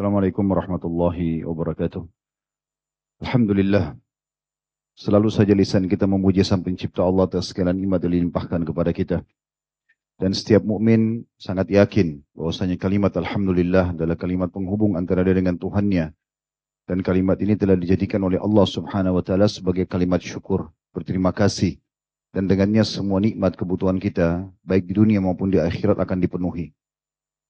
Assalamualaikum 0.00 0.48
warahmatullahi 0.48 1.44
wabarakatuh. 1.44 2.00
Alhamdulillah. 3.20 4.00
Selalu 4.96 5.28
saja 5.28 5.52
lisan 5.52 5.84
kita 5.92 6.08
memuji 6.08 6.40
sang 6.40 6.64
pencipta 6.64 7.04
Allah 7.04 7.28
atas 7.28 7.52
segala 7.52 7.76
nikmat 7.76 8.08
yang 8.08 8.16
dilimpahkan 8.16 8.64
kepada 8.64 8.96
kita. 8.96 9.20
Dan 10.16 10.32
setiap 10.32 10.64
mukmin 10.64 11.28
sangat 11.36 11.68
yakin 11.68 12.24
bahwasanya 12.32 12.80
kalimat 12.80 13.12
Alhamdulillah 13.12 13.92
adalah 13.92 14.16
kalimat 14.16 14.48
penghubung 14.48 14.96
antara 14.96 15.20
dia 15.20 15.36
dengan 15.36 15.60
Tuhannya. 15.60 16.16
Dan 16.88 17.04
kalimat 17.04 17.36
ini 17.36 17.60
telah 17.60 17.76
dijadikan 17.76 18.24
oleh 18.24 18.40
Allah 18.40 18.64
subhanahu 18.64 19.20
wa 19.20 19.22
ta'ala 19.28 19.52
sebagai 19.52 19.84
kalimat 19.84 20.24
syukur, 20.24 20.72
berterima 20.96 21.28
kasih. 21.28 21.76
Dan 22.32 22.48
dengannya 22.48 22.88
semua 22.88 23.20
nikmat 23.20 23.52
kebutuhan 23.52 24.00
kita, 24.00 24.48
baik 24.64 24.88
di 24.88 24.96
dunia 24.96 25.20
maupun 25.20 25.52
di 25.52 25.60
akhirat 25.60 26.00
akan 26.00 26.24
dipenuhi. 26.24 26.72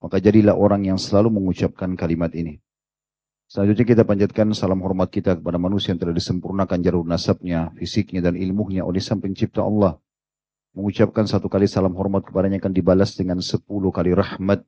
Maka 0.00 0.16
jadilah 0.16 0.56
orang 0.56 0.88
yang 0.88 0.96
selalu 0.96 1.28
mengucapkan 1.28 1.92
kalimat 1.92 2.32
ini. 2.32 2.58
Selanjutnya 3.50 3.82
kita 3.82 4.02
panjatkan 4.06 4.54
salam 4.54 4.80
hormat 4.80 5.10
kita 5.10 5.36
kepada 5.36 5.58
manusia 5.58 5.90
yang 5.92 6.00
telah 6.00 6.14
disempurnakan 6.14 6.78
jalur 6.80 7.02
nasabnya, 7.04 7.74
fisiknya 7.76 8.24
dan 8.24 8.38
ilmunya 8.38 8.86
oleh 8.86 9.02
sang 9.02 9.20
pencipta 9.20 9.60
Allah. 9.60 9.98
Mengucapkan 10.70 11.26
satu 11.26 11.50
kali 11.50 11.66
salam 11.66 11.92
hormat 11.98 12.22
kepadanya 12.22 12.62
akan 12.62 12.70
dibalas 12.70 13.18
dengan 13.18 13.42
sepuluh 13.42 13.90
kali 13.90 14.14
rahmat. 14.14 14.62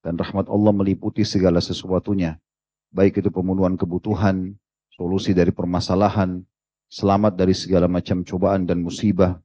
Dan 0.00 0.16
rahmat 0.16 0.48
Allah 0.48 0.72
meliputi 0.72 1.28
segala 1.28 1.60
sesuatunya. 1.60 2.40
Baik 2.88 3.20
itu 3.20 3.28
pemenuhan 3.28 3.76
kebutuhan, 3.76 4.56
solusi 4.96 5.36
dari 5.36 5.52
permasalahan, 5.52 6.40
selamat 6.88 7.36
dari 7.36 7.52
segala 7.52 7.84
macam 7.84 8.24
cobaan 8.24 8.64
dan 8.64 8.80
musibah. 8.80 9.40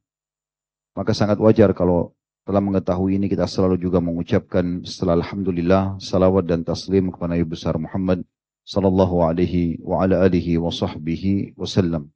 Maka 0.96 1.12
sangat 1.12 1.36
wajar 1.44 1.76
kalau 1.76 2.15
telah 2.46 2.62
mengetahui 2.62 3.18
ini 3.18 3.26
kita 3.26 3.42
selalu 3.50 3.74
juga 3.74 3.98
mengucapkan 3.98 4.86
setelah 4.86 5.18
Alhamdulillah 5.18 5.98
salawat 5.98 6.46
dan 6.46 6.62
taslim 6.62 7.10
kepada 7.10 7.34
Nabi 7.34 7.42
besar 7.42 7.74
Muhammad 7.74 8.22
sallallahu 8.62 9.26
alaihi 9.26 9.82
wa 9.82 10.06
ala 10.06 10.22
alihi 10.22 10.54
wa 10.54 10.70
sahbihi 10.70 11.58
wasallam. 11.58 12.06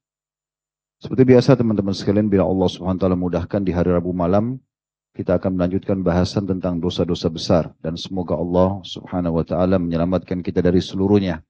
Seperti 1.02 1.34
biasa 1.34 1.58
teman-teman 1.58 1.90
sekalian 1.90 2.30
bila 2.30 2.46
Allah 2.46 2.68
Subhanahu 2.70 2.94
wa 2.94 3.02
taala 3.02 3.18
mudahkan 3.18 3.60
di 3.66 3.74
hari 3.74 3.90
Rabu 3.90 4.14
malam 4.14 4.62
kita 5.18 5.34
akan 5.34 5.58
melanjutkan 5.58 5.98
bahasan 5.98 6.46
tentang 6.46 6.78
dosa-dosa 6.78 7.26
besar 7.26 7.74
dan 7.82 7.98
semoga 7.98 8.38
Allah 8.38 8.78
Subhanahu 8.86 9.42
wa 9.42 9.44
taala 9.44 9.82
menyelamatkan 9.82 10.46
kita 10.46 10.62
dari 10.62 10.78
seluruhnya 10.78 11.42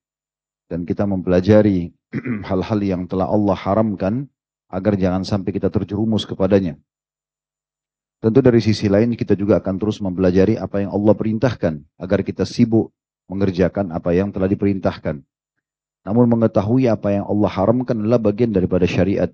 dan 0.73 0.89
kita 0.89 1.05
mempelajari 1.05 1.93
hal-hal 2.49 2.81
yang 2.81 3.05
telah 3.05 3.29
Allah 3.29 3.61
haramkan 3.61 4.25
agar 4.73 4.97
jangan 4.97 5.21
sampai 5.21 5.53
kita 5.53 5.69
terjerumus 5.69 6.25
kepadanya. 6.25 6.81
Tentu 8.21 8.45
dari 8.45 8.61
sisi 8.61 8.85
lain 8.85 9.17
kita 9.17 9.33
juga 9.33 9.57
akan 9.65 9.81
terus 9.81 9.97
mempelajari 10.05 10.61
apa 10.61 10.85
yang 10.85 10.93
Allah 10.93 11.17
perintahkan 11.17 11.81
agar 11.97 12.21
kita 12.21 12.45
sibuk 12.45 12.93
mengerjakan 13.33 13.97
apa 13.97 14.13
yang 14.13 14.29
telah 14.29 14.45
diperintahkan. 14.45 15.25
Namun 16.05 16.25
mengetahui 16.29 16.85
apa 16.85 17.17
yang 17.17 17.25
Allah 17.25 17.49
haramkan 17.49 17.97
adalah 17.97 18.21
bagian 18.21 18.53
daripada 18.53 18.85
syariat. 18.85 19.33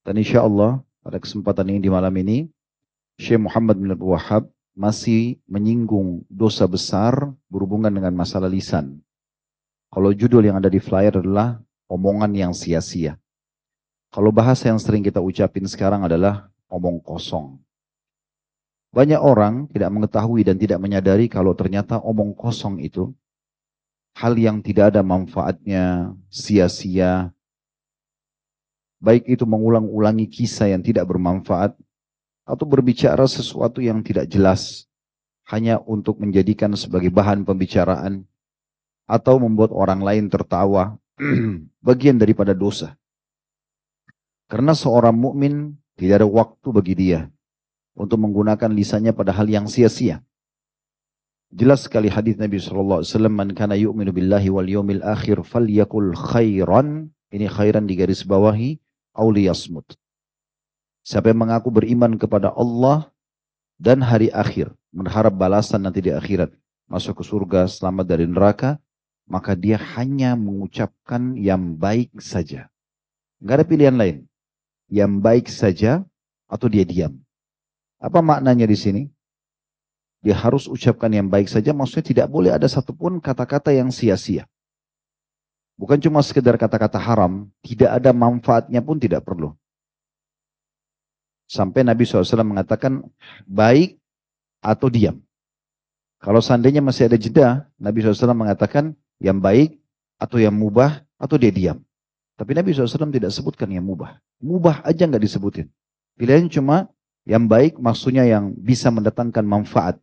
Dan 0.00 0.16
insya 0.16 0.40
Allah 0.40 0.80
pada 1.04 1.20
kesempatan 1.20 1.76
ini 1.76 1.80
di 1.84 1.90
malam 1.92 2.12
ini 2.16 2.48
Syekh 3.20 3.44
Muhammad 3.44 3.76
bin 3.76 3.92
Abdul 3.92 4.16
Wahab 4.16 4.48
masih 4.72 5.36
menyinggung 5.44 6.24
dosa 6.32 6.64
besar 6.64 7.36
berhubungan 7.52 7.92
dengan 7.92 8.16
masalah 8.16 8.48
lisan. 8.48 9.04
Kalau 9.92 10.08
judul 10.16 10.48
yang 10.48 10.56
ada 10.56 10.72
di 10.72 10.80
flyer 10.80 11.20
adalah 11.20 11.60
omongan 11.84 12.32
yang 12.32 12.52
sia-sia. 12.56 13.20
Kalau 14.08 14.32
bahasa 14.32 14.72
yang 14.72 14.80
sering 14.80 15.04
kita 15.04 15.20
ucapin 15.20 15.68
sekarang 15.68 16.00
adalah 16.08 16.48
omong 16.72 16.96
kosong. 17.04 17.60
Banyak 18.90 19.22
orang 19.22 19.70
tidak 19.70 19.90
mengetahui 19.94 20.42
dan 20.42 20.58
tidak 20.58 20.82
menyadari 20.82 21.30
kalau 21.30 21.54
ternyata 21.54 22.02
omong 22.02 22.34
kosong 22.34 22.82
itu 22.82 23.14
hal 24.18 24.34
yang 24.34 24.58
tidak 24.58 24.90
ada 24.90 25.06
manfaatnya, 25.06 26.10
sia-sia. 26.26 27.30
Baik 28.98 29.30
itu 29.30 29.46
mengulang-ulangi 29.46 30.26
kisah 30.26 30.74
yang 30.74 30.82
tidak 30.82 31.06
bermanfaat 31.06 31.78
atau 32.42 32.66
berbicara 32.66 33.30
sesuatu 33.30 33.78
yang 33.78 34.02
tidak 34.02 34.26
jelas 34.26 34.90
hanya 35.46 35.78
untuk 35.86 36.18
menjadikan 36.18 36.74
sebagai 36.74 37.14
bahan 37.14 37.46
pembicaraan 37.46 38.26
atau 39.06 39.38
membuat 39.38 39.70
orang 39.70 40.02
lain 40.02 40.26
tertawa 40.26 40.98
bagian 41.86 42.18
daripada 42.18 42.58
dosa. 42.58 42.98
Karena 44.50 44.74
seorang 44.74 45.14
mukmin 45.14 45.78
tidak 45.94 46.26
ada 46.26 46.28
waktu 46.28 46.68
bagi 46.74 46.94
dia 46.98 47.30
untuk 47.94 48.18
menggunakan 48.22 48.70
lisannya 48.70 49.12
pada 49.14 49.34
hal 49.34 49.46
yang 49.50 49.66
sia-sia. 49.66 50.22
Jelas 51.50 51.82
sekali 51.82 52.06
hadis 52.06 52.38
Nabi 52.38 52.62
wasallam, 52.62 53.34
"Man 53.34 53.50
kana 53.58 53.74
yu'minu 53.74 54.14
billahi 54.14 54.48
wal 54.54 54.70
yawmil 54.70 55.02
akhir 55.02 55.42
falyakul 55.42 56.14
khairan." 56.14 57.10
Ini 57.30 57.46
khairan 57.46 57.86
di 57.86 57.94
garis 57.94 58.26
bawahi, 58.26 58.78
auli 59.14 59.46
yasmut. 59.46 59.94
Siapa 61.06 61.30
yang 61.30 61.46
mengaku 61.46 61.70
beriman 61.70 62.18
kepada 62.18 62.50
Allah 62.54 63.10
dan 63.78 64.02
hari 64.02 64.34
akhir, 64.34 64.74
berharap 64.90 65.34
balasan 65.34 65.86
nanti 65.86 66.02
di 66.02 66.10
akhirat, 66.10 66.50
masuk 66.90 67.22
ke 67.22 67.24
surga, 67.26 67.70
selamat 67.70 68.06
dari 68.06 68.26
neraka, 68.26 68.82
maka 69.30 69.54
dia 69.54 69.78
hanya 69.94 70.34
mengucapkan 70.34 71.38
yang 71.38 71.78
baik 71.78 72.18
saja. 72.18 72.66
Enggak 73.38 73.62
ada 73.62 73.66
pilihan 73.66 73.96
lain. 73.96 74.16
Yang 74.90 75.12
baik 75.22 75.46
saja 75.46 76.02
atau 76.50 76.66
dia 76.66 76.82
diam. 76.82 77.14
Apa 78.00 78.24
maknanya 78.24 78.64
di 78.64 78.74
sini? 78.74 79.02
Dia 80.24 80.36
harus 80.36 80.68
ucapkan 80.68 81.12
yang 81.12 81.28
baik 81.28 81.48
saja, 81.48 81.72
maksudnya 81.76 82.04
tidak 82.04 82.26
boleh 82.32 82.52
ada 82.52 82.68
satupun 82.68 83.20
kata-kata 83.20 83.72
yang 83.72 83.92
sia-sia. 83.92 84.48
Bukan 85.80 85.96
cuma 85.96 86.20
sekedar 86.20 86.60
kata-kata 86.60 87.00
haram, 87.00 87.48
tidak 87.64 87.88
ada 87.88 88.12
manfaatnya 88.12 88.84
pun 88.84 89.00
tidak 89.00 89.24
perlu. 89.24 89.56
Sampai 91.48 91.80
Nabi 91.84 92.04
SAW 92.04 92.44
mengatakan 92.44 93.00
baik 93.48 93.96
atau 94.60 94.92
diam. 94.92 95.16
Kalau 96.20 96.44
seandainya 96.44 96.84
masih 96.84 97.08
ada 97.08 97.16
jeda, 97.16 97.48
Nabi 97.80 98.04
SAW 98.04 98.36
mengatakan 98.36 98.92
yang 99.24 99.40
baik 99.40 99.80
atau 100.20 100.36
yang 100.36 100.52
mubah 100.52 101.00
atau 101.16 101.40
dia 101.40 101.48
diam. 101.48 101.80
Tapi 102.36 102.52
Nabi 102.52 102.76
SAW 102.76 103.08
tidak 103.08 103.32
sebutkan 103.32 103.72
yang 103.72 103.84
mubah. 103.88 104.20
Mubah 104.36 104.84
aja 104.84 105.08
nggak 105.08 105.24
disebutin. 105.24 105.68
Pilihan 106.20 106.48
cuma 106.52 106.92
yang 107.28 107.44
baik 107.44 107.76
maksudnya 107.76 108.24
yang 108.24 108.52
bisa 108.56 108.88
mendatangkan 108.88 109.44
manfaat. 109.44 110.00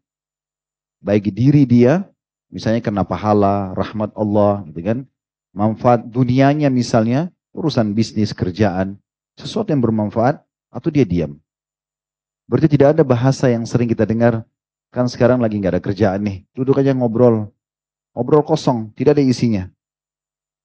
Baik 1.01 1.33
diri 1.33 1.65
dia, 1.65 2.05
misalnya 2.49 2.81
karena 2.81 3.03
pahala, 3.05 3.73
rahmat 3.73 4.13
Allah, 4.13 4.65
gitu 4.69 4.81
kan. 4.85 4.99
Manfaat 5.53 6.05
dunianya 6.05 6.69
misalnya, 6.69 7.33
urusan 7.53 7.93
bisnis, 7.93 8.33
kerjaan, 8.33 9.01
sesuatu 9.37 9.73
yang 9.73 9.81
bermanfaat, 9.81 10.41
atau 10.69 10.89
dia 10.93 11.05
diam. 11.05 11.37
Berarti 12.45 12.69
tidak 12.69 12.97
ada 12.97 13.03
bahasa 13.03 13.49
yang 13.49 13.65
sering 13.65 13.89
kita 13.89 14.05
dengar, 14.05 14.45
kan 14.93 15.09
sekarang 15.09 15.41
lagi 15.41 15.57
nggak 15.57 15.77
ada 15.77 15.83
kerjaan 15.83 16.21
nih, 16.21 16.37
duduk 16.53 16.77
aja 16.77 16.93
ngobrol. 16.93 17.49
Ngobrol 18.13 18.45
kosong, 18.45 18.93
tidak 18.97 19.17
ada 19.17 19.23
isinya. 19.25 19.63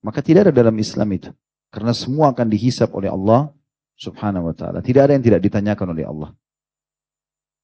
Maka 0.05 0.25
tidak 0.25 0.49
ada 0.49 0.53
dalam 0.53 0.77
Islam 0.81 1.09
itu. 1.13 1.31
Karena 1.73 1.97
semua 1.97 2.33
akan 2.33 2.49
dihisap 2.49 2.93
oleh 2.93 3.09
Allah 3.09 3.49
subhanahu 3.97 4.53
wa 4.53 4.55
ta'ala. 4.57 4.85
Tidak 4.85 5.01
ada 5.01 5.13
yang 5.17 5.25
tidak 5.25 5.41
ditanyakan 5.41 5.97
oleh 5.97 6.05
Allah 6.05 6.37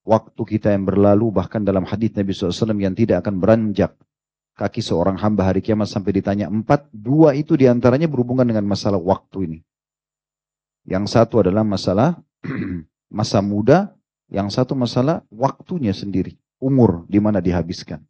waktu 0.08 0.40
kita 0.40 0.72
yang 0.72 0.88
berlalu 0.88 1.28
bahkan 1.28 1.60
dalam 1.60 1.84
hadis 1.84 2.16
Nabi 2.16 2.32
SAW 2.32 2.72
yang 2.80 2.96
tidak 2.96 3.20
akan 3.20 3.36
beranjak 3.36 3.92
kaki 4.58 4.82
seorang 4.82 5.14
hamba 5.22 5.52
hari 5.52 5.62
kiamat 5.62 5.86
sampai 5.86 6.18
ditanya 6.18 6.50
empat, 6.50 6.90
dua 6.90 7.36
itu 7.38 7.54
di 7.54 7.70
antaranya 7.70 8.10
berhubungan 8.10 8.42
dengan 8.42 8.66
masalah 8.66 8.98
waktu 8.98 9.38
ini. 9.46 9.58
Yang 10.82 11.14
satu 11.14 11.46
adalah 11.46 11.62
masalah 11.62 12.18
masa 13.18 13.38
muda, 13.38 13.94
yang 14.26 14.50
satu 14.50 14.74
masalah 14.74 15.22
waktunya 15.30 15.94
sendiri, 15.94 16.34
umur 16.58 17.06
di 17.06 17.22
mana 17.22 17.38
dihabiskan. 17.38 18.02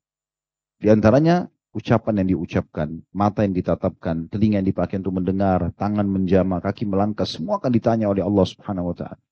Di 0.81 0.89
antaranya 0.89 1.53
ucapan 1.77 2.25
yang 2.25 2.39
diucapkan, 2.39 3.05
mata 3.13 3.45
yang 3.45 3.53
ditatapkan, 3.53 4.33
telinga 4.33 4.65
yang 4.65 4.69
dipakai 4.73 5.05
untuk 5.05 5.21
mendengar, 5.21 5.69
tangan 5.77 6.09
menjama, 6.09 6.65
kaki 6.65 6.89
melangkah, 6.89 7.29
semua 7.29 7.61
akan 7.61 7.71
ditanya 7.77 8.09
oleh 8.09 8.25
Allah 8.25 8.47
Subhanahu 8.49 8.95
wa 8.95 8.97
taala. 8.97 9.28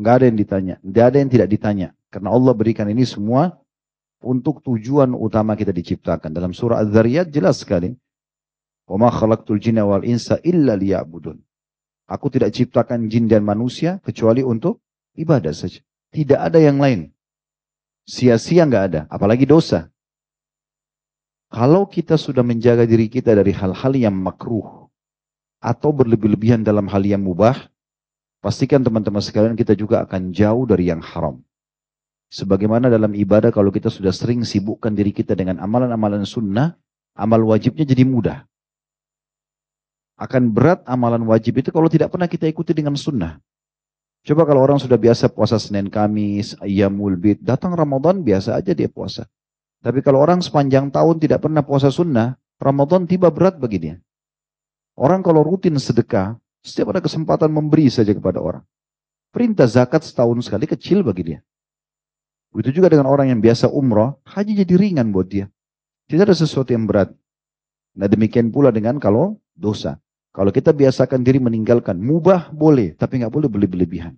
Enggak 0.00 0.14
ada 0.16 0.24
yang 0.32 0.38
ditanya. 0.40 0.74
Enggak 0.80 1.04
ada 1.12 1.16
yang 1.20 1.30
tidak 1.30 1.48
ditanya. 1.52 1.88
Karena 2.08 2.32
Allah 2.32 2.56
berikan 2.56 2.88
ini 2.88 3.04
semua 3.04 3.60
untuk 4.24 4.64
tujuan 4.64 5.12
utama 5.12 5.52
kita 5.60 5.76
diciptakan. 5.76 6.32
Dalam 6.32 6.56
surah 6.56 6.80
Az-Zariyat 6.80 7.28
jelas 7.28 7.60
sekali. 7.60 7.92
Khalaqtul 8.88 9.60
jinna 9.60 9.84
wal 9.84 10.02
insa 10.02 10.40
illa 10.40 10.74
liya'budun. 10.74 11.36
Aku 12.10 12.26
tidak 12.26 12.50
ciptakan 12.50 13.06
jin 13.06 13.30
dan 13.30 13.46
manusia 13.46 14.02
kecuali 14.02 14.42
untuk 14.42 14.82
ibadah 15.14 15.54
saja. 15.54 15.78
Tidak 16.10 16.34
ada 16.34 16.58
yang 16.58 16.82
lain. 16.82 17.14
Sia-sia 18.02 18.66
enggak 18.66 18.84
ada, 18.90 19.00
apalagi 19.06 19.46
dosa. 19.46 19.94
Kalau 21.54 21.86
kita 21.86 22.18
sudah 22.18 22.42
menjaga 22.42 22.82
diri 22.82 23.06
kita 23.06 23.30
dari 23.30 23.54
hal-hal 23.54 23.94
yang 23.94 24.18
makruh 24.18 24.90
atau 25.62 25.94
berlebih-lebihan 25.94 26.66
dalam 26.66 26.90
hal 26.90 27.06
yang 27.06 27.22
mubah, 27.22 27.69
Pastikan 28.40 28.80
teman-teman 28.80 29.20
sekalian 29.20 29.52
kita 29.52 29.76
juga 29.76 30.00
akan 30.00 30.32
jauh 30.32 30.64
dari 30.64 30.88
yang 30.88 31.04
haram. 31.04 31.44
Sebagaimana 32.32 32.88
dalam 32.88 33.12
ibadah 33.12 33.52
kalau 33.52 33.68
kita 33.68 33.92
sudah 33.92 34.16
sering 34.16 34.48
sibukkan 34.48 34.96
diri 34.96 35.12
kita 35.12 35.36
dengan 35.36 35.60
amalan-amalan 35.60 36.24
sunnah, 36.24 36.72
amal 37.12 37.44
wajibnya 37.44 37.84
jadi 37.84 38.08
mudah. 38.08 38.38
Akan 40.16 40.48
berat 40.48 40.80
amalan 40.88 41.20
wajib 41.28 41.60
itu 41.60 41.68
kalau 41.68 41.92
tidak 41.92 42.12
pernah 42.12 42.28
kita 42.28 42.48
ikuti 42.48 42.72
dengan 42.72 42.96
sunnah. 42.96 43.40
Coba 44.20 44.44
kalau 44.44 44.60
orang 44.64 44.76
sudah 44.76 45.00
biasa 45.00 45.32
puasa 45.32 45.56
Senin 45.56 45.88
Kamis, 45.88 46.52
Ayyamul 46.60 47.16
Bid, 47.16 47.40
datang 47.40 47.72
Ramadan 47.72 48.20
biasa 48.20 48.56
aja 48.56 48.76
dia 48.76 48.88
puasa. 48.88 49.24
Tapi 49.80 50.04
kalau 50.04 50.20
orang 50.20 50.44
sepanjang 50.44 50.92
tahun 50.92 51.16
tidak 51.20 51.44
pernah 51.44 51.64
puasa 51.64 51.88
sunnah, 51.88 52.36
Ramadan 52.60 53.08
tiba 53.08 53.32
berat 53.32 53.56
bagi. 53.56 53.96
Orang 54.92 55.24
kalau 55.24 55.40
rutin 55.40 55.80
sedekah, 55.80 56.36
setiap 56.60 56.92
ada 56.92 57.00
kesempatan 57.00 57.48
memberi 57.48 57.88
saja 57.88 58.12
kepada 58.12 58.40
orang. 58.40 58.64
Perintah 59.30 59.68
zakat 59.68 60.02
setahun 60.02 60.42
sekali 60.44 60.66
kecil 60.66 61.06
bagi 61.06 61.34
dia. 61.34 61.40
Begitu 62.50 62.82
juga 62.82 62.90
dengan 62.90 63.06
orang 63.06 63.30
yang 63.30 63.38
biasa 63.38 63.70
umroh, 63.70 64.18
haji 64.26 64.58
jadi 64.66 64.74
ringan 64.74 65.14
buat 65.14 65.30
dia. 65.30 65.46
Tidak 66.10 66.26
ada 66.26 66.34
sesuatu 66.34 66.74
yang 66.74 66.84
berat. 66.84 67.14
Nah 67.94 68.10
demikian 68.10 68.50
pula 68.50 68.74
dengan 68.74 68.98
kalau 68.98 69.38
dosa. 69.54 70.02
Kalau 70.30 70.50
kita 70.54 70.70
biasakan 70.70 71.26
diri 71.26 71.42
meninggalkan, 71.42 71.98
mubah 71.98 72.54
boleh, 72.54 72.94
tapi 72.94 73.22
nggak 73.22 73.34
boleh 73.34 73.48
berlebihan. 73.50 74.14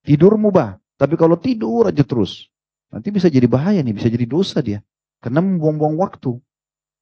Tidur 0.00 0.40
mubah, 0.40 0.80
tapi 0.96 1.20
kalau 1.20 1.36
tidur 1.36 1.88
aja 1.88 2.00
terus, 2.00 2.48
nanti 2.88 3.12
bisa 3.12 3.28
jadi 3.28 3.44
bahaya 3.44 3.84
nih, 3.84 3.92
bisa 3.92 4.08
jadi 4.08 4.24
dosa 4.24 4.64
dia. 4.64 4.80
Karena 5.20 5.44
membuang-buang 5.44 6.00
waktu 6.00 6.40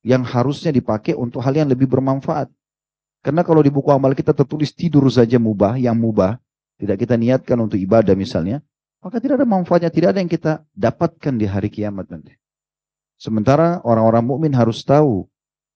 yang 0.03 0.27
harusnya 0.27 0.75
dipakai 0.75 1.15
untuk 1.15 1.39
hal 1.39 1.55
yang 1.55 1.71
lebih 1.71 1.87
bermanfaat. 1.87 2.51
Karena 3.23 3.43
kalau 3.43 3.61
di 3.61 3.71
buku 3.71 3.91
amal 3.91 4.15
kita 4.15 4.31
tertulis 4.31 4.71
tidur 4.71 5.07
saja 5.11 5.37
mubah, 5.37 5.75
yang 5.77 5.99
mubah, 5.99 6.39
tidak 6.79 7.03
kita 7.03 7.19
niatkan 7.19 7.59
untuk 7.59 7.77
ibadah 7.77 8.15
misalnya, 8.15 8.63
maka 9.03 9.19
tidak 9.19 9.43
ada 9.43 9.49
manfaatnya, 9.49 9.91
tidak 9.91 10.15
ada 10.15 10.21
yang 10.23 10.31
kita 10.31 10.53
dapatkan 10.75 11.35
di 11.35 11.47
hari 11.47 11.69
kiamat 11.71 12.07
nanti. 12.11 12.39
Sementara 13.19 13.83
orang-orang 13.83 14.23
mukmin 14.23 14.55
harus 14.55 14.87
tahu 14.87 15.27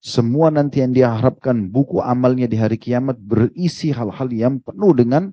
semua 0.03 0.51
nanti 0.51 0.83
yang 0.83 0.95
dia 0.95 1.11
harapkan 1.15 1.71
buku 1.71 2.03
amalnya 2.03 2.51
di 2.51 2.59
hari 2.59 2.79
kiamat 2.79 3.19
berisi 3.19 3.95
hal-hal 3.95 4.31
yang 4.31 4.59
penuh 4.59 4.95
dengan 4.95 5.31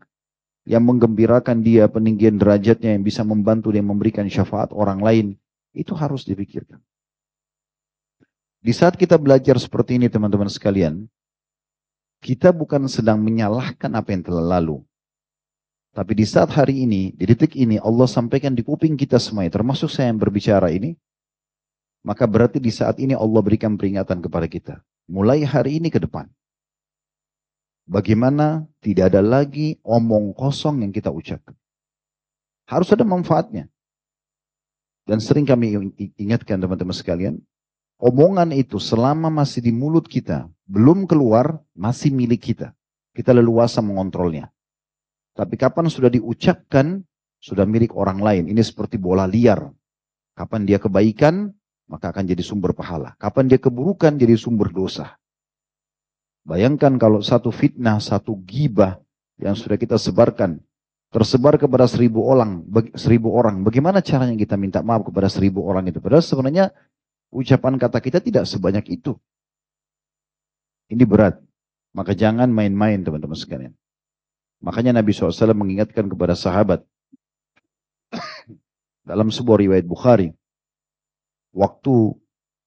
yang 0.70 0.86
menggembirakan 0.86 1.66
dia, 1.66 1.90
peninggian 1.90 2.38
derajatnya 2.38 2.94
yang 2.94 3.02
bisa 3.02 3.26
membantu 3.26 3.74
dia 3.74 3.82
memberikan 3.82 4.30
syafaat 4.30 4.70
orang 4.70 5.02
lain. 5.02 5.28
Itu 5.74 5.98
harus 5.98 6.22
dipikirkan. 6.26 6.78
Di 8.62 8.70
saat 8.70 8.94
kita 8.94 9.18
belajar 9.18 9.58
seperti 9.58 9.98
ini 9.98 10.06
teman-teman 10.06 10.46
sekalian, 10.46 11.10
kita 12.20 12.52
bukan 12.52 12.88
sedang 12.92 13.20
menyalahkan 13.24 13.92
apa 13.96 14.12
yang 14.12 14.24
telah 14.24 14.60
lalu. 14.60 14.84
Tapi 15.96 16.14
di 16.16 16.26
saat 16.28 16.54
hari 16.54 16.86
ini, 16.86 17.12
di 17.16 17.26
detik 17.26 17.58
ini 17.58 17.82
Allah 17.82 18.06
sampaikan 18.06 18.54
di 18.54 18.62
kuping 18.62 18.94
kita 18.96 19.18
semuanya, 19.18 19.58
termasuk 19.58 19.90
saya 19.90 20.14
yang 20.14 20.22
berbicara 20.22 20.70
ini, 20.70 20.94
maka 22.06 22.24
berarti 22.30 22.62
di 22.62 22.72
saat 22.72 23.02
ini 23.02 23.18
Allah 23.18 23.42
berikan 23.44 23.76
peringatan 23.76 24.24
kepada 24.24 24.48
kita. 24.48 24.76
Mulai 25.10 25.44
hari 25.44 25.82
ini 25.82 25.90
ke 25.90 26.00
depan. 26.00 26.30
Bagaimana 27.90 28.70
tidak 28.86 29.10
ada 29.10 29.22
lagi 29.26 29.82
omong 29.82 30.38
kosong 30.38 30.86
yang 30.86 30.94
kita 30.94 31.10
ucapkan. 31.10 31.58
Harus 32.70 32.94
ada 32.94 33.02
manfaatnya. 33.02 33.66
Dan 35.10 35.18
sering 35.18 35.42
kami 35.42 35.74
ingatkan 36.22 36.62
teman-teman 36.62 36.94
sekalian, 36.94 37.42
omongan 37.98 38.54
itu 38.54 38.78
selama 38.78 39.34
masih 39.34 39.66
di 39.66 39.74
mulut 39.74 40.06
kita, 40.06 40.46
belum 40.70 41.10
keluar, 41.10 41.66
masih 41.74 42.14
milik 42.14 42.54
kita. 42.54 42.78
Kita 43.18 43.34
leluasa 43.34 43.82
mengontrolnya. 43.82 44.54
Tapi 45.34 45.58
kapan 45.58 45.90
sudah 45.90 46.14
diucapkan, 46.14 47.02
sudah 47.42 47.66
milik 47.66 47.98
orang 47.98 48.22
lain. 48.22 48.44
Ini 48.54 48.62
seperti 48.62 49.02
bola 49.02 49.26
liar. 49.26 49.66
Kapan 50.38 50.70
dia 50.70 50.78
kebaikan, 50.78 51.50
maka 51.90 52.14
akan 52.14 52.24
jadi 52.30 52.46
sumber 52.46 52.78
pahala. 52.78 53.18
Kapan 53.18 53.50
dia 53.50 53.58
keburukan 53.58 54.14
jadi 54.14 54.38
sumber 54.38 54.70
dosa. 54.70 55.18
Bayangkan 56.46 56.96
kalau 57.02 57.20
satu 57.20 57.50
fitnah, 57.50 57.98
satu 57.98 58.38
gibah 58.46 59.02
yang 59.42 59.58
sudah 59.58 59.76
kita 59.76 59.98
sebarkan, 59.98 60.62
tersebar 61.10 61.58
kepada 61.58 61.90
seribu 61.90 62.24
orang, 62.30 62.64
seribu 62.94 63.34
orang. 63.34 63.66
Bagaimana 63.66 64.06
caranya 64.06 64.38
kita 64.38 64.56
minta 64.56 64.86
maaf 64.86 65.02
kepada 65.10 65.28
seribu 65.28 65.66
orang 65.66 65.90
itu? 65.90 65.98
Padahal 65.98 66.24
sebenarnya 66.24 66.70
ucapan 67.34 67.76
kata 67.82 67.98
kita 68.00 68.20
tidak 68.22 68.46
sebanyak 68.46 68.86
itu. 68.94 69.18
Ini 70.90 71.06
berat. 71.06 71.38
Maka 71.94 72.14
jangan 72.14 72.50
main-main 72.50 73.02
teman-teman 73.02 73.38
sekalian. 73.38 73.74
Makanya 74.62 75.00
Nabi 75.00 75.16
SAW 75.16 75.56
mengingatkan 75.56 76.06
kepada 76.10 76.36
sahabat. 76.38 76.84
dalam 79.10 79.34
sebuah 79.34 79.58
riwayat 79.66 79.86
Bukhari 79.90 80.30
waktu 81.54 82.14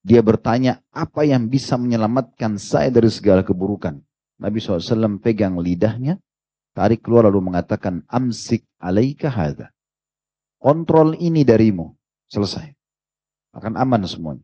dia 0.03 0.19
bertanya 0.19 0.83
apa 0.91 1.23
yang 1.23 1.47
bisa 1.47 1.79
menyelamatkan 1.79 2.59
saya 2.59 2.91
dari 2.91 3.07
segala 3.07 3.47
keburukan. 3.47 4.03
Nabi 4.43 4.59
SAW 4.59 5.23
pegang 5.23 5.55
lidahnya, 5.63 6.19
tarik 6.75 7.07
keluar 7.07 7.31
lalu 7.31 7.55
mengatakan, 7.55 8.03
amsik 8.11 8.67
alaika 8.83 9.31
hadha. 9.31 9.71
Kontrol 10.59 11.15
ini 11.15 11.47
darimu. 11.47 11.95
Selesai. 12.27 12.75
Akan 13.55 13.79
aman 13.79 14.03
semuanya. 14.03 14.43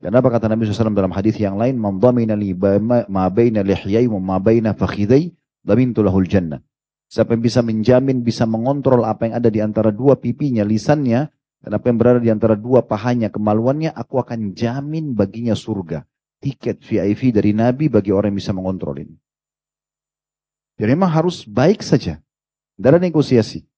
Dan 0.00 0.16
apa 0.16 0.32
kata 0.32 0.48
Nabi 0.48 0.64
SAW 0.64 0.96
dalam 0.96 1.12
hadis 1.12 1.36
yang 1.36 1.60
lain, 1.60 1.76
"Mamdamina 1.76 2.32
li 2.32 2.56
ma 2.56 3.28
baina 3.28 3.60
lihyai 3.60 4.08
wa 4.08 4.16
ma 4.16 4.36
baina 4.40 4.72
fakhidai, 4.72 5.28
damintu 5.60 6.00
lahul 6.00 6.24
jannah." 6.24 6.64
Siapa 7.10 7.36
yang 7.36 7.44
bisa 7.44 7.60
menjamin, 7.60 8.24
bisa 8.24 8.48
mengontrol 8.48 9.04
apa 9.04 9.28
yang 9.28 9.34
ada 9.36 9.52
di 9.52 9.60
antara 9.60 9.92
dua 9.92 10.16
pipinya, 10.16 10.64
lisannya, 10.64 11.28
dan 11.60 11.70
apa 11.76 11.92
yang 11.92 12.00
berada 12.00 12.16
di 12.16 12.32
antara 12.32 12.56
dua 12.56 12.80
pahanya 12.80 13.28
kemaluannya, 13.28 13.92
aku 13.92 14.16
akan 14.16 14.56
jamin 14.56 15.12
baginya 15.12 15.52
surga. 15.52 16.08
Tiket 16.40 16.80
VIP 16.80 17.36
dari 17.36 17.52
Nabi 17.52 17.92
bagi 17.92 18.08
orang 18.08 18.32
yang 18.32 18.40
bisa 18.40 18.56
mengontrol 18.56 18.96
ini. 18.96 19.12
Jadi 20.80 20.90
memang 20.96 21.12
harus 21.12 21.44
baik 21.44 21.84
saja. 21.84 22.16
Tidak 22.80 22.88
ada 22.88 22.96
negosiasi. 22.96 23.68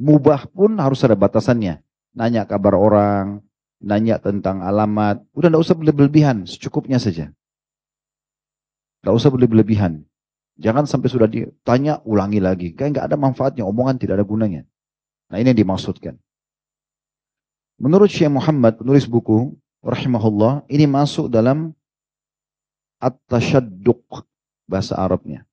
Mubah 0.00 0.48
pun 0.48 0.80
harus 0.80 1.04
ada 1.04 1.12
batasannya. 1.12 1.84
Nanya 2.16 2.48
kabar 2.48 2.72
orang, 2.72 3.44
nanya 3.80 4.16
tentang 4.20 4.64
alamat. 4.64 5.20
Udah 5.36 5.48
tidak 5.52 5.62
usah 5.62 5.76
berlebihan, 5.76 6.48
secukupnya 6.48 6.96
saja. 6.96 7.32
Tidak 9.00 9.14
usah 9.14 9.30
berlebihan. 9.30 10.02
Jangan 10.56 10.88
sampai 10.88 11.08
sudah 11.12 11.28
ditanya, 11.28 12.00
ulangi 12.08 12.40
lagi. 12.40 12.72
Kayak 12.72 12.96
nggak 12.96 13.06
ada 13.12 13.16
manfaatnya, 13.20 13.64
omongan 13.68 14.00
tidak 14.00 14.20
ada 14.20 14.26
gunanya. 14.26 14.64
Nah 15.28 15.36
ini 15.36 15.52
yang 15.52 15.60
dimaksudkan. 15.66 16.16
Menurut 17.76 18.08
Syekh 18.08 18.32
Muhammad, 18.32 18.80
penulis 18.80 19.04
buku, 19.04 19.52
rahimahullah, 19.84 20.64
ini 20.72 20.88
masuk 20.88 21.28
dalam 21.28 21.76
at-tashadduq, 22.96 24.24
bahasa 24.64 24.96
Arabnya. 24.96 25.44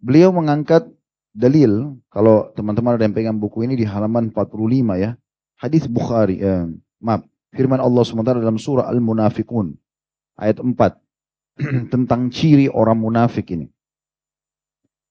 Beliau 0.00 0.32
mengangkat 0.32 0.88
dalil, 1.36 2.00
kalau 2.08 2.48
teman-teman 2.56 2.96
ada 2.96 3.04
yang 3.04 3.12
pegang 3.12 3.36
buku 3.36 3.68
ini 3.68 3.76
di 3.76 3.84
halaman 3.84 4.32
45 4.32 4.96
ya, 4.96 5.19
Hadis 5.60 5.84
Bukhari, 5.84 6.40
eh, 6.40 6.64
maaf, 7.04 7.20
firman 7.52 7.84
Allah 7.84 8.00
sementara 8.08 8.40
dalam 8.40 8.56
surah 8.56 8.88
Al-Munafikun 8.88 9.76
ayat 10.40 10.56
4 10.56 10.72
tentang 11.92 12.32
ciri 12.32 12.72
orang 12.72 12.96
munafik 12.96 13.52
ini. 13.52 13.68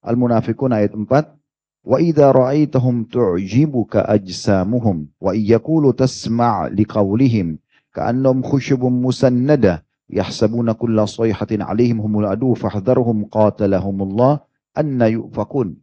Al-Munafikun 0.02 0.74
ayat 0.74 0.98
4 0.98 1.38
Wa 1.86 2.02
idza 2.02 2.34
ra'aitahum 2.34 3.08
tu'jibuka 3.08 4.04
ajsamuhum 4.10 5.08
wa 5.16 5.32
yaqulu 5.32 5.96
tasma' 5.96 6.68
liqawlihim 6.74 7.56
ka'annahum 7.96 8.44
khushubun 8.44 9.00
musannadah 9.00 9.86
yahsabuna 10.12 10.76
kulla 10.76 11.08
sayhatin 11.08 11.64
'alaihim 11.64 12.04
humul 12.04 12.28
adu 12.28 12.52
fahdharhum 12.58 13.30
qatalahumullah 13.32 14.44
anna 14.76 15.08
yufakun. 15.14 15.80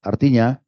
Artinya, 0.00 0.61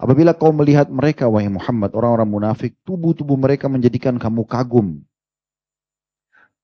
apabila 0.00 0.32
kau 0.32 0.50
melihat 0.56 0.88
mereka, 0.88 1.28
wahai 1.28 1.52
Muhammad, 1.52 1.92
orang-orang 1.92 2.28
munafik, 2.32 2.72
tubuh-tubuh 2.88 3.36
mereka 3.36 3.68
menjadikan 3.68 4.16
kamu 4.16 4.48
kagum. 4.48 5.04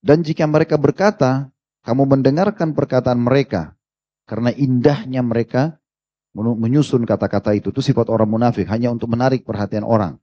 Dan 0.01 0.25
jika 0.25 0.49
mereka 0.49 0.81
berkata, 0.81 1.53
kamu 1.85 2.09
mendengarkan 2.17 2.73
perkataan 2.73 3.21
mereka, 3.21 3.77
karena 4.25 4.51
indahnya 4.57 5.21
mereka, 5.21 5.77
menyusun 6.35 7.05
kata-kata 7.05 7.57
itu. 7.57 7.73
Itu 7.73 7.81
sifat 7.85 8.09
orang 8.09 8.29
munafik, 8.29 8.69
hanya 8.73 8.93
untuk 8.93 9.13
menarik 9.13 9.45
perhatian 9.45 9.85
orang. 9.85 10.17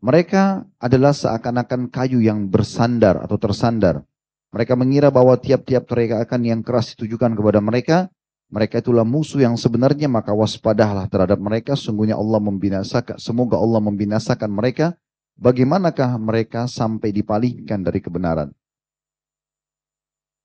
Mereka 0.00 0.64
adalah 0.80 1.12
seakan-akan 1.12 1.92
kayu 1.92 2.24
yang 2.24 2.48
bersandar 2.48 3.20
atau 3.20 3.36
tersandar. 3.36 4.00
Mereka 4.50 4.74
mengira 4.74 5.12
bahwa 5.12 5.36
tiap-tiap 5.36 5.86
teriakan 5.86 6.40
yang 6.42 6.60
keras 6.64 6.96
ditujukan 6.96 7.36
kepada 7.36 7.60
mereka, 7.60 8.08
mereka 8.50 8.82
itulah 8.82 9.06
musuh 9.06 9.38
yang 9.38 9.54
sebenarnya 9.54 10.10
maka 10.10 10.34
waspadalah 10.34 11.06
terhadap 11.06 11.38
mereka. 11.38 11.78
Sungguhnya 11.78 12.18
Allah 12.18 12.42
membinasakan, 12.42 13.16
semoga 13.22 13.54
Allah 13.54 13.78
membinasakan 13.78 14.50
mereka. 14.50 14.98
Bagaimanakah 15.40 16.20
mereka 16.20 16.68
sampai 16.68 17.14
dipalingkan 17.14 17.80
dari 17.80 18.02
kebenaran? 18.02 18.52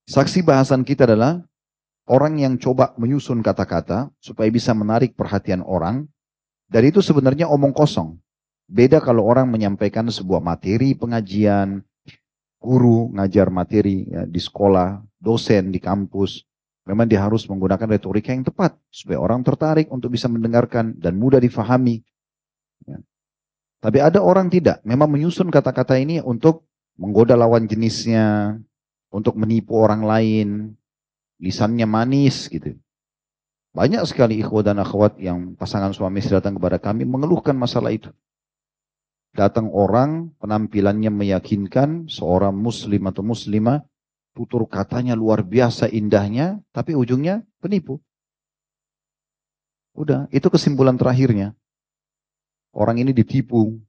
Saksi 0.05 0.45
bahasan 0.45 0.85
kita 0.85 1.09
adalah 1.09 1.41
orang 2.05 2.37
yang 2.37 2.55
coba 2.61 2.93
menyusun 2.95 3.41
kata-kata 3.41 4.13
supaya 4.21 4.47
bisa 4.53 4.71
menarik 4.77 5.17
perhatian 5.17 5.65
orang, 5.65 6.05
dan 6.69 6.85
itu 6.85 7.01
sebenarnya 7.01 7.49
omong 7.49 7.73
kosong. 7.73 8.21
Beda 8.69 9.01
kalau 9.01 9.25
orang 9.25 9.49
menyampaikan 9.49 10.05
sebuah 10.07 10.39
materi 10.39 10.93
pengajian, 10.93 11.81
guru 12.61 13.09
ngajar 13.17 13.49
materi 13.49 14.05
ya, 14.07 14.23
di 14.29 14.39
sekolah, 14.39 15.01
dosen 15.17 15.73
di 15.73 15.81
kampus. 15.81 16.44
Memang 16.85 17.09
dia 17.09 17.25
harus 17.25 17.49
menggunakan 17.49 17.89
retorika 17.89 18.29
yang 18.29 18.45
tepat 18.45 18.77
supaya 18.93 19.17
orang 19.17 19.41
tertarik 19.41 19.89
untuk 19.89 20.13
bisa 20.13 20.29
mendengarkan 20.29 20.93
dan 21.01 21.17
mudah 21.17 21.41
difahami. 21.41 22.05
Ya. 22.85 23.01
Tapi 23.81 23.97
ada 24.01 24.21
orang 24.21 24.53
tidak, 24.53 24.85
memang 24.85 25.09
menyusun 25.09 25.49
kata-kata 25.49 25.97
ini 25.97 26.21
untuk 26.21 26.65
menggoda 26.97 27.33
lawan 27.33 27.65
jenisnya, 27.65 28.57
untuk 29.09 29.33
menipu 29.33 29.81
orang 29.81 30.05
lain, 30.05 30.49
lisannya 31.41 31.89
manis 31.89 32.47
gitu. 32.53 32.77
Banyak 33.75 34.07
sekali 34.07 34.39
ikhwah 34.39 34.63
dan 34.63 34.79
akhwat 34.79 35.19
yang 35.19 35.57
pasangan 35.59 35.91
suami 35.91 36.23
istri 36.23 36.37
datang 36.37 36.55
kepada 36.55 36.79
kami 36.79 37.03
mengeluhkan 37.03 37.57
masalah 37.59 37.91
itu. 37.91 38.07
Datang 39.35 39.67
orang 39.75 40.31
penampilannya 40.39 41.11
meyakinkan 41.11 42.07
seorang 42.07 42.55
muslim 42.55 43.03
atau 43.11 43.19
muslimah, 43.19 43.83
tutur 44.35 44.67
katanya 44.67 45.15
luar 45.15 45.41
biasa 45.47 45.87
indahnya, 45.87 46.59
tapi 46.75 46.91
ujungnya 46.91 47.47
penipu. 47.63 48.03
Udah, 49.95 50.27
itu 50.29 50.51
kesimpulan 50.51 50.99
terakhirnya. 50.99 51.55
Orang 52.75 52.99
ini 52.99 53.15
ditipu, 53.15 53.79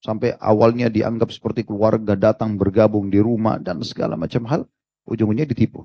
sampai 0.00 0.32
awalnya 0.40 0.88
dianggap 0.88 1.28
seperti 1.28 1.68
keluarga 1.68 2.16
datang 2.16 2.56
bergabung 2.56 3.12
di 3.12 3.20
rumah 3.20 3.60
dan 3.60 3.84
segala 3.84 4.16
macam 4.16 4.48
hal, 4.48 4.64
ujung-ujungnya 5.04 5.44
ditipu. 5.44 5.84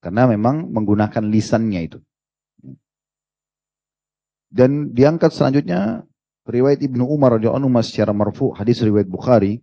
Karena 0.00 0.24
memang 0.24 0.72
menggunakan 0.72 1.28
lisannya 1.28 1.80
itu. 1.84 1.98
Dan 4.48 4.96
diangkat 4.96 5.36
selanjutnya 5.36 6.08
riwayat 6.48 6.80
Ibnu 6.80 7.04
Umar 7.06 7.36
radhiyallahu 7.36 7.68
anhu 7.68 7.80
secara 7.84 8.12
marfu 8.12 8.52
hadis 8.52 8.80
riwayat 8.84 9.08
Bukhari 9.08 9.60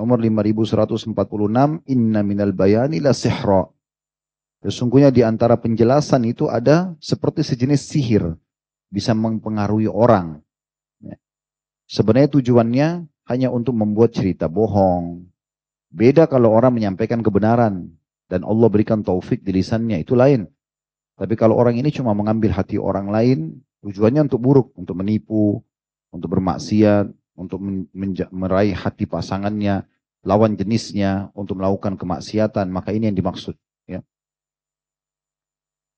nomor 0.00 0.16
5146 0.24 1.84
inna 1.92 2.24
minal 2.24 2.56
bayani 2.56 3.04
la 3.04 3.12
sihra. 3.12 3.68
Sesungguhnya 4.64 5.12
di 5.12 5.20
antara 5.20 5.60
penjelasan 5.60 6.24
itu 6.24 6.48
ada 6.48 6.96
seperti 7.00 7.44
sejenis 7.44 7.80
sihir 7.84 8.24
bisa 8.88 9.12
mempengaruhi 9.12 9.88
orang. 9.88 10.40
Ya. 11.04 11.20
Sebenarnya 11.84 12.32
tujuannya 12.32 12.88
hanya 13.28 13.48
untuk 13.52 13.76
membuat 13.76 14.16
cerita 14.16 14.48
bohong. 14.48 15.28
Beda 15.92 16.24
kalau 16.24 16.56
orang 16.56 16.80
menyampaikan 16.80 17.20
kebenaran 17.20 17.92
dan 18.32 18.40
Allah 18.48 18.68
berikan 18.72 19.04
taufik 19.04 19.44
di 19.44 19.52
lisannya 19.52 20.00
itu 20.00 20.16
lain. 20.16 20.48
Tapi 21.20 21.36
kalau 21.36 21.60
orang 21.60 21.76
ini 21.76 21.92
cuma 21.92 22.16
mengambil 22.16 22.56
hati 22.56 22.80
orang 22.80 23.12
lain, 23.12 23.60
Tujuannya 23.80 24.28
untuk 24.28 24.40
buruk, 24.44 24.68
untuk 24.76 24.92
menipu, 24.92 25.64
untuk 26.12 26.28
bermaksiat, 26.36 27.08
untuk 27.40 27.64
meraih 28.28 28.76
hati 28.76 29.08
pasangannya, 29.08 29.88
lawan 30.20 30.60
jenisnya, 30.60 31.32
untuk 31.32 31.56
melakukan 31.56 31.96
kemaksiatan. 31.96 32.68
Maka 32.68 32.92
ini 32.92 33.08
yang 33.08 33.16
dimaksud. 33.16 33.56
Ya. 33.88 34.04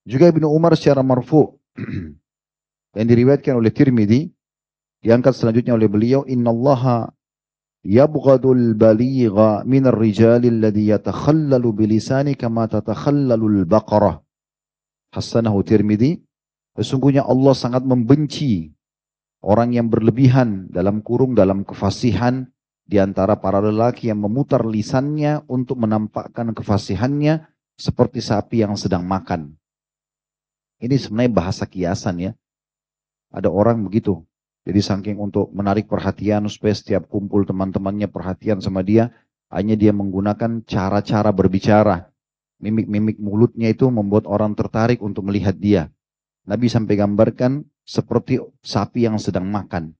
Juga 0.06 0.30
Ibnu 0.30 0.46
Umar 0.46 0.78
secara 0.78 1.02
marfu 1.02 1.58
yang 2.98 3.08
diriwayatkan 3.10 3.58
oleh 3.58 3.74
Tirmidzi 3.74 4.30
diangkat 5.02 5.34
selanjutnya 5.34 5.74
oleh 5.74 5.90
beliau 5.90 6.22
innallaha 6.22 7.10
yabghadul 7.82 8.78
baligha 8.78 9.66
min 9.66 9.90
ar-rijali 9.90 10.46
alladhi 10.46 10.94
yatakhallalu 10.94 11.74
bilisani 11.74 12.38
kama 12.38 12.70
tatakhallalu 12.70 13.66
al-baqarah 13.66 14.22
hasanahu 15.10 15.66
Tirmidzi 15.66 16.22
Sesungguhnya 16.72 17.28
Allah 17.28 17.52
sangat 17.52 17.84
membenci 17.84 18.72
orang 19.42 19.74
yang 19.74 19.90
berlebihan 19.90 20.70
dalam 20.70 21.02
kurung 21.02 21.34
dalam 21.34 21.66
kefasihan 21.66 22.46
di 22.86 23.02
antara 23.02 23.38
para 23.38 23.58
lelaki 23.58 24.08
yang 24.10 24.22
memutar 24.22 24.62
lisannya 24.62 25.42
untuk 25.50 25.82
menampakkan 25.82 26.54
kefasihannya 26.54 27.46
seperti 27.74 28.22
sapi 28.22 28.62
yang 28.62 28.78
sedang 28.78 29.02
makan. 29.02 29.58
Ini 30.82 30.94
sebenarnya 30.98 31.32
bahasa 31.34 31.64
kiasan 31.66 32.30
ya. 32.30 32.32
Ada 33.30 33.50
orang 33.50 33.82
begitu. 33.86 34.22
Jadi 34.62 34.78
saking 34.78 35.16
untuk 35.18 35.50
menarik 35.50 35.90
perhatian 35.90 36.46
supaya 36.46 36.74
setiap 36.74 37.10
kumpul 37.10 37.42
teman-temannya 37.42 38.06
perhatian 38.06 38.62
sama 38.62 38.86
dia, 38.86 39.10
hanya 39.50 39.74
dia 39.74 39.90
menggunakan 39.90 40.62
cara-cara 40.62 41.30
berbicara. 41.34 42.10
Mimik-mimik 42.62 43.18
mulutnya 43.18 43.74
itu 43.74 43.90
membuat 43.90 44.30
orang 44.30 44.54
tertarik 44.54 45.02
untuk 45.02 45.26
melihat 45.26 45.58
dia. 45.58 45.90
Nabi 46.46 46.70
sampai 46.70 46.94
gambarkan 46.94 47.66
seperti 47.82 48.38
sapi 48.62 49.06
yang 49.06 49.18
sedang 49.18 49.46
makan. 49.46 49.94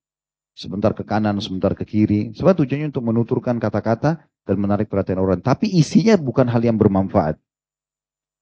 Sebentar 0.53 0.93
ke 0.93 1.03
kanan, 1.03 1.41
sebentar 1.41 1.73
ke 1.73 1.83
kiri. 1.89 2.31
Sebab 2.37 2.53
tujuannya 2.61 2.93
untuk 2.93 3.05
menuturkan 3.05 3.57
kata-kata 3.57 4.29
dan 4.45 4.57
menarik 4.61 4.91
perhatian 4.91 5.23
orang. 5.23 5.41
Tapi 5.41 5.71
isinya 5.71 6.19
bukan 6.21 6.45
hal 6.51 6.61
yang 6.61 6.77
bermanfaat. 6.77 7.41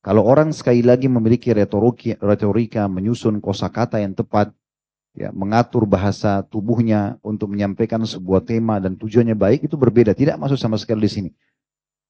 Kalau 0.01 0.25
orang 0.25 0.51
sekali 0.57 0.81
lagi 0.81 1.13
memiliki 1.13 1.53
retorika, 1.53 2.17
retorika 2.25 2.89
menyusun 2.89 3.37
kosakata 3.39 4.01
yang 4.01 4.17
tepat, 4.17 4.49
ya, 5.13 5.29
mengatur 5.29 5.85
bahasa 5.85 6.41
tubuhnya 6.49 7.21
untuk 7.21 7.53
menyampaikan 7.53 8.01
sebuah 8.03 8.41
tema 8.43 8.81
dan 8.81 8.97
tujuannya 8.97 9.37
baik, 9.37 9.69
itu 9.69 9.77
berbeda. 9.77 10.17
Tidak 10.17 10.41
masuk 10.41 10.57
sama 10.57 10.81
sekali 10.81 11.05
di 11.05 11.13
sini. 11.13 11.31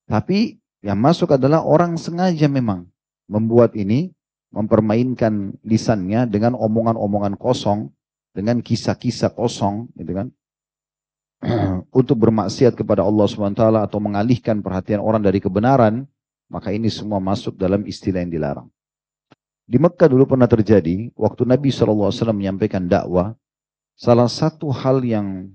Tapi 0.06 0.54
yang 0.80 1.02
masuk 1.02 1.34
adalah 1.34 1.66
orang 1.66 1.99
sengaja 1.99 2.46
memang 2.46 2.87
membuat 3.26 3.75
ini 3.75 4.14
mempermainkan 4.50 5.54
lisannya 5.62 6.26
dengan 6.26 6.59
omongan-omongan 6.59 7.38
kosong, 7.38 7.90
dengan 8.35 8.62
kisah-kisah 8.62 9.35
kosong, 9.35 9.90
gitu 9.95 10.12
kan? 10.14 10.28
untuk 11.99 12.21
bermaksiat 12.21 12.76
kepada 12.76 13.00
Allah 13.00 13.25
SWT 13.25 13.62
atau 13.62 13.99
mengalihkan 13.99 14.61
perhatian 14.61 15.00
orang 15.00 15.25
dari 15.25 15.40
kebenaran, 15.40 16.04
maka 16.50 16.75
ini 16.75 16.90
semua 16.92 17.23
masuk 17.23 17.57
dalam 17.57 17.87
istilah 17.87 18.21
yang 18.21 18.33
dilarang. 18.33 18.69
Di 19.71 19.78
Mekah 19.78 20.11
dulu 20.11 20.26
pernah 20.26 20.50
terjadi, 20.50 21.14
waktu 21.14 21.47
Nabi 21.47 21.71
SAW 21.71 22.11
menyampaikan 22.35 22.90
dakwah, 22.90 23.38
salah 23.95 24.26
satu 24.26 24.75
hal 24.75 24.99
yang 25.07 25.47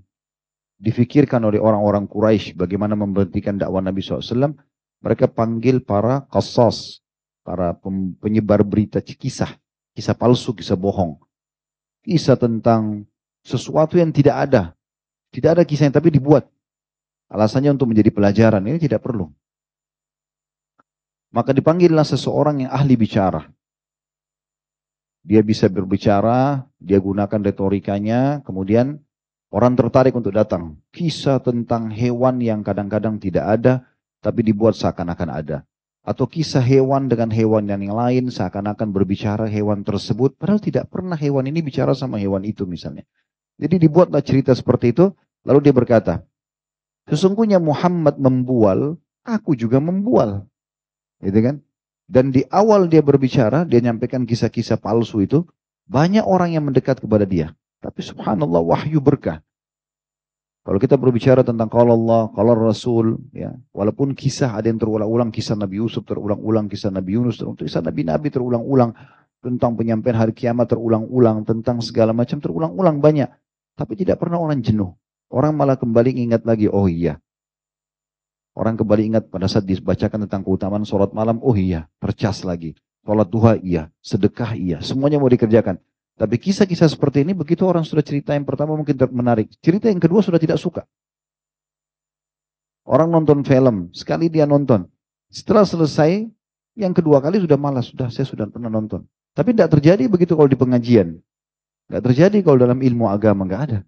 difikirkan 0.80 1.44
oleh 1.44 1.60
orang-orang 1.60 2.08
Quraisy 2.08 2.56
bagaimana 2.56 2.96
memberhentikan 2.96 3.60
dakwah 3.60 3.84
Nabi 3.84 4.00
SAW, 4.00 4.56
mereka 5.04 5.28
panggil 5.28 5.84
para 5.84 6.24
qasas, 6.32 7.04
para 7.46 7.78
penyebar 8.18 8.66
berita 8.66 8.98
kisah, 9.06 9.54
kisah 9.94 10.18
palsu, 10.18 10.58
kisah 10.58 10.74
bohong. 10.74 11.22
Kisah 12.02 12.34
tentang 12.34 13.06
sesuatu 13.46 14.02
yang 14.02 14.10
tidak 14.10 14.50
ada. 14.50 14.74
Tidak 15.30 15.54
ada 15.54 15.62
kisah 15.62 15.86
yang 15.86 15.94
tapi 15.94 16.10
dibuat. 16.10 16.50
Alasannya 17.30 17.78
untuk 17.78 17.94
menjadi 17.94 18.10
pelajaran, 18.10 18.66
ini 18.66 18.82
tidak 18.82 19.06
perlu. 19.06 19.30
Maka 21.30 21.54
dipanggillah 21.54 22.06
seseorang 22.06 22.66
yang 22.66 22.72
ahli 22.74 22.98
bicara. 22.98 23.46
Dia 25.26 25.42
bisa 25.42 25.70
berbicara, 25.70 26.66
dia 26.78 27.02
gunakan 27.02 27.42
retorikanya, 27.42 28.46
kemudian 28.46 29.02
orang 29.50 29.74
tertarik 29.74 30.14
untuk 30.14 30.34
datang. 30.34 30.78
Kisah 30.94 31.42
tentang 31.42 31.90
hewan 31.90 32.42
yang 32.42 32.62
kadang-kadang 32.62 33.18
tidak 33.18 33.46
ada, 33.46 33.74
tapi 34.22 34.46
dibuat 34.46 34.78
seakan-akan 34.78 35.30
ada 35.34 35.58
atau 36.06 36.30
kisah 36.30 36.62
hewan 36.62 37.10
dengan 37.10 37.34
hewan 37.34 37.66
yang 37.66 37.90
lain 37.90 38.30
seakan-akan 38.30 38.94
berbicara 38.94 39.50
hewan 39.50 39.82
tersebut 39.82 40.38
padahal 40.38 40.62
tidak 40.62 40.86
pernah 40.94 41.18
hewan 41.18 41.50
ini 41.50 41.66
bicara 41.66 41.98
sama 41.98 42.22
hewan 42.22 42.46
itu 42.46 42.70
misalnya. 42.70 43.04
Jadi 43.58 43.82
dibuatlah 43.90 44.22
cerita 44.22 44.54
seperti 44.54 44.94
itu 44.94 45.10
lalu 45.46 45.66
dia 45.66 45.74
berkata, 45.74 46.22
sesungguhnya 47.10 47.58
Muhammad 47.62 48.18
membual, 48.22 49.02
aku 49.26 49.54
juga 49.58 49.82
membual. 49.82 50.46
Gitu 51.22 51.40
kan? 51.42 51.56
Dan 52.06 52.30
di 52.30 52.46
awal 52.54 52.86
dia 52.86 53.02
berbicara, 53.02 53.66
dia 53.66 53.82
nyampaikan 53.82 54.30
kisah-kisah 54.30 54.78
palsu 54.78 55.26
itu, 55.26 55.42
banyak 55.90 56.26
orang 56.26 56.54
yang 56.54 56.66
mendekat 56.66 57.02
kepada 57.02 57.26
dia. 57.26 57.54
Tapi 57.82 58.02
subhanallah 58.02 58.62
wahyu 58.62 58.98
berkah. 59.02 59.45
Kalau 60.66 60.82
kita 60.82 60.98
berbicara 60.98 61.46
tentang 61.46 61.70
kalau 61.70 61.94
Allah, 61.94 62.34
kalau 62.34 62.58
Rasul, 62.58 63.22
ya, 63.30 63.54
walaupun 63.70 64.18
kisah 64.18 64.58
ada 64.58 64.66
yang 64.66 64.82
terulang-ulang, 64.82 65.30
kisah 65.30 65.54
Nabi 65.54 65.78
Yusuf 65.78 66.02
terulang-ulang, 66.10 66.66
kisah 66.66 66.90
Nabi 66.90 67.22
Yunus 67.22 67.38
terulang, 67.38 67.62
kisah 67.62 67.86
Nabi-Nabi 67.86 68.34
terulang-ulang, 68.34 68.98
tentang 69.46 69.78
penyampaian 69.78 70.18
hari 70.18 70.34
kiamat 70.34 70.66
terulang-ulang, 70.66 71.46
tentang 71.46 71.86
segala 71.86 72.18
macam 72.18 72.42
terulang-ulang 72.42 72.98
banyak. 72.98 73.30
Tapi 73.78 73.94
tidak 73.94 74.18
pernah 74.18 74.42
orang 74.42 74.58
jenuh. 74.66 74.90
Orang 75.30 75.54
malah 75.54 75.78
kembali 75.78 76.18
ingat 76.26 76.50
lagi, 76.50 76.66
oh 76.66 76.90
iya. 76.90 77.22
Orang 78.58 78.74
kembali 78.74 79.14
ingat 79.14 79.24
pada 79.30 79.46
saat 79.46 79.70
dibacakan 79.70 80.26
tentang 80.26 80.42
keutamaan 80.42 80.82
sholat 80.82 81.14
malam, 81.14 81.38
oh 81.46 81.54
iya, 81.54 81.86
percas 82.02 82.42
lagi. 82.42 82.74
Sholat 83.06 83.30
duha 83.30 83.54
iya, 83.62 83.94
sedekah 84.02 84.58
iya, 84.58 84.82
semuanya 84.82 85.22
mau 85.22 85.30
dikerjakan. 85.30 85.78
Tapi 86.16 86.36
kisah-kisah 86.40 86.88
seperti 86.88 87.28
ini 87.28 87.36
begitu 87.36 87.68
orang 87.68 87.84
sudah 87.84 88.00
cerita 88.00 88.32
yang 88.32 88.48
pertama 88.48 88.72
mungkin 88.72 88.96
menarik. 89.12 89.52
Cerita 89.60 89.92
yang 89.92 90.00
kedua 90.00 90.24
sudah 90.24 90.40
tidak 90.40 90.56
suka. 90.56 90.88
Orang 92.88 93.12
nonton 93.12 93.44
film, 93.44 93.92
sekali 93.92 94.32
dia 94.32 94.48
nonton. 94.48 94.88
Setelah 95.28 95.68
selesai, 95.68 96.24
yang 96.80 96.94
kedua 96.96 97.20
kali 97.20 97.44
sudah 97.44 97.60
malas. 97.60 97.92
Sudah, 97.92 98.08
saya 98.08 98.24
sudah 98.24 98.48
pernah 98.48 98.72
nonton. 98.72 99.04
Tapi 99.36 99.52
tidak 99.52 99.76
terjadi 99.76 100.08
begitu 100.08 100.38
kalau 100.40 100.48
di 100.48 100.56
pengajian. 100.56 101.20
Tidak 101.90 102.02
terjadi 102.02 102.38
kalau 102.46 102.64
dalam 102.64 102.80
ilmu 102.80 103.12
agama, 103.12 103.44
nggak 103.44 103.62
ada. 103.68 103.80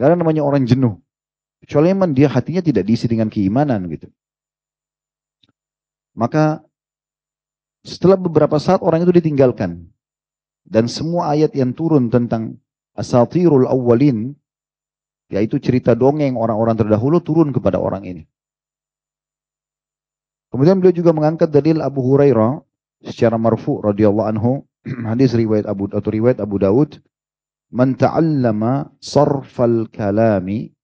Gak 0.00 0.06
ada 0.08 0.16
namanya 0.16 0.40
orang 0.40 0.64
jenuh. 0.64 0.96
Kecuali 1.60 1.92
memang 1.92 2.16
dia 2.16 2.32
hatinya 2.32 2.64
tidak 2.64 2.88
diisi 2.88 3.04
dengan 3.04 3.28
keimanan 3.28 3.84
gitu. 3.92 4.08
Maka 6.16 6.64
setelah 7.84 8.16
beberapa 8.16 8.56
saat 8.56 8.80
orang 8.80 9.04
itu 9.04 9.12
ditinggalkan. 9.12 9.84
Dan 10.70 10.86
semua 10.86 11.34
ayat 11.34 11.50
yang 11.58 11.74
turun 11.74 12.06
tentang 12.14 12.62
asatirul 12.94 13.66
awwalin, 13.66 14.38
yaitu 15.26 15.58
cerita 15.58 15.98
dongeng 15.98 16.38
orang-orang 16.38 16.78
terdahulu 16.78 17.18
turun 17.18 17.50
kepada 17.50 17.82
orang 17.82 18.06
ini. 18.06 18.22
Kemudian 20.50 20.78
beliau 20.78 20.94
juga 20.94 21.10
mengangkat 21.14 21.50
dalil 21.50 21.78
Abu 21.82 22.02
Hurairah 22.02 22.62
secara 23.06 23.38
marfu 23.38 23.78
radhiyallahu 23.82 24.28
anhu 24.30 24.52
hadis 25.10 25.32
riwayat 25.32 25.66
Abu 25.66 25.86
atau 25.88 26.10
riwayat 26.10 26.42
Abu 26.42 26.58
Daud 26.58 26.98
man 27.70 27.94
ta'allama 27.94 28.90
sarfal 28.98 29.86
kalami 29.94 30.74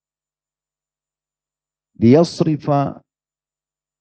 liyasrifa 1.98 3.02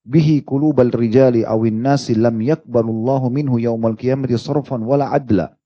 bihi 0.05 0.45
qulubal 0.45 0.93
rijali 0.93 1.41
awin 1.41 1.81
nasi 1.81 2.13
lam 2.13 2.37
yakbalullahu 2.45 3.33
minhu 3.33 3.57
yaumal 3.57 3.97
qiyamati 3.97 4.37
sarfan 4.37 4.85
wala 4.85 5.09
adla 5.09 5.57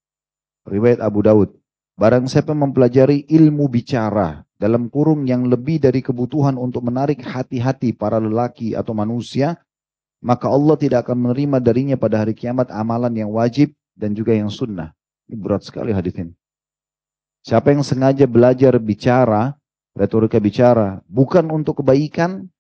riwayat 0.70 1.02
Abu 1.02 1.26
Daud 1.26 1.50
barang 1.98 2.30
siapa 2.30 2.54
mempelajari 2.54 3.26
ilmu 3.28 3.68
bicara 3.68 4.46
dalam 4.56 4.88
kurung 4.88 5.26
yang 5.26 5.50
lebih 5.50 5.82
dari 5.82 6.00
kebutuhan 6.06 6.56
untuk 6.56 6.86
menarik 6.86 7.26
hati-hati 7.26 7.98
para 7.98 8.22
lelaki 8.22 8.78
atau 8.78 8.94
manusia 8.94 9.58
maka 10.20 10.52
Allah 10.52 10.76
tidak 10.76 11.08
akan 11.08 11.32
menerima 11.32 11.58
darinya 11.64 11.96
pada 11.96 12.24
hari 12.24 12.36
kiamat 12.36 12.68
amalan 12.76 13.12
yang 13.16 13.32
wajib 13.32 13.72
dan 13.96 14.12
juga 14.12 14.36
yang 14.36 14.52
sunnah. 14.52 14.92
Ini 15.28 15.36
berat 15.40 15.64
sekali 15.64 15.96
hadis 15.96 16.16
ini. 16.20 16.34
Siapa 17.40 17.72
yang 17.72 17.88
sengaja 17.88 18.28
belajar 18.28 18.76
bicara, 18.84 19.56
retorika 19.96 20.44
bicara, 20.44 21.00
bukan 21.08 21.48
untuk 21.48 21.80
kebaikan, 21.80 22.52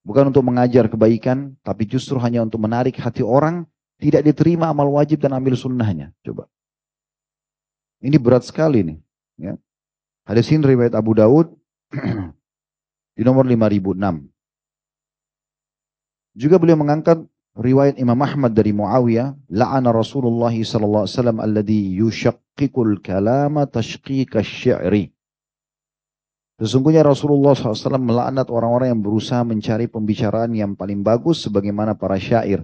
bukan 0.00 0.32
untuk 0.32 0.40
mengajar 0.40 0.88
kebaikan, 0.88 1.52
tapi 1.60 1.84
justru 1.84 2.16
hanya 2.16 2.40
untuk 2.40 2.64
menarik 2.64 2.96
hati 2.96 3.20
orang, 3.20 3.68
tidak 4.00 4.24
diterima 4.24 4.72
amal 4.72 4.88
wajib 4.96 5.20
dan 5.20 5.36
ambil 5.36 5.52
sunnahnya. 5.52 6.16
Coba. 6.24 6.48
Ini 8.04 8.20
berat 8.20 8.44
sekali 8.44 8.84
nih. 8.84 8.98
Ya. 9.40 9.56
Hadis 10.28 10.52
ini 10.52 10.60
riwayat 10.60 10.92
Abu 10.92 11.16
Daud 11.16 11.56
di 13.16 13.22
nomor 13.24 13.48
5006. 13.48 14.28
Juga 16.36 16.60
beliau 16.60 16.76
mengangkat 16.76 17.24
riwayat 17.56 17.96
Imam 17.96 18.18
Ahmad 18.20 18.52
dari 18.52 18.76
Muawiyah, 18.76 19.32
la'ana 19.48 19.88
Rasulullah 19.88 20.52
sallallahu 20.52 21.08
alaihi 21.08 21.16
wasallam 21.16 21.38
alladhi 21.40 21.80
yushaqqiqul 22.04 23.00
kalama 23.00 23.64
tashqiqa 23.64 24.44
syi'ri. 24.44 25.14
Sesungguhnya 26.54 27.02
Rasulullah 27.02 27.50
SAW 27.58 27.98
melaknat 27.98 28.46
orang-orang 28.46 28.94
yang 28.94 29.02
berusaha 29.02 29.42
mencari 29.42 29.90
pembicaraan 29.90 30.54
yang 30.54 30.78
paling 30.78 31.02
bagus 31.02 31.42
sebagaimana 31.42 31.98
para 31.98 32.14
syair. 32.14 32.62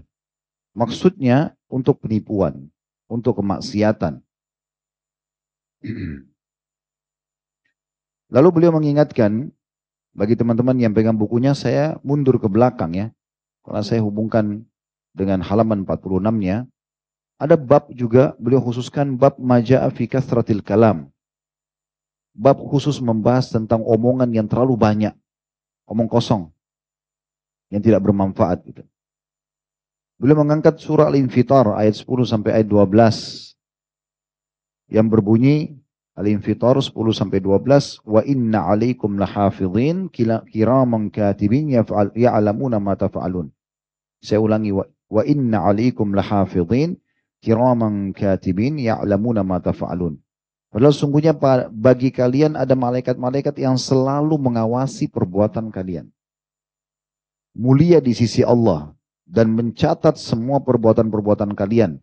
Maksudnya 0.78 1.58
untuk 1.66 1.98
penipuan, 1.98 2.70
untuk 3.10 3.42
kemaksiatan. 3.42 4.22
Lalu 8.34 8.48
beliau 8.54 8.72
mengingatkan 8.76 9.50
bagi 10.10 10.34
teman-teman 10.34 10.74
yang 10.78 10.90
pegang 10.90 11.14
bukunya, 11.14 11.54
saya 11.54 11.98
mundur 12.02 12.38
ke 12.42 12.50
belakang 12.50 12.94
ya. 12.94 13.06
Kalau 13.62 13.82
saya 13.86 14.02
hubungkan 14.02 14.66
dengan 15.14 15.42
halaman 15.42 15.86
46-nya, 15.86 16.66
ada 17.40 17.56
bab 17.56 17.88
juga 17.94 18.34
beliau 18.36 18.60
khususkan 18.60 19.16
bab 19.16 19.38
maja'a 19.38 19.88
fi 19.94 20.10
kathratil 20.10 20.60
kalam. 20.60 21.08
Bab 22.34 22.58
khusus 22.60 23.00
membahas 23.02 23.50
tentang 23.50 23.82
omongan 23.82 24.30
yang 24.30 24.46
terlalu 24.46 24.76
banyak. 24.78 25.14
Omong 25.86 26.06
kosong. 26.06 26.50
Yang 27.70 27.90
tidak 27.90 28.00
bermanfaat. 28.06 28.62
Gitu. 28.66 28.82
Beliau 30.20 30.42
mengangkat 30.42 30.78
surah 30.78 31.08
Al-Infitar 31.08 31.64
ayat 31.74 31.96
10 31.96 32.06
sampai 32.28 32.60
ayat 32.60 32.68
12. 32.68 33.49
Yang 34.90 35.06
berbunyi 35.16 35.80
Al-Infitar 36.18 36.76
10 36.76 36.92
sampai 37.16 37.40
12 37.40 38.04
wa 38.04 38.20
inna 38.26 38.68
alaikum 38.68 39.16
lahafidhin 39.16 40.12
kiraman 40.12 41.08
katibin 41.08 41.72
ya'lamuna 42.12 42.76
ma 42.76 42.98
taf'alun. 42.98 43.48
Saya 44.20 44.42
ulangi 44.42 44.74
wa, 44.74 44.84
wa 45.08 45.22
inna 45.24 45.64
alaikum 45.64 46.12
lahafidhin 46.12 47.00
kiraman 47.40 48.12
katibin 48.12 48.76
ya'lamuna 48.76 49.40
ma 49.40 49.62
taf'alun. 49.64 50.20
Padahal 50.70 50.94
sungguhnya 50.94 51.32
bagi 51.72 52.12
kalian 52.12 52.54
ada 52.54 52.76
malaikat-malaikat 52.78 53.58
yang 53.58 53.80
selalu 53.80 54.38
mengawasi 54.38 55.10
perbuatan 55.10 55.72
kalian. 55.72 56.12
Mulia 57.56 57.98
di 57.98 58.14
sisi 58.14 58.46
Allah 58.46 58.94
dan 59.26 59.50
mencatat 59.50 60.14
semua 60.20 60.62
perbuatan-perbuatan 60.62 61.58
kalian. 61.58 61.98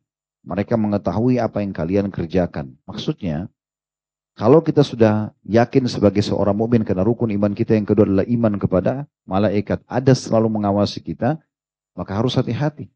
Mereka 0.48 0.80
mengetahui 0.80 1.44
apa 1.44 1.60
yang 1.60 1.76
kalian 1.76 2.08
kerjakan. 2.08 2.80
Maksudnya, 2.88 3.52
kalau 4.38 4.64
kita 4.64 4.80
sudah 4.80 5.36
yakin 5.44 5.92
sebagai 5.92 6.24
seorang 6.24 6.56
mukmin 6.56 6.88
karena 6.88 7.04
rukun 7.04 7.36
iman 7.36 7.52
kita 7.52 7.76
yang 7.76 7.84
kedua 7.84 8.08
adalah 8.08 8.24
iman 8.24 8.54
kepada 8.56 9.04
malaikat, 9.28 9.84
ada 9.84 10.14
selalu 10.16 10.48
mengawasi 10.48 11.04
kita, 11.04 11.36
maka 11.98 12.16
harus 12.16 12.40
hati-hati. 12.40 12.88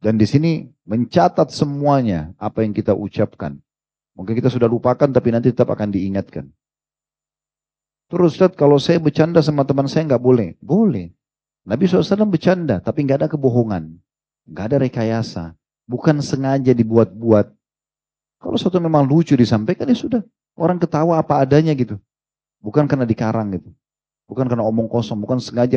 Dan 0.00 0.16
di 0.16 0.24
sini 0.24 0.72
mencatat 0.88 1.52
semuanya 1.52 2.32
apa 2.40 2.64
yang 2.64 2.72
kita 2.72 2.96
ucapkan. 2.96 3.60
Mungkin 4.14 4.38
kita 4.38 4.48
sudah 4.48 4.70
lupakan 4.70 5.10
tapi 5.10 5.34
nanti 5.34 5.50
tetap 5.50 5.68
akan 5.68 5.90
diingatkan. 5.90 6.48
Terus 8.08 8.36
Ustaz, 8.38 8.54
kalau 8.54 8.78
saya 8.78 9.02
bercanda 9.02 9.42
sama 9.42 9.66
teman 9.66 9.90
saya 9.90 10.06
nggak 10.06 10.22
boleh. 10.22 10.48
Boleh. 10.62 11.10
Nabi 11.64 11.88
SAW 11.88 12.28
bercanda 12.28 12.78
tapi 12.78 13.04
nggak 13.04 13.26
ada 13.26 13.28
kebohongan. 13.32 14.00
nggak 14.44 14.64
ada 14.70 14.76
rekayasa. 14.76 15.56
Bukan 15.84 16.20
sengaja 16.24 16.72
dibuat-buat. 16.72 17.46
Kalau 18.40 18.56
sesuatu 18.60 18.80
memang 18.80 19.04
lucu 19.04 19.36
disampaikan 19.36 19.88
ya 19.88 19.96
sudah. 19.96 20.22
Orang 20.56 20.80
ketawa 20.80 21.20
apa 21.20 21.44
adanya 21.44 21.72
gitu. 21.72 22.00
Bukan 22.60 22.88
karena 22.88 23.04
dikarang 23.04 23.52
gitu. 23.56 23.72
Bukan 24.24 24.48
karena 24.48 24.64
omong 24.64 24.88
kosong. 24.88 25.20
Bukan 25.20 25.40
sengaja 25.40 25.76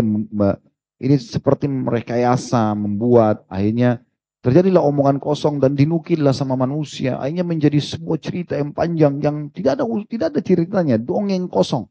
ini 0.98 1.16
seperti 1.20 1.68
merekayasa, 1.68 2.72
membuat. 2.76 3.44
Akhirnya 3.52 4.00
terjadilah 4.40 4.80
omongan 4.80 5.20
kosong 5.20 5.60
dan 5.60 5.76
dinukillah 5.76 6.32
sama 6.32 6.56
manusia. 6.56 7.20
Akhirnya 7.20 7.44
menjadi 7.44 7.80
sebuah 7.80 8.20
cerita 8.24 8.54
yang 8.56 8.72
panjang 8.72 9.20
yang 9.20 9.52
tidak 9.52 9.80
ada 9.80 9.84
tidak 10.08 10.28
ada 10.32 10.42
ceritanya. 10.44 10.96
Dongeng 10.96 11.52
kosong. 11.52 11.88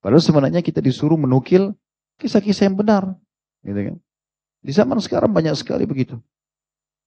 Padahal 0.00 0.24
sebenarnya 0.24 0.64
kita 0.64 0.80
disuruh 0.80 1.20
menukil 1.20 1.76
kisah-kisah 2.18 2.72
yang 2.72 2.76
benar. 2.76 3.04
Gitu 3.60 3.80
kan. 3.92 3.96
Di 4.60 4.72
zaman 4.76 5.00
sekarang 5.00 5.32
banyak 5.32 5.56
sekali 5.56 5.88
begitu 5.88 6.20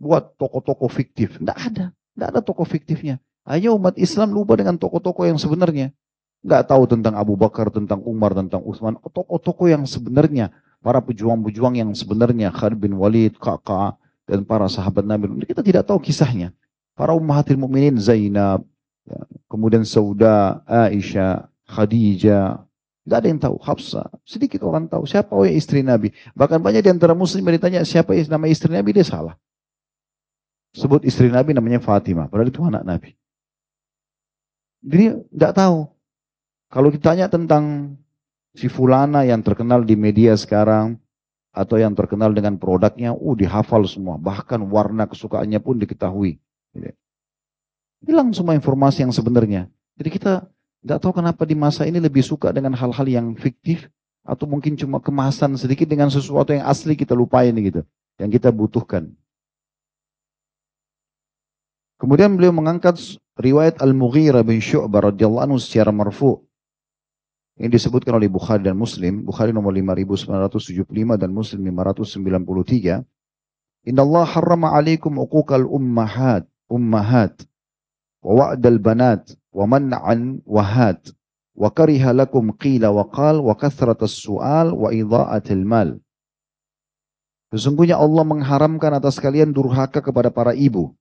buat 0.04 0.36
toko-toko 0.36 0.92
fiktif. 0.92 1.40
Tidak 1.40 1.58
ada. 1.58 1.86
Tidak 1.94 2.28
ada 2.28 2.42
toko 2.44 2.68
fiktifnya. 2.68 3.24
Hanya 3.48 3.72
umat 3.76 3.96
Islam 3.96 4.36
lupa 4.36 4.60
dengan 4.60 4.76
toko-toko 4.76 5.24
yang 5.24 5.40
sebenarnya. 5.40 5.96
Nggak 6.44 6.64
tahu 6.68 6.84
tentang 6.92 7.16
Abu 7.16 7.40
Bakar, 7.40 7.72
tentang 7.72 8.04
Umar, 8.04 8.36
tentang 8.36 8.60
Utsman. 8.68 9.00
Toko-toko 9.00 9.72
yang 9.72 9.88
sebenarnya. 9.88 10.52
Para 10.84 11.00
pejuang-pejuang 11.00 11.80
yang 11.80 11.92
sebenarnya. 11.96 12.52
Khalid 12.52 12.76
bin 12.76 13.00
Walid, 13.00 13.40
Kakak, 13.40 13.96
dan 14.28 14.44
para 14.44 14.68
sahabat 14.68 15.08
Nabi. 15.08 15.32
Kita 15.48 15.64
tidak 15.64 15.88
tahu 15.88 16.04
kisahnya. 16.04 16.52
Para 16.94 17.16
ummahatil 17.16 17.58
mu'minin 17.58 17.98
Zainab, 17.98 18.62
ya, 19.08 19.18
kemudian 19.50 19.82
Sauda, 19.82 20.62
Aisyah, 20.68 21.50
Khadijah, 21.66 22.62
Gak 23.04 23.18
ada 23.20 23.28
yang 23.28 23.42
tahu. 23.42 23.56
Hafsa. 23.60 24.08
Sedikit 24.24 24.64
orang 24.64 24.88
tahu. 24.88 25.04
Siapa 25.04 25.36
oh 25.36 25.44
ya 25.44 25.52
istri 25.52 25.84
Nabi. 25.84 26.16
Bahkan 26.36 26.64
banyak 26.64 26.82
di 26.84 26.90
antara 26.92 27.12
muslim 27.12 27.44
yang 27.44 27.56
ditanya 27.60 27.82
siapa 27.84 28.16
nama 28.28 28.48
istri 28.48 28.72
Nabi. 28.72 28.96
Dia 28.96 29.04
salah 29.04 29.36
sebut 30.74 31.06
istri 31.06 31.30
Nabi 31.30 31.54
namanya 31.54 31.80
Fatimah. 31.80 32.28
Padahal 32.28 32.50
itu 32.50 32.62
anak 32.66 32.84
Nabi. 32.84 33.10
Jadi 34.84 35.06
tidak 35.32 35.54
tahu. 35.56 35.78
Kalau 36.74 36.90
ditanya 36.90 37.30
tentang 37.30 37.96
si 38.58 38.66
Fulana 38.68 39.22
yang 39.24 39.46
terkenal 39.46 39.86
di 39.86 39.94
media 39.94 40.34
sekarang, 40.34 40.98
atau 41.54 41.78
yang 41.78 41.94
terkenal 41.94 42.34
dengan 42.34 42.58
produknya, 42.58 43.14
uh 43.14 43.36
dihafal 43.38 43.86
semua. 43.86 44.18
Bahkan 44.18 44.66
warna 44.74 45.06
kesukaannya 45.06 45.62
pun 45.62 45.78
diketahui. 45.78 46.42
Hilang 48.04 48.34
semua 48.34 48.58
informasi 48.58 49.06
yang 49.06 49.14
sebenarnya. 49.14 49.70
Jadi 49.96 50.10
kita 50.10 50.50
tidak 50.84 51.00
tahu 51.00 51.24
kenapa 51.24 51.48
di 51.48 51.56
masa 51.56 51.88
ini 51.88 52.04
lebih 52.04 52.20
suka 52.20 52.52
dengan 52.52 52.76
hal-hal 52.76 53.08
yang 53.08 53.32
fiktif, 53.40 53.88
atau 54.28 54.44
mungkin 54.44 54.76
cuma 54.76 55.00
kemasan 55.00 55.56
sedikit 55.56 55.88
dengan 55.88 56.12
sesuatu 56.12 56.52
yang 56.52 56.68
asli 56.68 57.00
kita 57.00 57.16
lupain 57.16 57.56
gitu. 57.56 57.88
Yang 58.20 58.40
kita 58.40 58.52
butuhkan. 58.52 59.08
Kemudian 62.04 62.36
beliau 62.36 62.52
mengangkat 62.52 63.00
riwayat 63.40 63.80
Al-Mughirah 63.80 64.44
bin 64.44 64.60
Syu'bah 64.60 65.08
radhiyallahu 65.08 65.44
anhu 65.48 65.58
secara 65.60 65.96
marfu. 65.96 66.44
Ini 67.56 67.72
disebutkan 67.72 68.20
oleh 68.20 68.28
Bukhari 68.28 68.68
dan 68.68 68.76
Muslim. 68.76 69.24
Bukhari 69.24 69.56
nomor 69.56 69.72
5975 69.72 70.84
dan 71.16 71.32
Muslim 71.32 71.64
593. 71.64 73.08
Inna 73.88 74.02
Allah 74.04 74.26
harrama 74.36 74.76
alaikum 74.76 75.16
uquqal 75.16 75.64
ummahat, 75.64 76.44
ummahat, 76.68 77.40
wa 78.20 78.52
wa'dal 78.52 78.80
banat, 78.80 79.32
wa 79.54 79.66
man'an 79.70 80.42
wa 80.44 80.66
had 80.66 81.00
wa 81.54 81.70
kariha 81.70 82.12
lakum 82.12 82.50
qila 82.58 82.90
wa 82.90 83.06
qal 83.08 83.40
wa 83.40 83.54
kathratas 83.54 84.18
su'al 84.18 84.74
wa 84.74 84.90
idha'atil 84.90 85.64
mal. 85.64 86.02
Sesungguhnya 87.54 88.02
Allah 88.02 88.26
mengharamkan 88.26 88.98
atas 88.98 89.22
kalian 89.22 89.54
durhaka 89.54 90.02
kepada 90.02 90.34
para 90.34 90.58
ibu. 90.58 90.98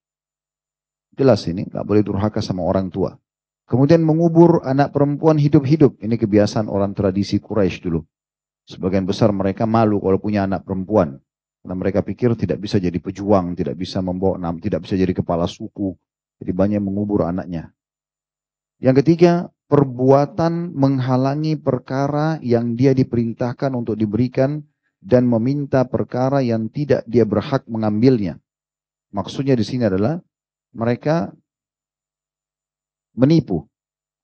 Jelas 1.17 1.49
ini, 1.49 1.65
nggak 1.65 1.85
boleh 1.85 2.05
durhaka 2.05 2.45
sama 2.45 2.61
orang 2.61 2.93
tua. 2.93 3.17
Kemudian 3.65 4.05
mengubur 4.05 4.61
anak 4.61 4.93
perempuan 4.93 5.41
hidup-hidup. 5.41 5.97
Ini 6.05 6.21
kebiasaan 6.21 6.69
orang 6.69 6.93
tradisi 6.93 7.41
Quraisy 7.41 7.89
dulu. 7.89 8.05
Sebagian 8.69 9.09
besar 9.09 9.33
mereka 9.33 9.65
malu 9.65 9.97
kalau 9.97 10.21
punya 10.21 10.45
anak 10.45 10.69
perempuan. 10.69 11.17
Karena 11.65 11.75
mereka 11.79 12.05
pikir 12.05 12.37
tidak 12.37 12.61
bisa 12.61 12.77
jadi 12.77 13.01
pejuang, 13.01 13.57
tidak 13.57 13.81
bisa 13.81 14.05
membawa 14.05 14.37
nam, 14.37 14.61
tidak 14.61 14.85
bisa 14.85 14.93
jadi 14.93 15.17
kepala 15.17 15.49
suku. 15.49 15.97
Jadi 16.37 16.53
banyak 16.53 16.81
mengubur 16.85 17.25
anaknya. 17.25 17.73
Yang 18.83 19.07
ketiga, 19.07 19.55
perbuatan 19.71 20.75
menghalangi 20.75 21.55
perkara 21.55 22.43
yang 22.43 22.75
dia 22.75 22.91
diperintahkan 22.91 23.71
untuk 23.79 23.95
diberikan 23.95 24.67
dan 24.99 25.31
meminta 25.31 25.87
perkara 25.87 26.43
yang 26.43 26.67
tidak 26.67 27.07
dia 27.07 27.23
berhak 27.23 27.63
mengambilnya. 27.71 28.43
Maksudnya 29.15 29.55
di 29.55 29.63
sini 29.63 29.87
adalah 29.87 30.19
mereka 30.75 31.31
menipu 33.15 33.71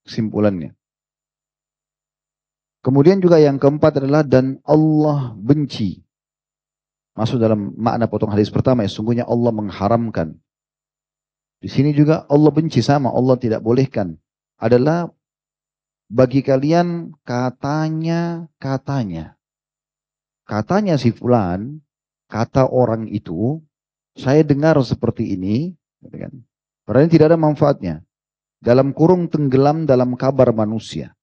kesimpulannya. 0.03 0.75
Kemudian 2.83 3.23
juga 3.23 3.39
yang 3.39 3.59
keempat 3.59 4.03
adalah 4.03 4.27
dan 4.27 4.59
Allah 4.67 5.39
benci. 5.39 6.03
Masuk 7.15 7.39
dalam 7.39 7.75
makna 7.79 8.11
potong 8.11 8.31
hadis 8.31 8.51
pertama 8.51 8.83
ya, 8.83 8.91
sungguhnya 8.91 9.23
Allah 9.23 9.55
mengharamkan. 9.55 10.35
Di 11.59 11.67
sini 11.67 11.91
juga 11.95 12.23
Allah 12.27 12.51
benci 12.51 12.79
sama, 12.79 13.11
Allah 13.11 13.35
tidak 13.35 13.63
bolehkan. 13.63 14.19
Adalah 14.59 15.07
bagi 16.11 16.43
kalian 16.43 17.15
katanya, 17.23 18.51
katanya. 18.59 19.39
Katanya 20.43 20.99
si 20.99 21.15
fulan, 21.15 21.79
kata 22.27 22.67
orang 22.67 23.07
itu, 23.07 23.63
saya 24.17 24.43
dengar 24.43 24.75
seperti 24.83 25.37
ini, 25.37 25.71
gitu 26.03 26.17
kan. 26.19 26.33
Padahal 26.83 27.07
tidak 27.07 27.31
ada 27.31 27.39
manfaatnya. 27.39 27.95
Dalam 28.59 28.91
kurung 28.91 29.31
tenggelam 29.31 29.87
dalam 29.87 30.19
kabar 30.19 30.51
manusia. 30.51 31.15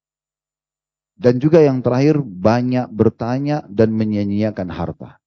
Dan 1.13 1.37
juga 1.37 1.61
yang 1.61 1.85
terakhir, 1.85 2.23
banyak 2.25 2.89
bertanya 2.89 3.67
dan 3.69 3.93
menyanyiakan 3.93 4.69
harta. 4.73 5.21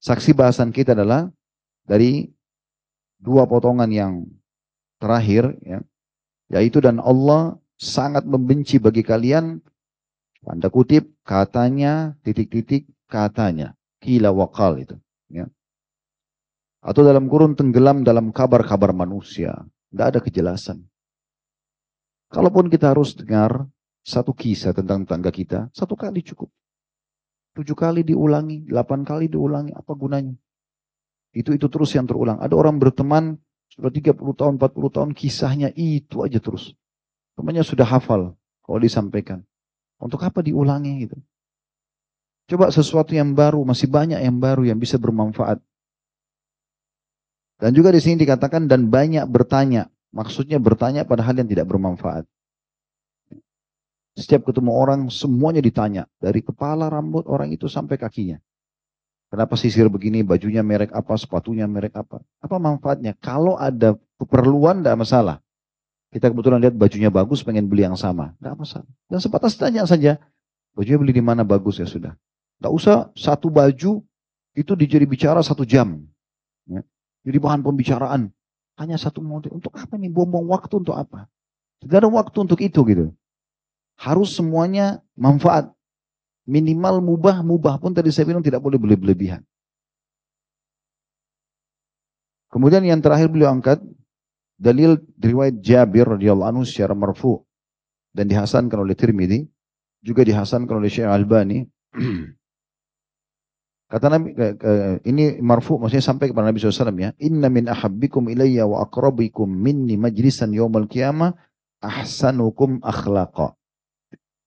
Saksi 0.00 0.32
bahasan 0.32 0.72
kita 0.72 0.92
adalah 0.92 1.28
dari 1.84 2.28
dua 3.20 3.44
potongan 3.48 3.88
yang 3.88 4.12
terakhir, 5.00 5.56
ya, 5.64 5.80
yaitu 6.52 6.80
dan 6.80 7.00
Allah 7.00 7.56
sangat 7.78 8.24
membenci 8.24 8.80
bagi 8.80 9.04
kalian, 9.04 9.60
tanda 10.44 10.68
kutip, 10.68 11.10
katanya, 11.24 12.16
titik-titik, 12.24 12.88
katanya. 13.08 13.76
Kila 14.04 14.30
wakal 14.36 14.84
itu. 14.84 14.96
Ya. 15.32 15.48
Atau 16.84 17.00
dalam 17.00 17.24
kurun 17.32 17.56
tenggelam 17.56 18.04
dalam 18.04 18.28
kabar-kabar 18.28 18.92
manusia. 18.92 19.64
Tidak 19.88 20.06
ada 20.12 20.20
kejelasan. 20.20 20.84
Kalaupun 22.28 22.68
kita 22.68 22.92
harus 22.92 23.16
dengar 23.16 23.64
satu 24.04 24.36
kisah 24.36 24.76
tentang 24.76 25.08
tangga 25.08 25.32
kita, 25.32 25.72
satu 25.72 25.96
kali 25.96 26.20
cukup. 26.20 26.52
Tujuh 27.54 27.78
kali 27.78 28.02
diulangi, 28.02 28.66
delapan 28.66 29.06
kali 29.06 29.30
diulangi, 29.30 29.70
apa 29.72 29.94
gunanya? 29.94 30.34
Itu 31.30 31.54
itu 31.54 31.70
terus 31.70 31.94
yang 31.94 32.04
terulang. 32.04 32.42
Ada 32.42 32.52
orang 32.52 32.82
berteman 32.82 33.38
sudah 33.74 33.90
30 33.90 34.14
tahun, 34.38 34.54
40 34.62 34.94
tahun, 34.94 35.10
kisahnya 35.18 35.68
itu 35.74 36.22
aja 36.22 36.38
terus. 36.38 36.70
Temannya 37.34 37.66
sudah 37.66 37.82
hafal 37.82 38.38
kalau 38.62 38.78
disampaikan. 38.78 39.42
Untuk 39.98 40.22
apa 40.22 40.38
diulangi 40.46 41.10
gitu? 41.10 41.18
Coba 42.54 42.70
sesuatu 42.70 43.10
yang 43.10 43.34
baru, 43.34 43.66
masih 43.66 43.90
banyak 43.90 44.22
yang 44.22 44.38
baru 44.38 44.62
yang 44.62 44.78
bisa 44.78 44.94
bermanfaat. 44.94 45.58
Dan 47.58 47.70
juga 47.74 47.90
di 47.90 47.98
sini 47.98 48.20
dikatakan 48.22 48.70
dan 48.70 48.86
banyak 48.86 49.26
bertanya. 49.26 49.90
Maksudnya 50.14 50.62
bertanya 50.62 51.02
pada 51.02 51.26
hal 51.26 51.34
yang 51.34 51.50
tidak 51.50 51.66
bermanfaat. 51.66 52.22
Setiap 54.14 54.46
ketemu 54.46 54.70
orang 54.70 55.10
semuanya 55.10 55.58
ditanya. 55.58 56.06
Dari 56.22 56.38
kepala 56.38 56.86
rambut 56.86 57.26
orang 57.26 57.50
itu 57.50 57.66
sampai 57.66 57.98
kakinya. 57.98 58.38
Kenapa 59.34 59.58
sisir 59.58 59.90
begini, 59.90 60.22
bajunya 60.22 60.62
merek 60.62 60.94
apa, 60.94 61.18
sepatunya 61.18 61.66
merek 61.66 61.98
apa. 61.98 62.22
Apa 62.38 62.54
manfaatnya? 62.62 63.18
Kalau 63.18 63.58
ada 63.58 63.98
keperluan 64.14 64.78
tidak 64.78 64.94
masalah. 64.94 65.36
Kita 66.14 66.30
kebetulan 66.30 66.62
lihat 66.62 66.78
bajunya 66.78 67.10
bagus, 67.10 67.42
pengen 67.42 67.66
beli 67.66 67.82
yang 67.82 67.98
sama. 67.98 68.30
Tidak 68.38 68.54
masalah. 68.54 68.86
Dan 69.10 69.18
sebatas 69.18 69.58
tanya 69.58 69.82
saja, 69.90 70.22
bajunya 70.78 71.02
beli 71.02 71.18
di 71.18 71.24
mana 71.26 71.42
bagus 71.42 71.82
ya 71.82 71.86
sudah. 71.90 72.14
Tidak 72.62 72.70
usah 72.70 73.10
satu 73.18 73.50
baju 73.50 74.06
itu 74.54 74.72
dijadi 74.78 75.02
bicara 75.02 75.42
satu 75.42 75.66
jam. 75.66 75.98
Ya. 76.70 76.86
Jadi 77.26 77.38
bahan 77.42 77.58
pembicaraan. 77.66 78.30
Hanya 78.78 78.94
satu 79.02 79.18
model. 79.18 79.58
Untuk 79.58 79.74
apa 79.74 79.98
nih? 79.98 80.14
Buang-buang 80.14 80.46
waktu 80.46 80.78
untuk 80.78 80.94
apa? 80.94 81.26
Tidak 81.82 82.06
ada 82.06 82.06
waktu 82.06 82.38
untuk 82.38 82.62
itu 82.62 82.86
gitu. 82.86 83.10
Harus 83.98 84.30
semuanya 84.30 85.02
manfaat. 85.18 85.73
Minimal 86.44 87.00
mubah, 87.00 87.40
mubah 87.40 87.80
pun 87.80 87.96
tadi 87.96 88.12
saya 88.12 88.28
bilang 88.28 88.44
tidak 88.44 88.60
boleh 88.60 88.76
berlebihan. 88.76 89.40
Kemudian 92.52 92.84
yang 92.84 93.00
terakhir 93.00 93.32
beliau 93.32 93.50
angkat, 93.50 93.80
dalil 94.54 95.02
riwayat 95.18 95.58
Jabir 95.58 96.06
radhiyallahu 96.06 96.50
anhu 96.54 96.62
secara 96.62 96.94
marfu 96.94 97.42
dan 98.14 98.30
dihasankan 98.30 98.78
oleh 98.78 98.94
Tirmidzi 98.94 99.42
juga 100.04 100.22
dihasankan 100.22 100.78
oleh 100.78 100.90
Syekh 100.92 101.10
Albani 101.10 101.66
kata 103.92 104.06
Nabi 104.06 104.30
ini 105.08 105.42
marfu 105.42 105.80
maksudnya 105.80 106.04
sampai 106.04 106.30
kepada 106.30 106.46
Nabi 106.46 106.62
SAW 106.62 106.94
ya. 106.94 107.10
Inna 107.18 107.50
min 107.50 107.66
ahabbikum 107.66 108.30
ilayya 108.30 108.68
wa 108.68 108.84
akrabikum 108.84 109.50
minni 109.50 109.98
majlisan 109.98 110.54
yawmal 110.54 110.86
qiyamah 110.86 111.34
ahsanukum 111.82 112.78
akhlaqa 112.84 113.58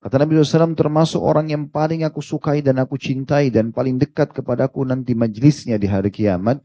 kata 0.03 0.15
Nabi 0.21 0.39
SAW 0.39 0.77
termasuk 0.77 1.19
orang 1.19 1.49
yang 1.49 1.67
paling 1.67 2.05
aku 2.05 2.21
sukai 2.21 2.61
dan 2.61 2.77
aku 2.81 2.97
cintai 2.97 3.49
dan 3.49 3.73
paling 3.73 3.97
dekat 3.97 4.33
kepadaku 4.33 4.85
nanti 4.85 5.17
majlisnya 5.17 5.75
di 5.81 5.89
hari 5.89 6.13
kiamat 6.13 6.61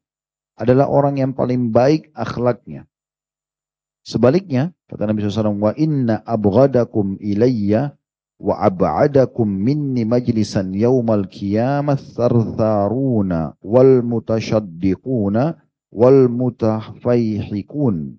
adalah 0.58 0.88
orang 0.88 1.20
yang 1.20 1.32
paling 1.32 1.72
baik 1.72 2.12
akhlaknya 2.12 2.86
Sebaliknya, 4.02 4.74
kata 4.90 5.06
Nabi 5.06 5.22
SAW, 5.22 5.62
wa 5.62 5.72
inna 5.78 6.26
abghadakum 6.26 7.22
ilayya 7.22 7.94
wa 8.42 8.58
ab'adakum 8.58 9.46
minni 9.46 10.02
majlisan 10.02 10.74
yawmal 10.74 11.30
qiyamah 11.30 11.94
thartharuna 11.94 13.54
wal 13.62 14.02
mutashaddiquna 14.02 15.62
wal 15.94 16.26
mutafayhikun. 16.26 18.18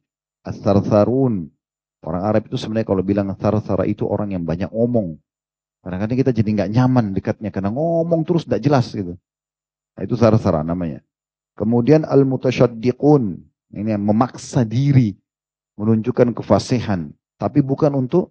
As-sartharun. 0.44 1.48
Orang 1.98 2.22
Arab 2.22 2.46
itu 2.46 2.54
sebenarnya 2.54 2.87
kalau 2.87 3.02
bilang 3.02 3.35
sarthara 3.35 3.83
itu 3.83 4.07
orang 4.07 4.31
yang 4.31 4.46
banyak 4.46 4.70
ngomong. 4.70 5.18
Kadang-kadang 5.83 6.18
kita 6.20 6.31
jadi 6.31 6.50
nggak 6.62 6.70
nyaman 6.70 7.04
dekatnya 7.11 7.50
karena 7.50 7.74
ngomong 7.74 8.22
terus 8.22 8.46
tidak 8.46 8.62
jelas 8.62 8.87
gitu. 8.94 9.18
Nah, 9.98 10.02
itu 10.07 10.14
sarthara 10.14 10.62
namanya. 10.62 11.02
Kemudian 11.59 12.07
al-mutasyaddiqun. 12.07 13.42
Ini 13.74 13.98
yang 13.98 14.04
memaksa 14.07 14.62
diri. 14.62 15.18
Menunjukkan 15.74 16.31
kefasihan. 16.38 17.11
Tapi 17.35 17.66
bukan 17.66 17.90
untuk, 17.98 18.31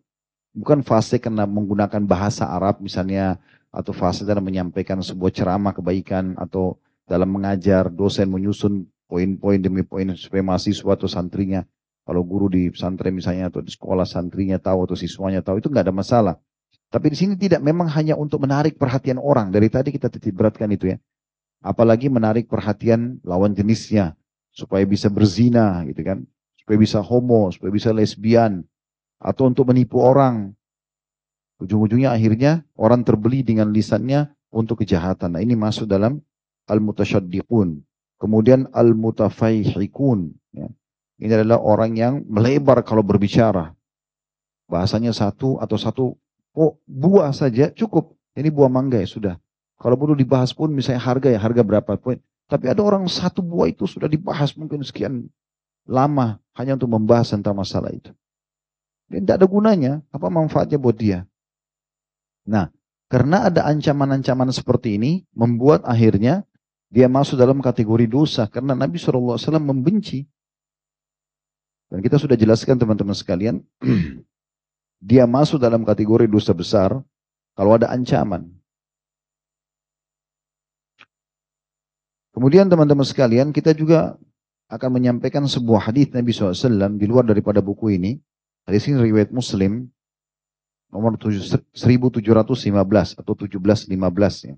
bukan 0.56 0.80
fasih 0.80 1.20
karena 1.20 1.44
menggunakan 1.44 2.00
bahasa 2.08 2.48
Arab 2.48 2.80
misalnya. 2.80 3.36
Atau 3.68 3.92
fasih 3.92 4.24
dalam 4.24 4.48
menyampaikan 4.48 5.04
sebuah 5.04 5.36
ceramah 5.36 5.76
kebaikan. 5.76 6.40
Atau 6.40 6.80
dalam 7.08 7.32
mengajar 7.32 7.88
dosen 7.88 8.28
menyusun 8.28 8.84
poin-poin 9.08 9.58
demi 9.58 9.82
poin 9.88 10.12
supaya 10.14 10.44
mahasiswa 10.44 10.92
atau 10.94 11.08
santrinya. 11.08 11.64
Kalau 12.04 12.24
guru 12.24 12.48
di 12.48 12.72
pesantren 12.72 13.16
misalnya 13.16 13.52
atau 13.52 13.60
di 13.64 13.72
sekolah 13.72 14.08
santrinya 14.08 14.60
tahu 14.60 14.88
atau 14.88 14.96
siswanya 14.96 15.44
tahu 15.44 15.60
itu 15.60 15.68
nggak 15.68 15.88
ada 15.88 15.96
masalah. 15.96 16.36
Tapi 16.88 17.12
di 17.12 17.18
sini 17.20 17.34
tidak 17.36 17.60
memang 17.60 17.92
hanya 17.92 18.16
untuk 18.16 18.44
menarik 18.44 18.80
perhatian 18.80 19.20
orang. 19.20 19.52
Dari 19.52 19.68
tadi 19.68 19.92
kita 19.92 20.08
titik 20.08 20.32
beratkan 20.32 20.72
itu 20.72 20.96
ya. 20.96 20.98
Apalagi 21.60 22.08
menarik 22.08 22.48
perhatian 22.48 23.20
lawan 23.28 23.52
jenisnya. 23.52 24.16
Supaya 24.56 24.88
bisa 24.88 25.12
berzina 25.12 25.84
gitu 25.84 26.00
kan. 26.08 26.24
Supaya 26.64 26.78
bisa 26.80 27.04
homo, 27.04 27.52
supaya 27.52 27.76
bisa 27.76 27.92
lesbian. 27.92 28.64
Atau 29.20 29.52
untuk 29.52 29.68
menipu 29.68 30.00
orang. 30.00 30.56
Ujung-ujungnya 31.60 32.16
akhirnya 32.16 32.64
orang 32.80 33.04
terbeli 33.04 33.44
dengan 33.44 33.68
lisannya 33.76 34.32
untuk 34.48 34.80
kejahatan. 34.80 35.36
Nah 35.36 35.42
ini 35.44 35.60
masuk 35.60 35.92
dalam 35.92 36.24
al-mutasyaddiqun. 36.68 37.82
Kemudian 38.20 38.68
al-mutafaihikun. 38.70 40.20
Ya. 40.54 40.68
Ini 41.18 41.32
adalah 41.42 41.64
orang 41.64 41.98
yang 41.98 42.14
melebar 42.30 42.86
kalau 42.86 43.02
berbicara. 43.02 43.74
Bahasanya 44.68 45.16
satu 45.16 45.58
atau 45.58 45.78
satu 45.80 46.06
Oh 46.58 46.82
buah 46.90 47.30
saja 47.38 47.70
cukup. 47.70 48.18
Ini 48.34 48.50
buah 48.50 48.66
mangga 48.66 48.98
ya 48.98 49.06
sudah. 49.06 49.36
Kalau 49.78 49.94
perlu 49.94 50.18
dibahas 50.18 50.58
pun 50.58 50.74
misalnya 50.74 51.06
harga 51.06 51.30
ya 51.30 51.38
harga 51.38 51.62
berapa 51.62 51.94
pun. 52.02 52.18
Tapi 52.50 52.66
ada 52.66 52.82
orang 52.82 53.06
satu 53.06 53.46
buah 53.46 53.70
itu 53.70 53.86
sudah 53.86 54.10
dibahas 54.10 54.58
mungkin 54.58 54.82
sekian 54.82 55.30
lama 55.86 56.42
hanya 56.58 56.74
untuk 56.74 56.90
membahas 56.90 57.30
tentang 57.30 57.54
masalah 57.54 57.94
itu. 57.94 58.10
Dan 59.06 59.24
tidak 59.24 59.46
ada 59.46 59.48
gunanya. 59.48 59.94
Apa 60.10 60.34
manfaatnya 60.34 60.82
buat 60.82 60.98
dia? 60.98 61.30
Nah, 62.50 62.74
karena 63.06 63.54
ada 63.54 63.70
ancaman-ancaman 63.70 64.50
seperti 64.50 64.98
ini, 64.98 65.12
membuat 65.38 65.86
akhirnya 65.86 66.42
dia 66.88 67.12
masuk 67.12 67.36
dalam 67.36 67.60
kategori 67.60 68.08
dosa. 68.08 68.48
Karena 68.48 68.72
Nabi 68.74 68.96
SAW 68.96 69.40
membenci. 69.60 70.24
Dan 71.88 72.04
kita 72.04 72.20
sudah 72.20 72.36
jelaskan 72.36 72.76
teman-teman 72.76 73.16
sekalian, 73.16 73.64
dia 75.00 75.24
masuk 75.24 75.56
dalam 75.56 75.88
kategori 75.88 76.28
dosa 76.28 76.52
besar 76.52 76.92
kalau 77.56 77.80
ada 77.80 77.88
ancaman. 77.88 78.52
Kemudian 82.36 82.68
teman-teman 82.68 83.08
sekalian, 83.08 83.56
kita 83.56 83.72
juga 83.74 84.20
akan 84.68 85.00
menyampaikan 85.00 85.48
sebuah 85.48 85.90
hadis 85.90 86.12
Nabi 86.12 86.36
SAW 86.36 87.00
di 87.00 87.08
luar 87.08 87.24
daripada 87.24 87.64
buku 87.64 87.96
ini. 87.96 88.20
Hadis 88.68 88.84
ini 88.92 89.00
riwayat 89.00 89.32
Muslim 89.32 89.88
nomor 90.92 91.16
1715 91.16 91.72
atau 93.16 93.34
1715 93.34 93.96
ya. 94.44 94.56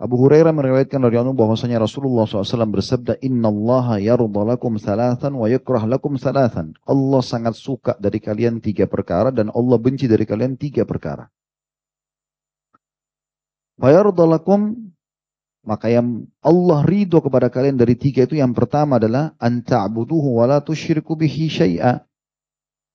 Abu 0.00 0.16
Hurairah 0.16 0.56
meriwayatkan 0.56 0.96
dari 0.96 1.20
Allah 1.20 1.36
bahwasanya 1.36 1.84
Rasulullah 1.84 2.24
SAW 2.24 2.72
bersabda, 2.72 3.20
Inna 3.20 3.52
Allah 3.52 4.00
yarda 4.00 4.40
lakum 4.48 4.80
salatan 4.80 5.36
wa 5.36 5.44
yakrah 5.44 5.84
lakum 5.84 6.16
salatan. 6.16 6.72
Allah 6.88 7.20
sangat 7.20 7.52
suka 7.60 8.00
dari 8.00 8.16
kalian 8.16 8.64
tiga 8.64 8.88
perkara 8.88 9.28
dan 9.28 9.52
Allah 9.52 9.76
benci 9.76 10.08
dari 10.08 10.24
kalian 10.24 10.56
tiga 10.56 10.88
perkara. 10.88 11.28
Fayarda 13.76 14.24
lakum 14.24 14.72
maka 15.60 15.92
yang 15.92 16.24
Allah 16.40 16.80
ridho 16.80 17.20
kepada 17.20 17.52
kalian 17.52 17.76
dari 17.76 17.92
tiga 17.92 18.24
itu 18.24 18.40
yang 18.40 18.56
pertama 18.56 18.96
adalah 18.96 19.36
anta'buduhu 19.36 20.40
wa 20.40 20.48
la 20.48 20.64
tusyriku 20.64 21.12
bihi 21.12 21.52
syai'a. 21.52 22.00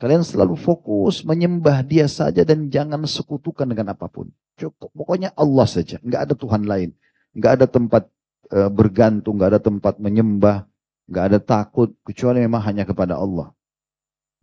Kalian 0.06 0.22
selalu 0.22 0.54
fokus 0.54 1.26
menyembah 1.26 1.82
dia 1.82 2.06
saja 2.06 2.46
dan 2.46 2.70
jangan 2.70 3.02
sekutukan 3.10 3.66
dengan 3.66 3.98
apa 3.98 4.06
pun. 4.06 4.30
Cukup. 4.54 4.94
Pokoknya 4.94 5.34
Allah 5.34 5.66
saja. 5.66 5.98
Nggak 5.98 6.30
ada 6.30 6.34
Tuhan 6.38 6.62
lain. 6.62 6.94
Nggak 7.34 7.52
ada 7.58 7.66
tempat 7.66 8.06
e, 8.54 8.70
bergantung. 8.70 9.42
Nggak 9.42 9.58
ada 9.58 9.62
tempat 9.66 9.98
menyembah. 9.98 10.70
Nggak 11.10 11.26
ada 11.26 11.40
takut. 11.42 11.90
Kecuali 12.06 12.38
memang 12.38 12.62
hanya 12.70 12.86
kepada 12.86 13.18
Allah. 13.18 13.50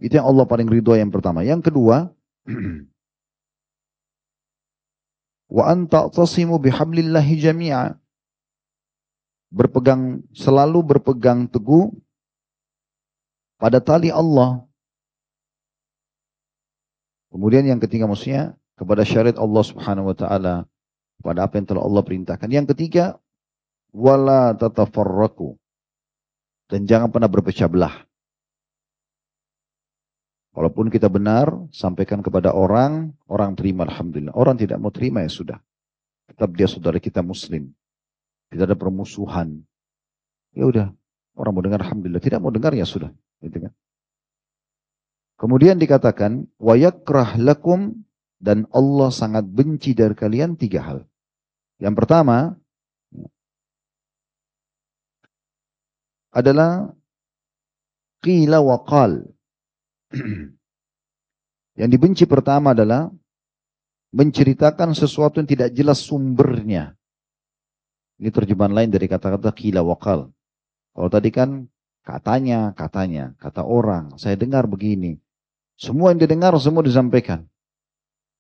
Itu 0.03 0.19
yang 0.19 0.35
Allah 0.35 0.51
paling 0.51 0.67
ridho 0.67 0.99
yang 0.99 1.15
pertama. 1.15 1.47
Yang 1.47 1.71
kedua. 1.71 2.11
Wa 5.63 5.71
anta 5.71 6.11
tasimu 6.11 6.59
bihablillahi 6.59 7.39
jami'a. 7.39 7.95
Berpegang, 9.55 10.27
selalu 10.35 10.83
berpegang 10.91 11.47
teguh 11.47 11.95
pada 13.63 13.79
tali 13.79 14.11
Allah. 14.11 14.67
Kemudian 17.33 17.65
yang 17.65 17.81
ketiga 17.81 18.05
maksudnya 18.05 18.53
kepada 18.77 19.09
syariat 19.09 19.41
Allah 19.41 19.65
Subhanahu 19.65 20.13
wa 20.13 20.17
taala 20.17 20.55
pada 21.25 21.49
apa 21.49 21.57
yang 21.57 21.65
telah 21.65 21.83
Allah 21.83 22.05
perintahkan. 22.05 22.49
Yang 22.53 22.77
ketiga, 22.77 23.17
wala 23.97 24.53
tatafarraqu. 24.53 25.57
Dan 26.69 26.85
jangan 26.85 27.09
pernah 27.09 27.33
berpecah 27.33 27.69
belah. 27.73 28.05
Walaupun 30.53 30.93
kita 30.93 31.09
benar, 31.09 31.49
sampaikan 31.73 32.21
kepada 32.21 32.53
orang, 32.53 33.17
orang 33.25 33.57
terima 33.57 33.89
Alhamdulillah. 33.89 34.37
Orang 34.37 34.61
tidak 34.61 34.77
mau 34.77 34.93
terima 34.93 35.25
ya 35.25 35.33
sudah. 35.33 35.57
Tetap 36.29 36.53
dia 36.53 36.69
saudara 36.69 37.01
kita 37.01 37.25
muslim. 37.25 37.73
Tidak 38.53 38.69
ada 38.69 38.77
permusuhan. 38.77 39.65
Ya 40.53 40.69
udah, 40.69 40.87
orang 41.41 41.53
mau 41.57 41.65
dengar 41.65 41.81
Alhamdulillah. 41.81 42.21
Tidak 42.21 42.37
mau 42.37 42.53
dengar 42.53 42.77
ya 42.77 42.85
sudah. 42.85 43.09
Gitu 43.41 43.65
kan? 43.65 43.73
Kemudian 45.43 45.75
dikatakan, 45.75 46.47
wayakrah 46.63 47.35
lakum 47.35 48.07
dan 48.39 48.71
Allah 48.71 49.11
sangat 49.11 49.43
benci 49.43 49.91
dari 49.91 50.15
kalian 50.15 50.55
tiga 50.55 50.87
hal. 50.87 50.99
Yang 51.83 51.95
pertama 51.99 52.55
adalah 56.31 56.95
qila 58.23 58.63
wa 58.63 58.87
qal. 58.87 59.35
Yang 61.81 61.91
dibenci 61.91 62.25
pertama 62.31 62.71
adalah 62.71 63.11
menceritakan 64.13 64.93
sesuatu 64.93 65.41
yang 65.41 65.49
tidak 65.49 65.73
jelas 65.73 66.05
sumbernya. 66.05 66.93
Ini 68.21 68.29
terjemahan 68.29 68.77
lain 68.77 68.91
dari 68.93 69.09
kata-kata 69.09 69.49
qila 69.57 69.81
wa 69.81 69.97
qal. 69.97 70.29
Kalau 70.93 71.09
tadi 71.09 71.33
kan 71.33 71.65
katanya, 72.05 72.77
katanya, 72.77 73.33
kata 73.41 73.65
orang, 73.65 74.21
saya 74.21 74.37
dengar 74.37 74.69
begini. 74.69 75.22
Semua 75.83 76.15
yang 76.15 76.23
didengar 76.23 76.55
semua 76.63 76.87
disampaikan. 76.87 77.43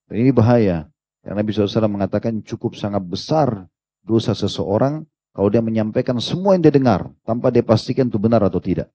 Dan 0.06 0.22
ini 0.22 0.30
bahaya. 0.30 0.86
Karena 1.26 1.42
Nabi 1.42 1.50
SAW 1.50 1.90
mengatakan 1.90 2.38
cukup 2.46 2.78
sangat 2.78 3.02
besar 3.02 3.66
dosa 4.06 4.30
seseorang 4.30 5.02
kalau 5.34 5.50
dia 5.50 5.58
menyampaikan 5.58 6.22
semua 6.22 6.54
yang 6.54 6.62
dia 6.62 6.70
dengar 6.70 7.10
tanpa 7.26 7.50
dia 7.50 7.66
pastikan 7.66 8.06
itu 8.06 8.22
benar 8.22 8.46
atau 8.46 8.62
tidak. 8.62 8.94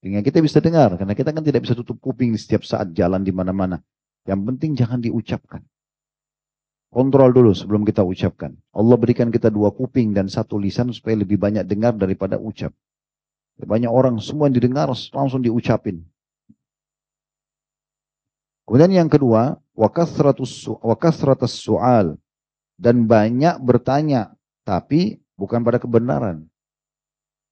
Dengan 0.00 0.24
kita 0.24 0.40
bisa 0.40 0.56
dengar, 0.64 0.96
karena 0.96 1.12
kita 1.12 1.36
kan 1.36 1.44
tidak 1.44 1.68
bisa 1.68 1.76
tutup 1.76 2.00
kuping 2.00 2.32
di 2.32 2.40
setiap 2.40 2.64
saat 2.64 2.96
jalan 2.96 3.20
di 3.20 3.32
mana-mana. 3.32 3.84
Yang 4.24 4.40
penting 4.48 4.70
jangan 4.72 5.00
diucapkan. 5.04 5.60
Kontrol 6.88 7.28
dulu 7.28 7.52
sebelum 7.52 7.84
kita 7.84 8.00
ucapkan. 8.00 8.56
Allah 8.72 8.96
berikan 8.96 9.28
kita 9.28 9.52
dua 9.52 9.68
kuping 9.68 10.16
dan 10.16 10.32
satu 10.32 10.56
lisan 10.56 10.96
supaya 10.96 11.12
lebih 11.12 11.36
banyak 11.36 11.68
dengar 11.68 11.92
daripada 11.92 12.40
ucap. 12.40 12.72
Banyak 13.60 13.92
orang 13.92 14.16
semua 14.24 14.48
yang 14.48 14.56
didengar 14.56 14.88
langsung 15.12 15.44
diucapin. 15.44 16.00
Kemudian 18.66 18.90
yang 18.90 19.06
kedua, 19.06 19.62
wakasratus 19.78 21.54
su'al. 21.54 22.18
Dan 22.76 23.08
banyak 23.08 23.62
bertanya, 23.62 24.36
tapi 24.66 25.22
bukan 25.38 25.62
pada 25.62 25.80
kebenaran. 25.80 26.44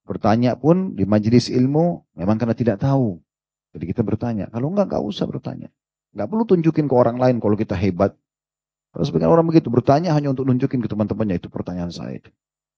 Bertanya 0.05 0.53
pun 0.53 0.92
di 0.92 1.09
majelis 1.09 1.48
ilmu 1.48 2.05
memang 2.12 2.37
karena 2.37 2.53
tidak 2.53 2.83
tahu. 2.83 3.22
Jadi 3.72 3.85
kita 3.88 4.05
bertanya. 4.05 4.53
Kalau 4.53 4.68
enggak, 4.68 4.92
enggak 4.92 5.05
usah 5.07 5.24
bertanya. 5.24 5.72
Enggak 6.12 6.29
perlu 6.29 6.44
tunjukin 6.44 6.85
ke 6.85 6.94
orang 6.94 7.16
lain 7.16 7.40
kalau 7.40 7.57
kita 7.57 7.72
hebat. 7.72 8.12
Kalau 8.92 9.05
sebagian 9.09 9.33
orang 9.33 9.48
begitu 9.48 9.72
bertanya 9.72 10.12
hanya 10.12 10.31
untuk 10.31 10.44
nunjukin 10.46 10.79
ke 10.79 10.87
teman-temannya 10.87 11.40
itu 11.40 11.48
pertanyaan 11.48 11.90
saya 11.90 12.20
itu. 12.20 12.31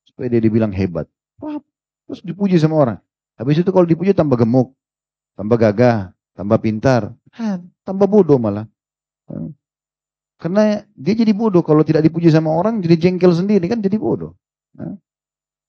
Supaya 0.07 0.31
dia 0.33 0.41
dibilang 0.41 0.71
hebat. 0.71 1.11
Wah, 1.43 1.61
terus 2.09 2.23
dipuji 2.23 2.57
sama 2.57 2.79
orang. 2.79 2.99
Habis 3.37 3.61
itu 3.61 3.69
kalau 3.75 3.85
dipuji 3.85 4.17
tambah 4.17 4.41
gemuk, 4.41 4.73
tambah 5.37 5.61
gagah, 5.61 6.17
tambah 6.33 6.57
pintar, 6.63 7.13
tambah 7.85 8.09
bodoh 8.09 8.41
malah. 8.41 8.65
Karena 10.37 10.85
dia 10.93 11.15
jadi 11.17 11.33
bodoh 11.33 11.65
kalau 11.65 11.81
tidak 11.81 12.05
dipuji 12.05 12.29
sama 12.29 12.53
orang 12.53 12.85
jadi 12.85 12.97
jengkel 13.09 13.33
sendiri 13.33 13.69
kan 13.69 13.81
jadi 13.81 13.97
bodoh. 13.97 14.37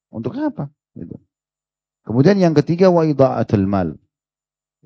Untuk 0.07 0.35
apa? 0.39 0.71
Gitu. 0.95 1.15
Kemudian 2.07 2.39
yang 2.39 2.55
ketiga 2.55 2.87
wa 2.87 3.03
ida'atul 3.03 3.67
mal. 3.67 3.99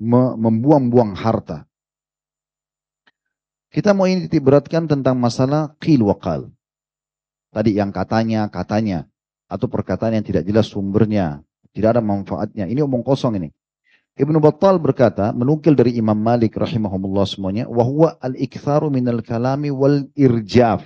Membuang-buang 0.02 1.14
harta. 1.14 1.70
Kita 3.72 3.94
mau 3.94 4.10
ini 4.10 4.26
titik 4.26 4.42
beratkan 4.42 4.90
tentang 4.90 5.16
masalah 5.16 5.78
qil 5.78 6.02
wakal. 6.02 6.50
Tadi 7.54 7.78
yang 7.78 7.94
katanya, 7.94 8.50
katanya. 8.50 9.06
Atau 9.46 9.70
perkataan 9.70 10.18
yang 10.18 10.26
tidak 10.26 10.42
jelas 10.42 10.68
sumbernya. 10.68 11.46
Tidak 11.70 11.88
ada 11.88 12.02
manfaatnya. 12.02 12.66
Ini 12.66 12.82
omong 12.84 13.06
kosong 13.06 13.38
ini. 13.38 13.48
Ibnu 14.12 14.44
Battal 14.44 14.76
berkata, 14.76 15.32
menukil 15.32 15.72
dari 15.72 15.96
Imam 15.96 16.16
Malik 16.16 16.60
rahimahumullah 16.60 17.24
semuanya, 17.24 17.64
wahwa 17.64 18.20
al-iktharu 18.20 18.92
minal 18.92 19.24
kalami 19.24 19.72
wal 19.72 20.04
irjaf. 20.12 20.84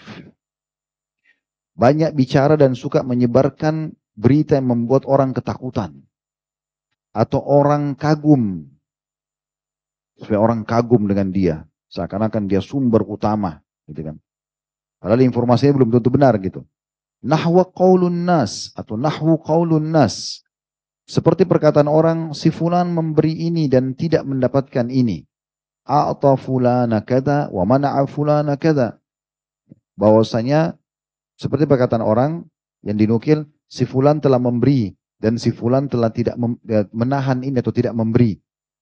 Banyak 1.75 2.15
bicara 2.15 2.55
dan 2.55 2.79
suka 2.79 3.03
menyebarkan 3.03 3.91
berita 4.15 4.57
yang 4.57 4.71
membuat 4.71 5.05
orang 5.11 5.35
ketakutan. 5.35 6.07
Atau 7.11 7.43
orang 7.43 7.99
kagum. 7.99 8.65
Supaya 10.17 10.41
orang 10.41 10.63
kagum 10.63 11.11
dengan 11.11 11.29
dia. 11.35 11.57
Seakan-akan 11.91 12.47
dia 12.49 12.63
sumber 12.63 13.05
utama. 13.05 13.61
Gitu 13.91 14.07
kan. 14.07 14.17
Padahal 15.03 15.27
informasinya 15.27 15.83
belum 15.83 15.91
tentu 15.99 16.09
benar 16.09 16.39
gitu. 16.41 16.65
Nahwa 17.27 17.67
qaulun 17.69 18.25
nas 18.25 18.73
atau 18.73 18.97
nahwu 18.97 19.37
qaulun 19.43 19.85
nas 19.93 20.46
seperti 21.07 21.47
perkataan 21.47 21.87
orang, 21.87 22.35
si 22.35 22.51
fulan 22.51 22.91
memberi 22.91 23.47
ini 23.47 23.71
dan 23.71 23.95
tidak 23.95 24.27
mendapatkan 24.27 24.91
ini. 24.91 25.23
A'ta 25.87 26.35
fulana 26.35 27.07
kada 27.07 27.47
wa 27.55 27.63
mana'a 27.63 28.03
fulana 28.11 28.59
kada. 28.59 28.99
Bahwasanya 29.95 30.75
seperti 31.39 31.71
perkataan 31.71 32.03
orang 32.03 32.43
yang 32.83 32.99
dinukil, 32.99 33.47
si 33.71 33.87
fulan 33.87 34.19
telah 34.19 34.43
memberi 34.43 34.91
dan 35.23 35.39
si 35.39 35.55
fulan 35.55 35.87
telah 35.87 36.11
tidak 36.11 36.35
ya, 36.67 36.85
menahan 36.91 37.41
ini 37.47 37.63
atau 37.63 37.71
tidak 37.71 37.95
memberi. 37.95 38.37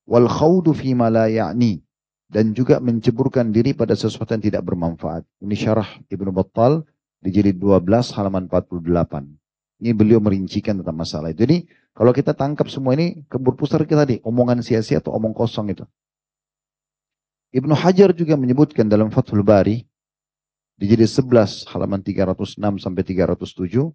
Wal 0.09 0.27
khawdu 0.27 0.73
fi 0.73 0.97
ma 0.97 1.13
la 1.13 1.29
ya'ni. 1.29 1.85
Dan 2.25 2.57
juga 2.57 2.81
menceburkan 2.81 3.53
diri 3.53 3.77
pada 3.77 3.93
sesuatu 3.95 4.33
yang 4.33 4.43
tidak 4.43 4.65
bermanfaat. 4.65 5.23
Ini 5.45 5.55
syarah 5.55 5.87
Ibnu 6.09 6.33
Battal 6.33 6.83
di 7.21 7.31
jilid 7.31 7.61
12 7.61 7.85
halaman 8.17 8.49
48. 8.49 8.81
Ini 9.85 9.93
beliau 9.93 10.19
merincikan 10.25 10.81
tentang 10.81 10.99
masalah 10.99 11.31
itu. 11.31 11.45
Jadi 11.45 11.69
kalau 11.95 12.11
kita 12.11 12.35
tangkap 12.35 12.67
semua 12.67 12.99
ini, 12.99 13.23
kebur 13.31 13.55
pusar 13.55 13.87
kita 13.87 14.03
tadi, 14.03 14.19
omongan 14.27 14.67
sia-sia 14.67 14.99
atau 14.99 15.15
omong 15.15 15.31
kosong 15.31 15.71
itu. 15.71 15.87
Ibnu 17.55 17.71
Hajar 17.71 18.11
juga 18.11 18.35
menyebutkan 18.35 18.91
dalam 18.91 19.15
Fathul 19.15 19.47
Bari, 19.47 19.87
di 20.75 20.85
jilid 20.91 21.07
11 21.07 21.71
halaman 21.71 22.03
306 22.03 22.59
sampai 22.83 23.03
307, 23.07 23.95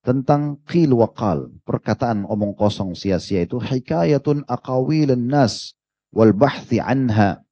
tentang 0.00 0.56
qil 0.64 0.96
waqal, 0.96 1.52
perkataan 1.68 2.24
omong 2.24 2.56
kosong 2.56 2.96
sia-sia 2.96 3.44
itu, 3.44 3.60
hikayatun 3.60 4.48
aqawilun 4.48 5.28
nas 5.28 5.76
wal 6.16 6.32
bahthi 6.32 6.80
anha. 6.80 7.44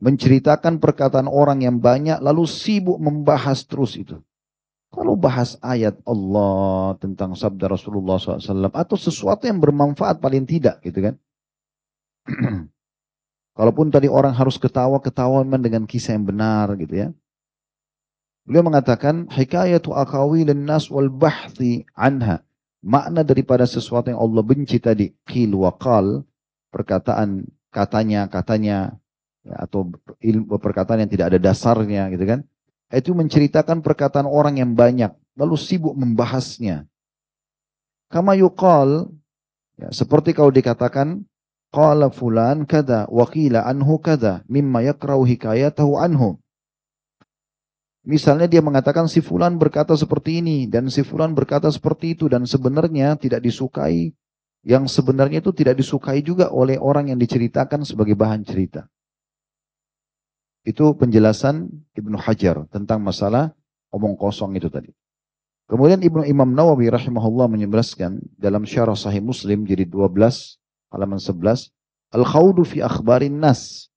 Menceritakan 0.00 0.80
perkataan 0.80 1.28
orang 1.28 1.60
yang 1.60 1.76
banyak 1.76 2.16
lalu 2.24 2.48
sibuk 2.48 2.96
membahas 2.96 3.60
terus 3.68 4.00
itu. 4.00 4.24
Kalau 4.92 5.16
bahas 5.16 5.56
ayat 5.64 5.96
Allah 6.04 6.92
tentang 7.00 7.32
sabda 7.32 7.72
Rasulullah 7.72 8.20
SAW 8.20 8.68
atau 8.76 8.96
sesuatu 9.00 9.48
yang 9.48 9.56
bermanfaat 9.56 10.20
paling 10.20 10.44
tidak 10.44 10.84
gitu 10.84 11.00
kan. 11.00 11.14
Kalaupun 13.56 13.88
tadi 13.88 14.12
orang 14.12 14.36
harus 14.36 14.60
ketawa, 14.60 15.00
ketawa 15.00 15.40
memang 15.40 15.64
dengan 15.64 15.82
kisah 15.88 16.12
yang 16.12 16.28
benar 16.28 16.76
gitu 16.76 16.92
ya. 16.92 17.08
Beliau 18.44 18.68
mengatakan 18.68 19.32
hikayatu 19.32 19.96
akawil 19.96 20.52
nas 20.52 20.92
wal 20.92 21.08
bahthi 21.08 21.88
anha. 21.96 22.44
Makna 22.84 23.24
daripada 23.24 23.64
sesuatu 23.64 24.12
yang 24.12 24.20
Allah 24.20 24.42
benci 24.44 24.76
tadi 24.76 25.08
qil 25.24 25.56
wa 25.56 25.72
qal, 25.72 26.26
perkataan 26.68 27.48
katanya 27.72 28.28
katanya 28.28 29.00
ya, 29.40 29.56
atau 29.64 29.88
ilmu 30.20 30.60
perkataan 30.60 31.06
yang 31.06 31.10
tidak 31.12 31.32
ada 31.32 31.38
dasarnya 31.40 32.12
gitu 32.12 32.26
kan 32.28 32.44
itu 32.92 33.16
menceritakan 33.16 33.80
perkataan 33.80 34.28
orang 34.28 34.60
yang 34.60 34.76
banyak, 34.76 35.12
lalu 35.34 35.56
sibuk 35.56 35.96
membahasnya. 35.96 36.84
Kama 38.12 38.36
yuqal, 38.36 39.08
ya, 39.80 39.88
seperti 39.88 40.36
kalau 40.36 40.52
dikatakan, 40.52 41.24
qala 41.72 42.12
fulan 42.12 42.68
kada, 42.68 43.08
wakila 43.08 43.64
anhu 43.64 43.96
kada, 43.96 44.44
mimma 44.44 44.84
yakrau 44.84 45.24
hikayatahu 45.24 45.96
anhu. 45.96 46.36
Misalnya 48.02 48.50
dia 48.50 48.60
mengatakan 48.60 49.06
si 49.06 49.22
fulan 49.22 49.56
berkata 49.56 49.94
seperti 49.94 50.42
ini 50.42 50.66
dan 50.66 50.90
si 50.90 51.06
fulan 51.06 51.38
berkata 51.38 51.70
seperti 51.70 52.18
itu 52.18 52.26
dan 52.26 52.42
sebenarnya 52.44 53.14
tidak 53.14 53.46
disukai 53.46 54.10
yang 54.62 54.86
sebenarnya 54.86 55.42
itu 55.42 55.50
tidak 55.54 55.78
disukai 55.78 56.22
juga 56.22 56.50
oleh 56.50 56.78
orang 56.78 57.14
yang 57.14 57.18
diceritakan 57.18 57.82
sebagai 57.82 58.14
bahan 58.14 58.46
cerita. 58.46 58.86
Itu 60.62 60.94
penjelasan 60.94 61.66
Ibnu 61.98 62.16
Hajar 62.22 62.66
tentang 62.70 63.02
masalah 63.02 63.50
omong 63.90 64.14
kosong 64.14 64.54
itu 64.54 64.70
tadi. 64.70 64.94
Kemudian 65.66 66.02
Ibnu 66.02 66.26
Imam 66.28 66.52
Nawawi 66.52 66.90
rahimahullah 66.92 67.50
menjelaskan 67.50 68.22
dalam 68.38 68.62
syarah 68.66 68.94
sahih 68.94 69.24
Muslim 69.24 69.64
jadi 69.64 69.88
12 69.88 70.14
halaman 70.92 71.18
11 71.18 71.72
Al-khawdu 72.12 72.62
fi 72.68 72.84
akhbarin 72.84 73.40
nas. 73.40 73.88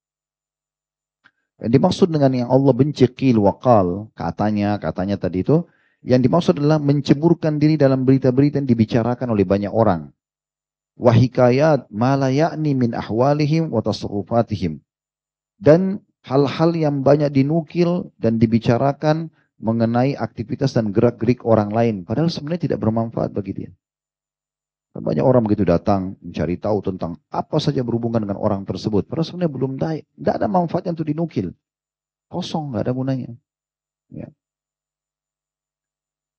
Yang 1.59 1.71
dimaksud 1.79 2.07
dengan 2.07 2.31
yang 2.31 2.47
Allah 2.47 2.71
benci 2.71 3.03
qil 3.11 3.43
waqal, 3.43 4.07
katanya, 4.15 4.79
katanya 4.79 5.19
tadi 5.19 5.43
itu, 5.43 5.67
yang 5.99 6.23
dimaksud 6.23 6.55
adalah 6.55 6.79
menceburkan 6.79 7.59
diri 7.59 7.75
dalam 7.75 8.07
berita-berita 8.07 8.63
yang 8.63 8.67
dibicarakan 8.67 9.35
oleh 9.35 9.43
banyak 9.43 9.71
orang. 9.71 10.15
Wahikayat 10.95 11.91
ma 11.91 12.15
la 12.15 12.31
ya'ni 12.31 12.71
min 12.71 12.95
ahwalihim 12.95 13.67
wa 13.67 13.83
tasarrufatihim. 13.83 14.79
Dan 15.59 15.99
hal-hal 16.25 16.71
yang 16.73 17.05
banyak 17.05 17.29
dinukil 17.29 18.09
dan 18.17 18.41
dibicarakan 18.41 19.29
mengenai 19.61 20.17
aktivitas 20.17 20.73
dan 20.73 20.89
gerak-gerik 20.89 21.45
orang 21.45 21.69
lain. 21.69 21.95
Padahal 22.01 22.33
sebenarnya 22.33 22.69
tidak 22.71 22.79
bermanfaat 22.81 23.31
bagi 23.31 23.53
dia. 23.53 23.71
Banyak 24.95 25.27
orang 25.27 25.43
begitu 25.43 25.67
datang 25.67 26.15
mencari 26.23 26.55
tahu 26.55 26.79
tentang 26.79 27.19
apa 27.27 27.59
saja 27.59 27.83
berhubungan 27.83 28.23
dengan 28.23 28.39
orang 28.39 28.63
tersebut. 28.63 29.05
Padahal 29.11 29.27
sebenarnya 29.27 29.51
belum 29.51 29.71
baik. 29.75 30.03
Tidak 30.07 30.35
ada 30.39 30.47
manfaatnya 30.47 30.95
untuk 30.95 31.07
dinukil. 31.11 31.51
Kosong, 32.31 32.71
nggak 32.71 32.83
ada 32.87 32.93
gunanya. 32.95 33.31
Ya. 34.07 34.31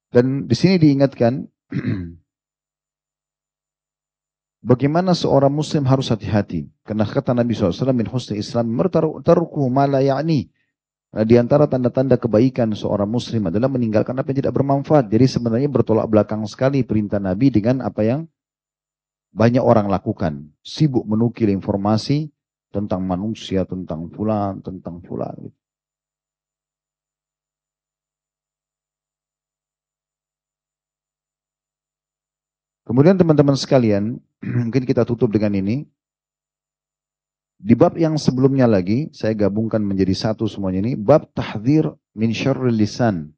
Dan 0.09 0.49
di 0.49 0.57
sini 0.57 0.81
diingatkan 0.81 1.45
Bagaimana 4.67 5.15
seorang 5.15 5.55
muslim 5.55 5.87
harus 5.87 6.11
hati-hati. 6.11 6.67
Karena 6.83 7.07
kata 7.07 7.31
Nabi 7.31 7.55
SAW, 7.55 7.95
min 7.95 8.11
husni 8.11 8.43
islam, 8.43 8.67
mertaruku 8.75 9.63
mala 9.71 10.03
ya'ni. 10.03 10.51
Nah, 11.15 11.23
di 11.23 11.39
antara 11.39 11.71
tanda-tanda 11.71 12.19
kebaikan 12.19 12.75
seorang 12.75 13.07
muslim 13.07 13.47
adalah 13.47 13.71
meninggalkan 13.71 14.19
apa 14.19 14.35
yang 14.35 14.43
tidak 14.43 14.59
bermanfaat. 14.59 15.07
Jadi 15.07 15.31
sebenarnya 15.31 15.71
bertolak 15.71 16.11
belakang 16.11 16.43
sekali 16.51 16.83
perintah 16.83 17.23
Nabi 17.23 17.55
dengan 17.55 17.79
apa 17.79 18.03
yang 18.03 18.27
banyak 19.31 19.63
orang 19.63 19.87
lakukan. 19.87 20.51
Sibuk 20.67 21.07
menukil 21.07 21.47
informasi 21.55 22.35
tentang 22.75 23.07
manusia, 23.07 23.63
tentang 23.71 24.11
fulan, 24.11 24.67
tentang 24.67 24.99
fulan. 25.07 25.47
Kemudian 32.87 33.19
teman-teman 33.19 33.59
sekalian, 33.59 34.23
mungkin 34.67 34.87
kita 34.87 35.03
tutup 35.03 35.35
dengan 35.35 35.59
ini. 35.59 35.83
Di 37.57 37.75
bab 37.75 37.99
yang 37.99 38.15
sebelumnya 38.21 38.71
lagi, 38.71 39.11
saya 39.11 39.35
gabungkan 39.35 39.83
menjadi 39.83 40.15
satu 40.15 40.47
semuanya 40.47 40.87
ini. 40.87 40.93
Bab 40.95 41.35
tahdir 41.35 41.91
min 42.15 42.31
syarril 42.31 42.79
lisan. 42.79 43.35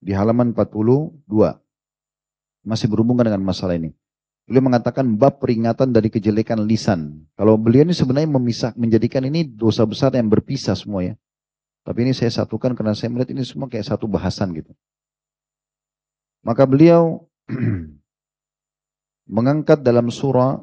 Di 0.00 0.16
halaman 0.16 0.56
42. 0.56 1.28
Masih 2.64 2.88
berhubungan 2.88 3.28
dengan 3.28 3.44
masalah 3.44 3.76
ini. 3.76 3.92
Beliau 4.44 4.64
mengatakan 4.64 5.08
bab 5.16 5.40
peringatan 5.40 5.92
dari 5.92 6.08
kejelekan 6.08 6.60
lisan. 6.64 7.28
Kalau 7.36 7.56
beliau 7.56 7.84
ini 7.84 7.96
sebenarnya 7.96 8.28
memisah, 8.28 8.72
menjadikan 8.76 9.24
ini 9.24 9.44
dosa 9.44 9.84
besar 9.88 10.12
yang 10.16 10.28
berpisah 10.28 10.76
semua 10.76 11.04
ya. 11.04 11.14
Tapi 11.84 12.04
ini 12.04 12.12
saya 12.16 12.32
satukan 12.32 12.72
karena 12.72 12.96
saya 12.96 13.12
melihat 13.12 13.32
ini 13.32 13.44
semua 13.44 13.68
kayak 13.68 13.88
satu 13.88 14.08
bahasan 14.08 14.56
gitu. 14.56 14.72
Maka 16.44 16.64
beliau 16.68 17.28
mengangkat 19.28 19.80
dalam 19.80 20.12
surah 20.12 20.60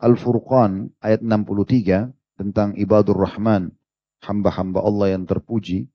Al-Furqan 0.00 0.90
ayat 1.04 1.20
63 1.20 2.10
tentang 2.40 2.72
ibadur 2.80 3.20
rahman 3.20 3.68
hamba-hamba 4.24 4.80
Allah 4.80 5.16
yang 5.16 5.28
terpuji. 5.28 5.92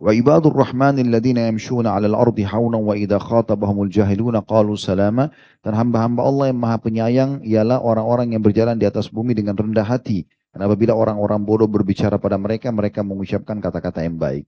Wa 0.00 0.10
ibadur 0.10 0.52
rahmanil 0.52 1.06
ladina 1.06 1.46
yamshuna 1.48 1.94
'alal 1.94 2.18
ardi 2.18 2.44
hauna 2.44 2.76
wa 2.80 2.98
idza 2.98 3.20
khatabahumul 3.20 3.88
jahiluna 3.88 4.42
qalu 4.42 4.74
salama 4.74 5.30
dan 5.62 5.72
hamba-hamba 5.78 6.20
Allah 6.26 6.44
yang 6.50 6.60
Maha 6.60 6.78
Penyayang 6.82 7.32
ialah 7.46 7.80
orang-orang 7.80 8.34
yang 8.34 8.42
berjalan 8.42 8.76
di 8.76 8.84
atas 8.84 9.08
bumi 9.08 9.36
dengan 9.36 9.54
rendah 9.54 9.86
hati. 9.86 10.26
Dan 10.54 10.66
apabila 10.66 10.94
orang-orang 10.94 11.42
bodoh 11.42 11.66
berbicara 11.66 12.14
pada 12.20 12.38
mereka, 12.38 12.70
mereka 12.70 13.02
mengucapkan 13.02 13.58
kata-kata 13.58 14.06
yang 14.06 14.18
baik. 14.18 14.46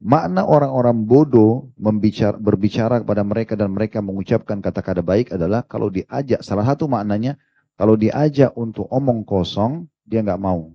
Makna 0.00 0.48
orang-orang 0.48 1.04
bodoh 1.04 1.68
membicara, 1.76 2.32
berbicara 2.40 3.04
kepada 3.04 3.20
mereka 3.20 3.52
dan 3.52 3.68
mereka 3.68 4.00
mengucapkan 4.00 4.64
kata-kata 4.64 5.04
baik 5.04 5.36
adalah 5.36 5.60
kalau 5.60 5.92
diajak, 5.92 6.40
salah 6.40 6.64
satu 6.64 6.88
maknanya, 6.88 7.36
kalau 7.76 8.00
diajak 8.00 8.56
untuk 8.56 8.88
omong 8.88 9.28
kosong, 9.28 9.92
dia 10.08 10.24
nggak 10.24 10.40
mau. 10.40 10.72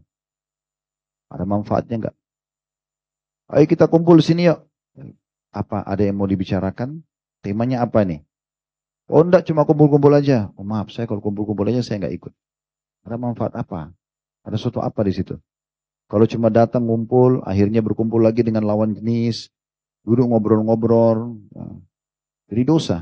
Ada 1.34 1.42
manfaatnya 1.42 2.06
nggak? 2.06 2.16
Ayo 3.58 3.66
kita 3.66 3.90
kumpul 3.90 4.22
sini 4.22 4.46
yuk. 4.46 4.62
Apa 5.50 5.82
ada 5.82 6.06
yang 6.06 6.22
mau 6.22 6.30
dibicarakan? 6.30 7.02
Temanya 7.42 7.82
apa 7.82 8.06
nih? 8.06 8.22
Oh 9.10 9.22
enggak 9.22 9.46
cuma 9.50 9.66
kumpul-kumpul 9.66 10.14
aja. 10.14 10.54
Oh 10.54 10.66
maaf 10.66 10.94
saya 10.94 11.10
kalau 11.10 11.22
kumpul-kumpul 11.22 11.66
aja 11.70 11.82
saya 11.82 12.06
nggak 12.06 12.14
ikut. 12.14 12.34
Ada 13.06 13.18
manfaat 13.18 13.54
apa? 13.58 13.90
Ada 14.46 14.58
sesuatu 14.58 14.82
apa 14.82 15.02
di 15.06 15.14
situ? 15.14 15.38
Kalau 16.06 16.26
cuma 16.30 16.54
datang 16.54 16.86
ngumpul, 16.86 17.42
akhirnya 17.42 17.82
berkumpul 17.82 18.22
lagi 18.22 18.46
dengan 18.46 18.62
lawan 18.62 18.94
jenis, 18.94 19.50
duduk 20.06 20.30
ngobrol-ngobrol, 20.30 21.34
ya. 21.50 21.66
jadi 22.54 22.62
dosa. 22.62 22.98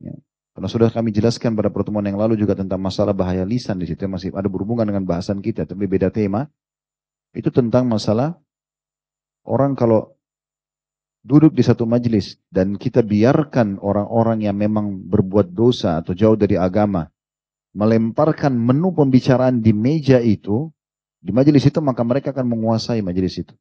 Ya. 0.00 0.16
Karena 0.56 0.68
sudah 0.68 0.88
kami 0.88 1.12
jelaskan 1.12 1.52
pada 1.52 1.68
pertemuan 1.68 2.04
yang 2.04 2.16
lalu 2.16 2.36
juga 2.36 2.56
tentang 2.56 2.80
masalah 2.80 3.12
bahaya 3.12 3.44
lisan 3.44 3.80
di 3.80 3.88
situ 3.88 4.04
masih 4.08 4.32
ada 4.32 4.48
berhubungan 4.48 4.88
dengan 4.88 5.04
bahasan 5.04 5.40
kita, 5.44 5.68
tapi 5.68 5.84
beda 5.84 6.08
tema. 6.08 6.48
Itu 7.32 7.48
tentang 7.48 7.88
masalah 7.88 8.36
Orang 9.42 9.74
kalau 9.74 10.14
duduk 11.22 11.54
di 11.54 11.66
satu 11.66 11.82
majelis 11.82 12.38
dan 12.50 12.78
kita 12.78 13.02
biarkan 13.02 13.82
orang-orang 13.82 14.46
yang 14.46 14.54
memang 14.54 15.02
berbuat 15.06 15.50
dosa 15.50 15.98
atau 15.98 16.14
jauh 16.14 16.38
dari 16.38 16.54
agama 16.54 17.10
melemparkan 17.74 18.54
menu 18.54 18.92
pembicaraan 18.92 19.64
di 19.64 19.72
meja 19.72 20.20
itu, 20.20 20.68
di 21.22 21.30
majelis 21.30 21.62
itu 21.62 21.78
maka 21.78 22.02
mereka 22.02 22.34
akan 22.34 22.50
menguasai 22.50 22.98
majelis 22.98 23.38
itu. 23.38 23.54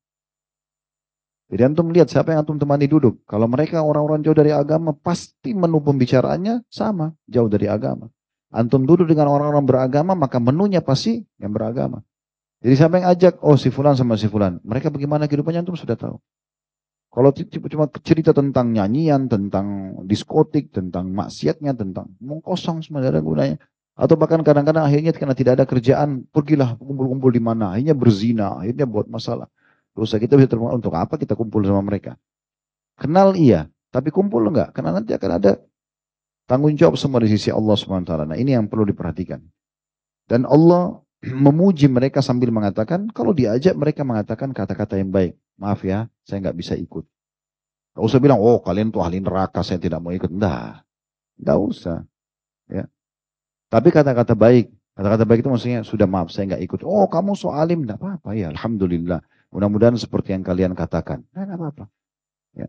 Jadi 1.52 1.62
antum 1.68 1.92
lihat 1.92 2.08
siapa 2.10 2.34
yang 2.34 2.42
antum 2.42 2.58
temani 2.58 2.88
duduk. 2.88 3.22
Kalau 3.28 3.46
mereka 3.46 3.84
orang-orang 3.84 4.24
jauh 4.24 4.34
dari 4.34 4.56
agama, 4.56 4.96
pasti 4.96 5.52
menu 5.52 5.84
pembicaraannya 5.84 6.64
sama, 6.72 7.12
jauh 7.28 7.52
dari 7.52 7.68
agama. 7.68 8.08
Antum 8.50 8.88
duduk 8.88 9.06
dengan 9.06 9.28
orang-orang 9.30 9.68
beragama, 9.68 10.16
maka 10.16 10.40
menunya 10.40 10.80
pasti 10.80 11.22
yang 11.38 11.52
beragama. 11.52 12.02
Jadi 12.64 12.74
siapa 12.80 13.04
yang 13.04 13.08
ajak, 13.12 13.44
oh 13.44 13.60
si 13.60 13.68
fulan 13.68 14.00
sama 14.00 14.16
si 14.16 14.32
fulan. 14.32 14.64
Mereka 14.64 14.96
bagaimana 14.96 15.28
kehidupannya 15.28 15.68
antum 15.68 15.76
sudah 15.76 16.00
tahu. 16.00 16.18
Kalau 17.12 17.36
cuma 17.36 17.92
cerita 18.00 18.32
tentang 18.32 18.72
nyanyian, 18.72 19.28
tentang 19.28 20.00
diskotik, 20.08 20.72
tentang 20.72 21.12
maksiatnya, 21.12 21.76
tentang 21.76 22.16
mau 22.24 22.40
kosong 22.40 22.80
ada 22.96 23.20
gunanya. 23.20 23.60
Atau 24.02 24.18
bahkan 24.18 24.42
kadang-kadang 24.42 24.82
akhirnya 24.82 25.14
karena 25.14 25.38
tidak 25.38 25.62
ada 25.62 25.66
kerjaan, 25.70 26.26
pergilah 26.34 26.74
kumpul-kumpul 26.82 27.30
di 27.30 27.38
mana, 27.38 27.78
akhirnya 27.78 27.94
berzina, 27.94 28.58
akhirnya 28.58 28.90
buat 28.90 29.06
masalah. 29.06 29.46
Terus 29.94 30.10
kita 30.18 30.42
bisa 30.42 30.50
terima 30.50 30.74
untuk 30.74 30.98
apa 30.98 31.22
kita 31.22 31.38
kumpul 31.38 31.62
sama 31.62 31.86
mereka? 31.86 32.18
Kenal 32.98 33.38
iya, 33.38 33.70
tapi 33.94 34.10
kumpul 34.10 34.42
enggak? 34.50 34.74
Karena 34.74 34.98
nanti 34.98 35.14
akan 35.14 35.32
ada 35.38 35.62
tanggung 36.50 36.74
jawab 36.74 36.98
semua 36.98 37.22
di 37.22 37.30
sisi 37.30 37.54
Allah 37.54 37.78
SWT. 37.78 38.10
Nah 38.26 38.38
ini 38.42 38.58
yang 38.58 38.66
perlu 38.66 38.90
diperhatikan. 38.90 39.38
Dan 40.26 40.50
Allah 40.50 40.98
memuji 41.46 41.86
mereka 41.86 42.26
sambil 42.26 42.50
mengatakan, 42.50 43.06
kalau 43.14 43.38
diajak 43.38 43.78
mereka 43.78 44.02
mengatakan 44.02 44.50
kata-kata 44.50 44.98
yang 44.98 45.14
baik. 45.14 45.38
Maaf 45.62 45.86
ya, 45.86 46.10
saya 46.26 46.42
nggak 46.42 46.58
bisa 46.58 46.74
ikut. 46.74 47.06
Gak 47.92 48.02
usah 48.08 48.18
bilang, 48.18 48.42
oh 48.42 48.58
kalian 48.64 48.90
tuh 48.90 49.04
ahli 49.06 49.22
neraka, 49.22 49.62
saya 49.62 49.78
tidak 49.78 50.02
mau 50.02 50.10
ikut. 50.10 50.32
Enggak, 50.32 50.82
nggak 51.38 51.60
usah. 51.60 52.02
Ya. 52.72 52.90
Tapi 53.72 53.88
kata-kata 53.88 54.36
baik, 54.36 54.68
kata-kata 55.00 55.24
baik 55.24 55.48
itu 55.48 55.50
maksudnya 55.50 55.80
sudah 55.88 56.04
maaf, 56.04 56.28
saya 56.28 56.52
nggak 56.52 56.64
ikut. 56.68 56.80
Oh 56.84 57.08
kamu 57.08 57.40
so 57.40 57.56
alim, 57.56 57.88
enggak 57.88 58.04
apa-apa 58.04 58.36
ya, 58.36 58.52
Alhamdulillah. 58.52 59.24
Mudah-mudahan 59.56 59.96
seperti 59.96 60.36
yang 60.36 60.44
kalian 60.44 60.76
katakan. 60.76 61.24
Enggak 61.32 61.56
apa-apa. 61.56 61.86
Ya. 62.52 62.68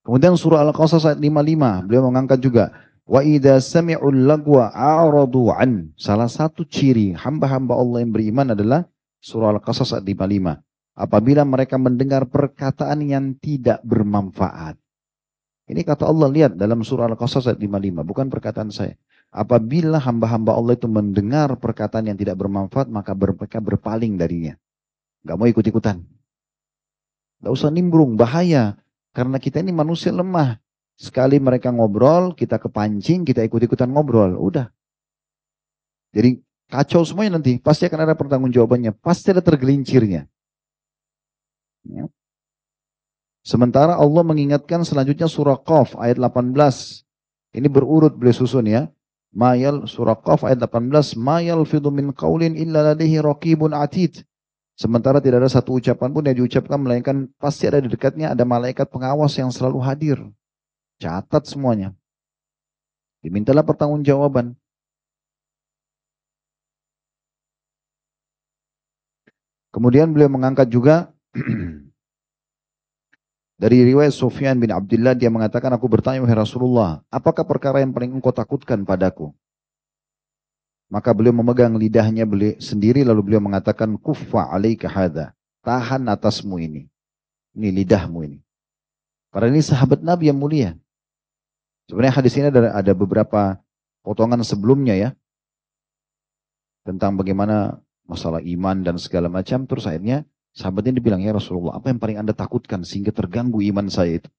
Kemudian 0.00 0.32
surah 0.40 0.64
Al-Qasas 0.64 1.04
ayat 1.04 1.20
55, 1.20 1.84
beliau 1.84 2.08
mengangkat 2.08 2.40
juga, 2.40 2.72
Wa 3.06 3.22
idza 3.22 3.62
sami'ul 3.62 4.26
lagwa 4.26 4.74
an. 4.74 5.94
Salah 5.94 6.26
satu 6.26 6.66
ciri 6.66 7.14
hamba-hamba 7.14 7.78
Allah 7.78 8.02
yang 8.02 8.10
beriman 8.10 8.56
adalah 8.58 8.82
surah 9.22 9.54
Al-Qasas 9.54 9.94
ayat 9.94 10.06
55. 10.08 10.58
Apabila 10.96 11.44
mereka 11.46 11.76
mendengar 11.78 12.26
perkataan 12.26 13.04
yang 13.04 13.36
tidak 13.38 13.78
bermanfaat. 13.86 14.80
Ini 15.66 15.82
kata 15.82 16.06
Allah 16.06 16.30
lihat 16.30 16.52
dalam 16.58 16.82
surah 16.82 17.06
Al-Qasas 17.10 17.46
ayat 17.46 17.62
55, 17.62 18.02
bukan 18.02 18.26
perkataan 18.26 18.74
saya. 18.74 18.98
Apabila 19.36 20.00
hamba-hamba 20.00 20.56
Allah 20.56 20.80
itu 20.80 20.88
mendengar 20.88 21.60
perkataan 21.60 22.08
yang 22.08 22.16
tidak 22.16 22.40
bermanfaat, 22.40 22.88
maka 22.88 23.12
mereka 23.12 23.60
berpaling 23.60 24.16
darinya. 24.16 24.56
Gak 25.28 25.36
mau 25.36 25.44
ikut-ikutan. 25.44 26.00
Gak 27.44 27.52
usah 27.52 27.68
nimbrung, 27.68 28.16
bahaya. 28.16 28.80
Karena 29.12 29.36
kita 29.36 29.60
ini 29.60 29.76
manusia 29.76 30.08
lemah. 30.08 30.56
Sekali 30.96 31.36
mereka 31.36 31.68
ngobrol, 31.68 32.32
kita 32.32 32.56
kepancing, 32.56 33.28
kita 33.28 33.44
ikut-ikutan 33.44 33.92
ngobrol. 33.92 34.40
Udah. 34.40 34.72
Jadi 36.16 36.40
kacau 36.72 37.04
semuanya 37.04 37.36
nanti. 37.36 37.60
Pasti 37.60 37.84
akan 37.84 38.08
ada 38.08 38.16
pertanggungjawabannya. 38.16 38.96
Pasti 39.04 39.36
ada 39.36 39.44
tergelincirnya. 39.44 40.24
Ya. 41.84 42.08
Sementara 43.44 44.00
Allah 44.00 44.24
mengingatkan 44.24 44.80
selanjutnya 44.80 45.28
surah 45.28 45.60
Qaf 45.60 45.92
ayat 46.00 46.16
18. 46.16 46.56
Ini 47.52 47.68
berurut 47.68 48.16
beliau 48.16 48.32
susun 48.32 48.64
ya. 48.64 48.88
Mayal 49.36 49.84
surah 49.84 50.16
Qaf 50.16 50.48
ayat 50.48 50.64
18. 50.64 51.12
Mayal 51.20 51.60
fidu 51.68 51.92
min 51.92 52.08
qawlin 52.16 52.56
illa 52.56 52.80
ladaihi 52.92 53.20
raqibun 53.20 53.76
atid. 53.76 54.24
Sementara 54.80 55.20
tidak 55.20 55.44
ada 55.44 55.52
satu 55.52 55.76
ucapan 55.76 56.08
pun 56.08 56.24
yang 56.24 56.36
diucapkan 56.40 56.80
melainkan 56.80 57.28
pasti 57.36 57.68
ada 57.68 57.84
di 57.84 57.92
dekatnya 57.92 58.32
ada 58.32 58.48
malaikat 58.48 58.88
pengawas 58.88 59.36
yang 59.36 59.52
selalu 59.52 59.84
hadir. 59.84 60.16
Catat 60.96 61.44
semuanya. 61.44 61.92
Dimintalah 63.20 63.60
pertanggungjawaban. 63.60 64.56
Kemudian 69.68 70.08
beliau 70.16 70.32
mengangkat 70.32 70.72
juga 70.72 71.12
dari 73.56 73.88
riwayat 73.88 74.12
Sufyan 74.12 74.60
bin 74.60 74.68
Abdullah 74.68 75.16
dia 75.16 75.32
mengatakan 75.32 75.72
aku 75.72 75.88
bertanya 75.88 76.20
wahai 76.20 76.36
Rasulullah, 76.36 77.00
apakah 77.08 77.40
perkara 77.48 77.80
yang 77.80 77.96
paling 77.96 78.12
engkau 78.12 78.28
takutkan 78.28 78.84
padaku? 78.84 79.32
Maka 80.92 81.10
beliau 81.16 81.34
memegang 81.34 81.74
lidahnya 81.74 82.28
beliau 82.28 82.54
sendiri 82.62 83.02
lalu 83.02 83.32
beliau 83.32 83.42
mengatakan 83.42 83.96
kuffa 83.98 84.52
alaika 84.52 84.86
hadha. 84.86 85.34
Tahan 85.66 86.06
atasmu 86.06 86.62
ini. 86.62 86.86
Ini 87.58 87.74
lidahmu 87.74 88.22
ini. 88.22 88.38
Karena 89.34 89.50
ini 89.50 89.66
sahabat 89.66 90.04
Nabi 90.04 90.30
yang 90.30 90.38
mulia. 90.38 90.78
Sebenarnya 91.90 92.14
hadis 92.22 92.38
ini 92.38 92.46
ada, 92.54 92.70
ada 92.70 92.92
beberapa 92.94 93.58
potongan 94.06 94.38
sebelumnya 94.46 94.94
ya. 94.94 95.10
Tentang 96.86 97.18
bagaimana 97.18 97.82
masalah 98.06 98.38
iman 98.46 98.86
dan 98.86 98.94
segala 99.02 99.26
macam. 99.26 99.66
Terus 99.66 99.90
akhirnya 99.90 100.22
sahabatnya 100.56 100.96
dibilang, 100.96 101.20
ya 101.20 101.36
Rasulullah 101.36 101.76
apa 101.76 101.92
yang 101.92 102.00
paling 102.00 102.16
anda 102.16 102.32
takutkan 102.32 102.80
sehingga 102.80 103.12
terganggu 103.12 103.60
iman 103.60 103.92
saya 103.92 104.24
itu. 104.24 104.30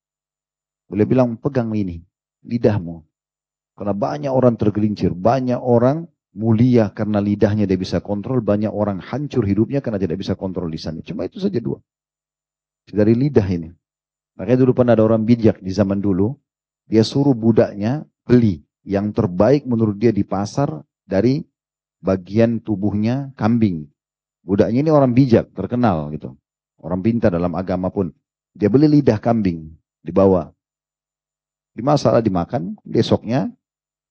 Boleh 0.89 1.05
bilang 1.05 1.37
pegang 1.37 1.69
ini, 1.77 2.01
lidahmu. 2.41 3.05
Karena 3.77 3.93
banyak 3.93 4.33
orang 4.33 4.57
tergelincir, 4.57 5.13
banyak 5.13 5.61
orang 5.61 6.09
mulia 6.33 6.89
karena 6.89 7.21
lidahnya 7.21 7.69
dia 7.69 7.77
bisa 7.77 8.01
kontrol, 8.01 8.41
banyak 8.41 8.73
orang 8.73 8.97
hancur 8.97 9.45
hidupnya 9.45 9.85
karena 9.85 10.01
tidak 10.01 10.17
bisa 10.17 10.33
kontrol 10.33 10.65
lisannya. 10.65 11.05
Cuma 11.05 11.29
itu 11.29 11.37
saja 11.37 11.61
dua. 11.61 11.77
Dari 12.89 13.13
lidah 13.13 13.45
ini. 13.45 13.69
Makanya 14.37 14.65
dulu 14.65 14.73
pernah 14.81 14.97
ada 14.97 15.05
orang 15.05 15.21
bijak 15.21 15.61
di 15.61 15.69
zaman 15.69 16.01
dulu, 16.01 16.33
dia 16.87 17.03
suruh 17.05 17.37
budaknya 17.37 18.05
beli 18.25 18.63
yang 18.87 19.11
terbaik 19.11 19.67
menurut 19.67 19.99
dia 19.99 20.15
di 20.15 20.23
pasar 20.23 20.81
dari 21.03 21.43
bagian 21.99 22.63
tubuhnya 22.63 23.35
kambing. 23.35 23.89
Budaknya 24.47 24.79
ini 24.79 24.91
orang 24.95 25.11
bijak, 25.11 25.51
terkenal 25.51 26.07
gitu. 26.15 26.31
Orang 26.79 27.03
pintar 27.03 27.35
dalam 27.35 27.51
agama 27.51 27.91
pun. 27.91 28.15
Dia 28.55 28.71
beli 28.71 28.87
lidah 28.87 29.19
kambing, 29.19 29.67
dibawa. 29.99 30.55
Dimasak, 31.75 32.23
dimakan, 32.23 32.79
besoknya 32.87 33.51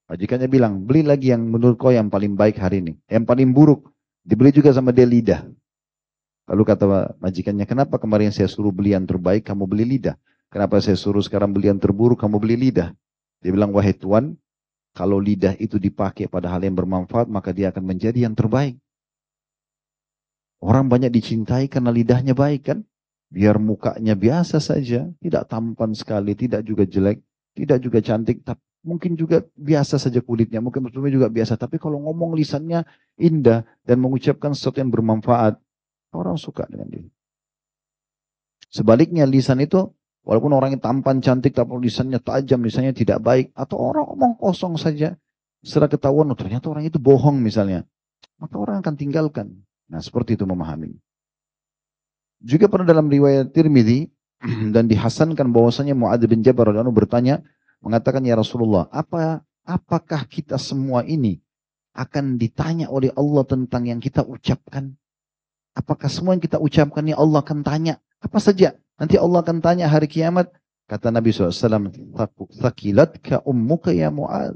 majikannya 0.07 0.45
bilang, 0.45 0.85
beli 0.85 1.01
lagi 1.03 1.33
yang 1.33 1.41
menurut 1.41 1.75
kau 1.75 1.89
yang 1.89 2.07
paling 2.07 2.37
baik 2.37 2.61
hari 2.61 2.85
ini. 2.85 2.93
Yang 3.09 3.25
paling 3.27 3.49
buruk, 3.49 3.89
dibeli 4.21 4.53
juga 4.53 4.71
sama 4.71 4.93
dia 4.93 5.09
lidah. 5.09 5.41
Lalu 6.47 6.63
kata 6.63 7.17
majikannya, 7.19 7.65
kenapa 7.67 7.99
kemarin 7.99 8.31
saya 8.31 8.47
suruh 8.47 8.71
beli 8.71 8.95
yang 8.95 9.03
terbaik, 9.03 9.43
kamu 9.43 9.67
beli 9.67 9.97
lidah? 9.97 10.15
Kenapa 10.47 10.79
saya 10.79 10.95
suruh 10.95 11.19
sekarang 11.19 11.51
beli 11.51 11.67
yang 11.67 11.81
terburuk, 11.81 12.23
kamu 12.23 12.39
beli 12.39 12.55
lidah? 12.69 12.95
Dia 13.43 13.51
bilang, 13.51 13.73
wahai 13.75 13.91
tuan, 13.91 14.37
Kalau 14.97 15.21
lidah 15.21 15.53
itu 15.61 15.77
dipakai 15.77 16.25
pada 16.25 16.49
hal 16.49 16.65
yang 16.65 16.73
bermanfaat, 16.73 17.29
maka 17.29 17.53
dia 17.53 17.69
akan 17.69 17.85
menjadi 17.85 18.25
yang 18.25 18.33
terbaik. 18.33 18.81
Orang 20.57 20.89
banyak 20.89 21.13
dicintai 21.13 21.69
karena 21.69 21.93
lidahnya 21.93 22.33
baik 22.33 22.61
kan? 22.73 22.79
Biar 23.27 23.59
mukanya 23.59 24.15
biasa 24.15 24.57
saja, 24.63 25.11
tidak 25.19 25.43
tampan 25.51 25.91
sekali, 25.91 26.33
tidak 26.33 26.63
juga 26.63 26.87
jelek, 26.87 27.19
tidak 27.53 27.77
juga 27.83 27.99
cantik, 27.99 28.41
tapi 28.41 28.63
mungkin 28.87 29.19
juga 29.19 29.43
biasa 29.59 29.99
saja 29.99 30.23
kulitnya, 30.23 30.63
mungkin 30.63 30.87
betulnya 30.87 31.11
juga 31.11 31.27
biasa. 31.27 31.59
Tapi 31.59 31.75
kalau 31.75 31.99
ngomong 32.07 32.33
lisannya 32.33 32.87
indah 33.19 33.67
dan 33.83 33.99
mengucapkan 33.99 34.55
sesuatu 34.55 34.79
yang 34.79 34.89
bermanfaat, 34.89 35.59
orang 36.15 36.39
suka 36.39 36.63
dengan 36.71 36.87
dia. 36.87 37.05
Sebaliknya 38.71 39.27
lisan 39.27 39.59
itu 39.59 39.91
Walaupun 40.27 40.51
orang 40.51 40.75
yang 40.75 40.83
tampan, 40.83 41.23
cantik, 41.23 41.55
tapi 41.55 41.71
lisannya 41.79 42.19
tajam, 42.19 42.59
lisannya 42.59 42.91
tidak 42.91 43.23
baik. 43.23 43.55
Atau 43.55 43.79
orang 43.79 44.11
ngomong 44.11 44.35
kosong 44.35 44.75
saja. 44.75 45.15
Setelah 45.63 45.87
ketahuan, 45.87 46.27
oh, 46.27 46.35
ternyata 46.35 46.67
orang 46.67 46.83
itu 46.83 46.99
bohong 46.99 47.39
misalnya. 47.39 47.87
Maka 48.35 48.59
orang 48.59 48.83
akan 48.83 48.99
tinggalkan. 48.99 49.63
Nah 49.87 50.03
seperti 50.03 50.35
itu 50.35 50.43
memahami. 50.43 50.95
Juga 52.37 52.69
pernah 52.69 52.85
dalam 52.85 53.09
riwayat 53.09 53.49
Tirmidzi 53.49 54.07
dan 54.75 54.85
dihasankan 54.85 55.49
bahwasanya 55.49 55.97
Muadz 55.97 56.23
bin 56.29 56.45
Jabal 56.45 56.69
radhiyallahu 56.69 56.93
bertanya 56.93 57.41
mengatakan 57.81 58.21
ya 58.25 58.37
Rasulullah, 58.37 58.85
apa 58.93 59.41
apakah 59.65 60.27
kita 60.29 60.61
semua 60.61 61.01
ini 61.07 61.41
akan 61.97 62.37
ditanya 62.37 62.93
oleh 62.93 63.09
Allah 63.17 63.43
tentang 63.47 63.89
yang 63.89 63.97
kita 63.97 64.21
ucapkan? 64.21 64.93
Apakah 65.73 66.09
semua 66.09 66.37
yang 66.37 66.41
kita 66.41 66.57
ucapkan 66.57 67.05
ini 67.05 67.17
Allah 67.17 67.41
akan 67.41 67.61
tanya 67.65 67.97
apa 68.21 68.37
saja? 68.41 68.73
Nanti 68.97 69.17
Allah 69.17 69.45
akan 69.45 69.61
tanya 69.61 69.85
hari 69.89 70.09
kiamat. 70.09 70.49
Kata 70.87 71.11
Nabi 71.11 71.35
SAW, 71.35 71.91
Thakilatka 72.63 73.43
ummuka 73.43 73.91
ya 73.91 74.07
Mu'ad. 74.07 74.55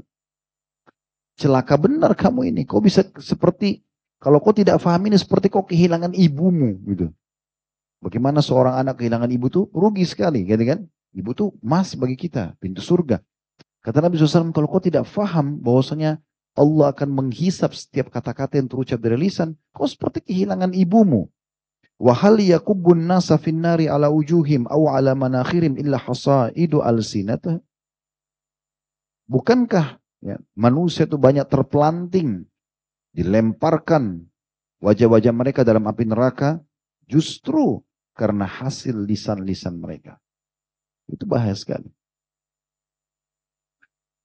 Celaka 1.36 1.76
benar 1.76 2.16
kamu 2.16 2.50
ini. 2.50 2.62
Kau 2.64 2.80
bisa 2.80 3.04
seperti, 3.20 3.81
kalau 4.22 4.38
kau 4.38 4.54
tidak 4.54 4.78
paham 4.78 5.10
ini 5.10 5.18
seperti 5.18 5.50
kau 5.50 5.66
kehilangan 5.66 6.14
ibumu. 6.14 6.78
gitu. 6.86 7.10
Bagaimana 7.98 8.38
seorang 8.38 8.78
anak 8.78 9.02
kehilangan 9.02 9.26
ibu 9.26 9.50
tuh 9.50 9.66
rugi 9.74 10.06
sekali. 10.06 10.46
Gitu 10.46 10.62
kan? 10.62 10.86
Ibu 11.10 11.30
tuh 11.34 11.50
emas 11.58 11.98
bagi 11.98 12.14
kita, 12.14 12.54
pintu 12.62 12.78
surga. 12.78 13.18
Kata 13.82 13.98
Nabi 13.98 14.14
SAW, 14.14 14.54
kalau 14.54 14.70
kau 14.70 14.78
tidak 14.78 15.10
faham 15.10 15.58
bahwasanya 15.58 16.22
Allah 16.54 16.94
akan 16.94 17.10
menghisap 17.10 17.74
setiap 17.74 18.14
kata-kata 18.14 18.62
yang 18.62 18.70
terucap 18.70 19.02
dari 19.02 19.26
lisan, 19.26 19.58
kau 19.74 19.90
seperti 19.90 20.22
kehilangan 20.22 20.70
ibumu. 20.70 21.26
Wahal 21.98 22.38
yakubun 22.38 23.10
nasa 23.10 23.34
finnari 23.42 23.90
ala 23.90 24.06
ujuhim 24.06 24.70
aw 24.70 24.98
ala 24.98 25.18
manakhirim 25.18 25.74
illa 25.82 25.98
hasaidu 25.98 26.78
alsinatah. 26.78 27.58
Bukankah 29.26 29.98
ya, 30.22 30.38
manusia 30.54 31.10
itu 31.10 31.18
banyak 31.18 31.46
terpelanting, 31.50 32.46
dilemparkan 33.12 34.24
wajah-wajah 34.82 35.32
mereka 35.32 35.60
dalam 35.62 35.84
api 35.86 36.04
neraka 36.08 36.58
justru 37.06 37.84
karena 38.12 38.44
hasil 38.44 38.96
lisan-lisan 39.04 39.76
mereka. 39.76 40.18
Itu 41.08 41.28
bahaya 41.28 41.54
sekali. 41.56 41.88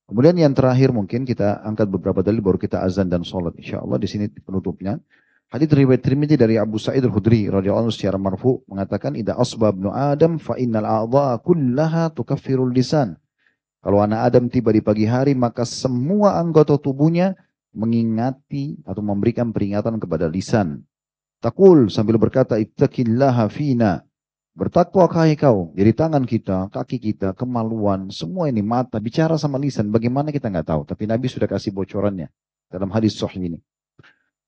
Kemudian 0.07 0.39
yang 0.39 0.55
terakhir 0.55 0.95
mungkin 0.95 1.27
kita 1.27 1.59
angkat 1.67 1.91
beberapa 1.91 2.23
dalil 2.23 2.39
baru 2.39 2.55
kita 2.55 2.79
azan 2.79 3.11
dan 3.11 3.27
sholat. 3.27 3.51
Insya 3.59 3.83
Allah 3.83 3.99
di 3.99 4.07
sini 4.07 4.31
penutupnya. 4.31 5.03
Hadis 5.47 5.71
riwayat 5.71 6.03
Tirmidzi 6.03 6.35
dari 6.35 6.59
Abu 6.59 6.75
Sa'id 6.75 7.03
Al-Khudri 7.07 7.47
radhiyallahu 7.47 7.87
anhu 7.87 7.95
secara 7.95 8.19
marfu 8.19 8.67
mengatakan 8.67 9.15
idza 9.15 9.31
asbab 9.39 9.79
nu 9.79 9.91
Adam 9.95 10.35
fa 10.35 10.59
innal 10.59 10.83
a'dha'a 10.83 11.39
kullaha 11.39 12.11
tukaffirul 12.11 12.71
lisan. 12.71 13.15
Kalau 13.79 14.03
anak 14.03 14.27
Adam 14.27 14.51
tiba 14.51 14.75
di 14.75 14.83
pagi 14.83 15.07
hari 15.07 15.31
maka 15.35 15.63
semua 15.63 16.35
anggota 16.35 16.75
tubuhnya 16.75 17.35
mengingati 17.77 18.81
atau 18.81 19.05
memberikan 19.05 19.53
peringatan 19.53 20.01
kepada 20.01 20.25
lisan. 20.25 20.81
Takul 21.37 21.93
sambil 21.93 22.17
berkata 22.17 22.57
ittaqillaha 22.57 23.45
fina. 23.53 24.01
Bertakwa 24.57 25.05
kai 25.05 25.37
kau. 25.37 25.69
Jadi 25.77 25.93
tangan 25.93 26.25
kita, 26.25 26.73
kaki 26.73 26.97
kita, 26.97 27.37
kemaluan, 27.37 28.09
semua 28.09 28.49
ini 28.49 28.65
mata 28.65 28.97
bicara 28.97 29.37
sama 29.37 29.61
lisan. 29.61 29.93
Bagaimana 29.93 30.33
kita 30.33 30.49
nggak 30.49 30.65
tahu. 30.65 30.81
Tapi 30.89 31.05
Nabi 31.05 31.29
sudah 31.29 31.45
kasih 31.45 31.69
bocorannya 31.69 32.33
dalam 32.73 32.89
hadis 32.89 33.13
sahih 33.21 33.53
ini. 33.53 33.59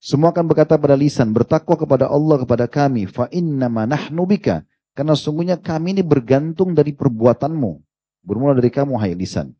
Semua 0.02 0.34
akan 0.34 0.50
berkata 0.50 0.82
pada 0.82 0.98
lisan, 0.98 1.30
bertakwa 1.30 1.78
kepada 1.78 2.10
Allah 2.10 2.42
kepada 2.42 2.66
kami. 2.66 3.06
Fa 3.06 3.30
innama 3.30 3.86
nahnu 3.86 4.26
bika. 4.26 4.66
Karena 4.98 5.14
sungguhnya 5.14 5.62
kami 5.62 5.94
ini 5.94 6.02
bergantung 6.02 6.74
dari 6.74 6.98
perbuatanmu. 6.98 7.72
Bermula 8.26 8.58
dari 8.58 8.74
kamu, 8.74 8.98
hai 8.98 9.14
lisan. 9.14 9.54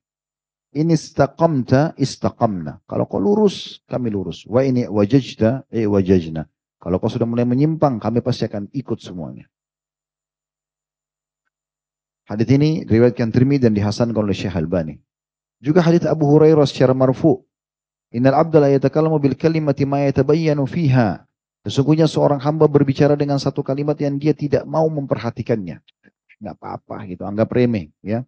Ini 0.70 0.94
istaqamta 0.94 1.98
istaqamna. 1.98 2.86
Kalau 2.86 3.10
kau 3.10 3.18
lurus, 3.18 3.82
kami 3.90 4.14
lurus. 4.14 4.46
Wa 4.46 4.62
ini 4.62 4.86
wajajta, 4.86 5.66
eh 5.74 5.90
wajajna. 5.90 6.46
Kalau 6.78 7.02
kau 7.02 7.10
sudah 7.10 7.26
mulai 7.26 7.44
menyimpang, 7.44 7.98
kami 7.98 8.22
pasti 8.22 8.46
akan 8.46 8.70
ikut 8.70 9.02
semuanya. 9.02 9.50
Hadis 12.30 12.46
ini 12.54 12.86
riwayatkan 12.86 13.34
Tirmidzi 13.34 13.66
dan 13.66 13.74
dihasankan 13.74 14.14
oleh 14.14 14.38
Syekh 14.38 14.54
Albani. 14.54 15.02
Juga 15.58 15.82
hadis 15.82 16.06
Abu 16.06 16.30
Hurairah 16.30 16.64
secara 16.70 16.94
marfu 16.94 17.42
Innal 18.10 18.42
abda 18.42 18.58
la 18.58 18.70
yatakallamu 18.74 19.22
bil 19.22 19.38
kalimati 19.38 19.86
ma 19.86 20.02
yatabayyanu 20.02 20.66
fiha. 20.66 21.30
Sesungguhnya 21.62 22.10
seorang 22.10 22.42
hamba 22.42 22.66
berbicara 22.66 23.14
dengan 23.14 23.38
satu 23.38 23.62
kalimat 23.62 23.94
yang 24.02 24.18
dia 24.18 24.34
tidak 24.34 24.66
mau 24.66 24.90
memperhatikannya. 24.90 25.78
Enggak 26.42 26.56
apa-apa 26.58 27.06
gitu, 27.06 27.28
anggap 27.28 27.52
remeh 27.54 27.94
ya. 28.02 28.26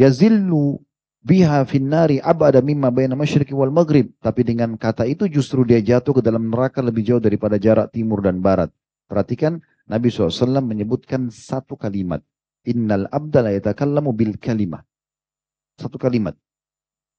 Yazillu 0.00 0.80
biha 1.20 1.60
finnari 1.68 2.24
abada 2.24 2.64
mimma 2.64 2.88
baina 2.88 3.12
masyriqi 3.12 3.52
wal 3.52 3.68
maghrib. 3.68 4.08
Tapi 4.24 4.48
dengan 4.48 4.80
kata 4.80 5.04
itu 5.04 5.28
justru 5.28 5.68
dia 5.68 5.76
jatuh 5.84 6.16
ke 6.16 6.22
dalam 6.24 6.48
neraka 6.48 6.80
lebih 6.80 7.04
jauh 7.04 7.20
daripada 7.20 7.60
jarak 7.60 7.92
timur 7.92 8.24
dan 8.24 8.40
barat. 8.40 8.72
Perhatikan 9.04 9.60
Nabi 9.84 10.08
SAW 10.08 10.64
menyebutkan 10.64 11.28
satu 11.28 11.76
kalimat. 11.76 12.24
Innal 12.64 13.12
abda 13.12 13.44
la 13.44 13.50
yatakallamu 13.52 14.16
bil 14.16 14.40
kalimah. 14.40 14.80
Satu 15.76 16.00
kalimat. 16.00 16.32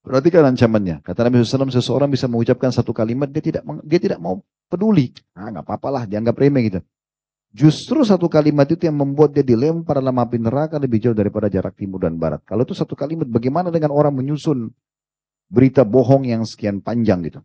Perhatikan 0.02 0.42
ancamannya. 0.50 0.98
Kata 1.06 1.30
Nabi 1.30 1.46
SAW, 1.46 1.70
seseorang 1.70 2.10
bisa 2.10 2.26
mengucapkan 2.26 2.74
satu 2.74 2.90
kalimat, 2.90 3.30
dia 3.30 3.38
tidak 3.38 3.62
dia 3.86 4.00
tidak 4.02 4.18
mau 4.18 4.42
peduli. 4.66 5.14
Ah, 5.30 5.46
nggak 5.46 5.62
apa-apalah, 5.62 6.10
dianggap 6.10 6.34
remeh 6.34 6.62
gitu. 6.66 6.80
Justru 7.52 8.00
satu 8.00 8.32
kalimat 8.32 8.64
itu 8.64 8.88
yang 8.88 8.96
membuat 8.96 9.36
dia 9.36 9.44
dilempar 9.44 10.00
dalam 10.00 10.16
api 10.16 10.40
neraka 10.40 10.80
lebih 10.80 11.04
jauh 11.04 11.12
daripada 11.12 11.52
jarak 11.52 11.76
timur 11.76 12.00
dan 12.00 12.16
barat. 12.16 12.40
Kalau 12.48 12.64
itu 12.64 12.72
satu 12.72 12.96
kalimat, 12.96 13.28
bagaimana 13.28 13.68
dengan 13.68 13.92
orang 13.92 14.16
menyusun 14.16 14.72
berita 15.52 15.84
bohong 15.84 16.24
yang 16.24 16.48
sekian 16.48 16.80
panjang 16.80 17.20
gitu. 17.28 17.40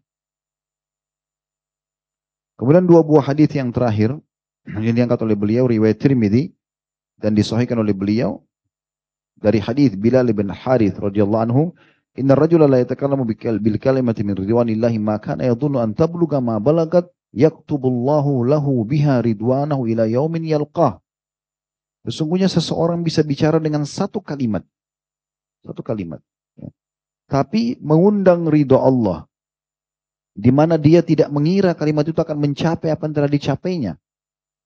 Kemudian 2.55 2.87
dua 2.87 3.03
buah 3.03 3.35
hadis 3.35 3.51
yang 3.51 3.69
terakhir 3.75 4.15
yang 4.65 4.95
diangkat 4.95 5.19
oleh 5.27 5.35
beliau 5.35 5.67
riwayat 5.67 5.99
Tirmidzi 5.99 6.55
dan 7.19 7.35
disahihkan 7.35 7.75
oleh 7.75 7.91
beliau 7.91 8.47
dari 9.35 9.59
hadis 9.59 9.93
Bilal 9.93 10.31
bin 10.31 10.49
Harith 10.49 10.97
radhiyallahu 10.97 11.43
anhu 11.51 11.63
Inna 12.17 12.33
rajula 12.33 12.65
la 12.65 12.81
yatakallamu 12.81 13.29
bil 13.61 13.77
kalimati 13.77 14.25
min 14.25 14.33
ridwanillahi 14.33 14.97
ma 14.97 15.21
kana 15.21 15.45
yadhunnu 15.45 15.77
an 15.77 15.93
tabluga 15.93 16.41
ma 16.41 16.57
balagat 16.57 17.05
yaktubullahu 17.37 18.41
lahu 18.41 18.81
biha 18.81 19.21
ridwanahu 19.21 19.85
ila 19.85 20.09
yaumin 20.09 20.41
yalqah. 20.49 20.97
Sesungguhnya 22.09 22.49
seseorang 22.49 23.05
bisa 23.05 23.21
bicara 23.21 23.61
dengan 23.61 23.85
satu 23.85 24.17
kalimat. 24.17 24.65
Satu 25.61 25.85
kalimat. 25.85 26.23
Ya. 26.57 26.73
Tapi 27.29 27.77
mengundang 27.77 28.49
ridho 28.49 28.81
Allah. 28.81 29.29
Di 30.33 30.49
mana 30.49 30.81
dia 30.81 31.05
tidak 31.05 31.29
mengira 31.29 31.77
kalimat 31.77 32.05
itu 32.07 32.17
akan 32.17 32.37
mencapai 32.37 32.93
apa 32.93 33.05
yang 33.05 33.13
telah 33.13 33.29
dicapainya. 33.29 33.93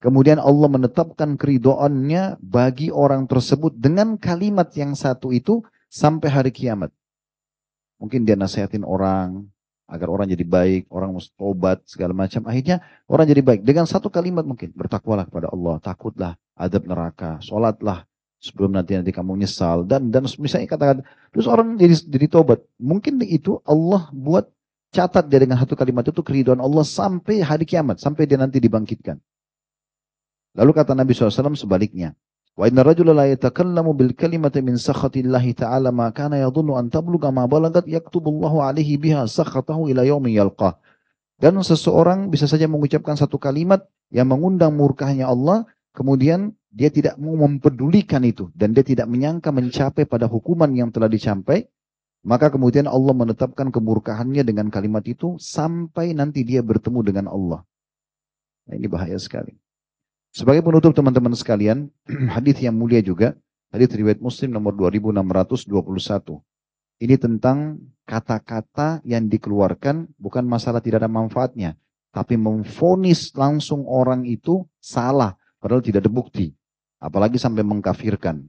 Kemudian 0.01 0.41
Allah 0.41 0.67
menetapkan 0.67 1.37
keridoannya 1.37 2.41
bagi 2.41 2.89
orang 2.89 3.29
tersebut 3.29 3.77
dengan 3.77 4.17
kalimat 4.17 4.67
yang 4.73 4.97
satu 4.97 5.29
itu 5.29 5.61
sampai 5.93 6.27
hari 6.27 6.51
kiamat. 6.51 6.89
Mungkin 8.01 8.25
dia 8.25 8.33
nasihatin 8.33 8.81
orang 8.81 9.45
agar 9.91 10.07
orang 10.07 10.31
jadi 10.31 10.47
baik, 10.47 10.87
orang 10.87 11.11
mesti 11.11 11.35
tobat 11.35 11.83
segala 11.83 12.15
macam. 12.15 12.47
Akhirnya 12.47 12.79
orang 13.11 13.27
jadi 13.27 13.43
baik 13.43 13.61
dengan 13.67 13.83
satu 13.83 14.07
kalimat 14.07 14.47
mungkin 14.47 14.71
bertakwalah 14.71 15.27
kepada 15.27 15.51
Allah, 15.51 15.75
takutlah 15.83 16.33
adab 16.55 16.87
neraka, 16.87 17.43
sholatlah 17.43 18.07
sebelum 18.41 18.73
nanti 18.73 18.97
nanti 18.97 19.13
kamu 19.13 19.37
nyesal 19.37 19.85
dan 19.85 20.09
dan 20.09 20.25
misalnya 20.25 20.65
katakan 20.65 21.05
terus 21.29 21.45
orang 21.45 21.75
jadi 21.75 21.99
jadi 22.07 22.27
tobat. 22.31 22.63
Mungkin 22.79 23.19
itu 23.27 23.59
Allah 23.67 24.07
buat 24.15 24.47
catat 24.95 25.27
dia 25.27 25.43
dengan 25.43 25.59
satu 25.59 25.75
kalimat 25.75 26.07
itu 26.07 26.23
keriduan 26.23 26.63
Allah 26.63 26.87
sampai 26.87 27.43
hari 27.43 27.67
kiamat, 27.67 27.99
sampai 27.99 28.23
dia 28.23 28.39
nanti 28.39 28.63
dibangkitkan. 28.63 29.19
Lalu 30.55 30.71
kata 30.75 30.91
Nabi 30.95 31.15
SAW 31.15 31.55
sebaliknya. 31.55 32.15
Wa 32.59 32.67
inna 32.67 32.83
rajula 32.83 33.15
la 33.15 33.25
yatakallamu 33.31 33.95
bil 33.95 34.11
kalimati 34.11 34.59
min 34.59 34.75
sakhatillahi 34.75 35.55
ta'ala 35.55 35.89
ma 35.89 36.11
kana 36.11 36.37
yadhunnu 36.41 36.75
an 36.75 36.91
tabluga 36.91 37.31
ma 37.31 37.47
balagat 37.47 37.87
yaktubullahu 37.87 38.59
alaihi 38.59 38.99
biha 38.99 39.23
sakhatahu 39.25 39.87
ila 39.91 40.03
yaumi 40.03 40.35
yalqah. 40.35 40.75
Dan 41.41 41.57
seseorang 41.63 42.29
bisa 42.29 42.45
saja 42.45 42.69
mengucapkan 42.69 43.17
satu 43.17 43.41
kalimat 43.41 43.87
yang 44.13 44.29
mengundang 44.29 44.77
murkahnya 44.77 45.25
Allah, 45.25 45.65
kemudian 45.95 46.53
dia 46.69 46.93
tidak 46.93 47.17
mau 47.17 47.33
mempedulikan 47.33 48.21
itu 48.21 48.53
dan 48.53 48.77
dia 48.77 48.85
tidak 48.85 49.09
menyangka 49.09 49.49
mencapai 49.49 50.05
pada 50.05 50.29
hukuman 50.29 50.69
yang 50.71 50.93
telah 50.93 51.09
dicapai 51.09 51.65
Maka 52.21 52.53
kemudian 52.53 52.85
Allah 52.85 53.17
menetapkan 53.17 53.73
kemurkahannya 53.73 54.45
dengan 54.45 54.69
kalimat 54.69 55.01
itu 55.09 55.41
sampai 55.41 56.13
nanti 56.13 56.45
dia 56.45 56.61
bertemu 56.61 57.01
dengan 57.01 57.25
Allah. 57.33 57.65
Nah, 58.69 58.73
ini 58.77 58.85
bahaya 58.85 59.17
sekali. 59.17 59.57
Sebagai 60.31 60.63
penutup 60.63 60.95
teman-teman 60.95 61.35
sekalian, 61.35 61.91
hadis 62.35 62.55
yang 62.63 62.75
mulia 62.79 63.03
juga, 63.03 63.35
hadis 63.67 63.91
riwayat 63.91 64.23
Muslim 64.23 64.55
nomor 64.55 64.71
2621. 64.79 65.67
Ini 67.01 67.15
tentang 67.19 67.81
kata-kata 68.07 69.03
yang 69.03 69.27
dikeluarkan 69.27 70.15
bukan 70.15 70.47
masalah 70.47 70.79
tidak 70.79 71.03
ada 71.03 71.11
manfaatnya, 71.11 71.75
tapi 72.15 72.39
memfonis 72.39 73.35
langsung 73.35 73.83
orang 73.87 74.23
itu 74.23 74.63
salah 74.79 75.35
padahal 75.59 75.83
tidak 75.83 76.07
ada 76.07 76.11
bukti. 76.11 76.47
Apalagi 77.01 77.41
sampai 77.41 77.65
mengkafirkan. 77.65 78.45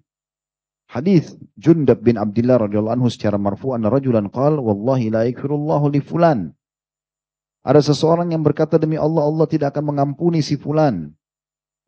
Hadis 0.93 1.33
Jundab 1.57 2.05
bin 2.05 2.21
Abdullah 2.21 2.69
radhiyallahu 2.69 3.01
anhu 3.01 3.09
secara 3.09 3.41
marfu 3.41 3.73
anna 3.73 3.89
rajulan 3.89 4.29
qala 4.29 4.61
wallahi 4.61 5.09
la 5.09 5.25
yakfirullahu 5.25 5.89
li 5.89 6.05
fulan. 6.05 6.53
Ada 7.65 7.81
seseorang 7.81 8.37
yang 8.37 8.45
berkata 8.45 8.77
demi 8.77 9.01
Allah 9.01 9.25
Allah 9.25 9.49
tidak 9.49 9.73
akan 9.73 9.97
mengampuni 9.97 10.45
si 10.45 10.61
fulan. 10.61 11.17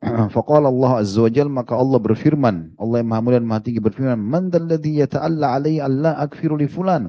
Faqala 0.34 0.68
Allah 0.68 1.00
azza 1.00 1.24
wa 1.24 1.30
jalla 1.32 1.64
maka 1.64 1.72
Allah 1.74 1.96
berfirman, 1.96 2.76
Allah 2.76 3.00
yang 3.00 3.09
Maha 3.09 3.20
Mulia 3.24 3.38
dan 3.40 3.48
Maha 3.48 3.61
Tinggi 3.64 3.80
berfirman, 3.80 4.20
"Man 4.20 4.52
dalladhi 4.52 5.00
yata'alla 5.00 5.57
alayya 5.57 5.88
alla 5.88 6.20
akfiru 6.20 6.61
li 6.61 6.68
fulan?" 6.68 7.09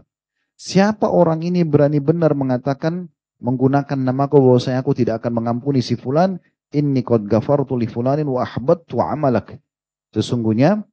Siapa 0.55 1.11
orang 1.11 1.43
ini 1.43 1.67
berani 1.67 1.99
benar 1.99 2.31
mengatakan 2.31 3.11
menggunakan 3.43 3.99
namaku 3.99 4.39
bahwa 4.39 4.59
saya 4.63 4.79
aku 4.79 4.95
tidak 4.95 5.19
akan 5.19 5.43
mengampuni 5.43 5.83
si 5.83 5.99
fulan, 5.99 6.39
inni 6.71 7.03
qad 7.03 7.27
ghafartu 7.27 7.75
li 7.75 7.91
fulanin 7.91 8.31
wa 8.31 8.39
ahbattu 8.39 9.03
amalak. 9.03 9.59
Sesungguhnya 10.15 10.87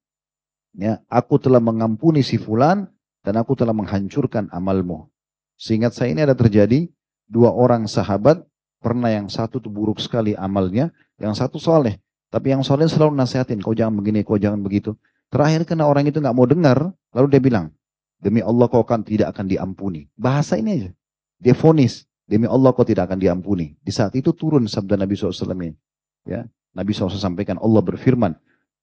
ya, 0.75 0.99
aku 1.07 1.39
telah 1.39 1.63
mengampuni 1.63 2.27
si 2.27 2.43
fulan 2.43 2.91
dan 3.23 3.39
aku 3.39 3.55
telah 3.55 3.71
menghancurkan 3.71 4.51
amalmu. 4.51 5.07
Seingat 5.55 5.95
saya 5.95 6.11
ini 6.11 6.27
ada 6.27 6.35
terjadi 6.35 6.91
dua 7.31 7.55
orang 7.55 7.87
sahabat, 7.87 8.43
pernah 8.83 9.15
yang 9.15 9.31
satu 9.31 9.63
tuh 9.63 9.71
buruk 9.71 10.03
sekali 10.03 10.35
amalnya, 10.35 10.91
yang 11.21 11.35
satu 11.37 11.61
soleh. 11.61 11.99
Tapi 12.33 12.55
yang 12.57 12.65
soleh 12.65 12.89
selalu 12.89 13.13
nasihatin, 13.13 13.61
kau 13.61 13.77
jangan 13.77 13.93
begini, 14.01 14.25
kau 14.25 14.41
jangan 14.41 14.61
begitu. 14.65 14.97
Terakhir 15.29 15.69
kena 15.69 15.85
orang 15.85 16.09
itu 16.09 16.21
nggak 16.21 16.37
mau 16.37 16.49
dengar, 16.49 16.93
lalu 17.13 17.27
dia 17.29 17.41
bilang, 17.45 17.67
demi 18.21 18.41
Allah 18.41 18.69
kau 18.69 18.81
akan 18.81 19.05
tidak 19.05 19.37
akan 19.37 19.49
diampuni. 19.49 20.09
Bahasa 20.17 20.57
ini 20.57 20.71
aja. 20.81 20.91
Dia 21.37 21.53
fonis, 21.53 22.09
demi 22.25 22.49
Allah 22.49 22.73
kau 22.73 22.85
tidak 22.85 23.13
akan 23.13 23.21
diampuni. 23.21 23.77
Di 23.85 23.93
saat 23.93 24.17
itu 24.17 24.33
turun 24.33 24.65
sabda 24.65 24.97
Nabi 24.97 25.13
SAW 25.13 25.53
ini. 25.61 25.77
Ya, 26.25 26.49
Nabi 26.73 26.97
SAW 26.97 27.13
sampaikan, 27.21 27.61
Allah 27.61 27.85
berfirman, 27.85 28.33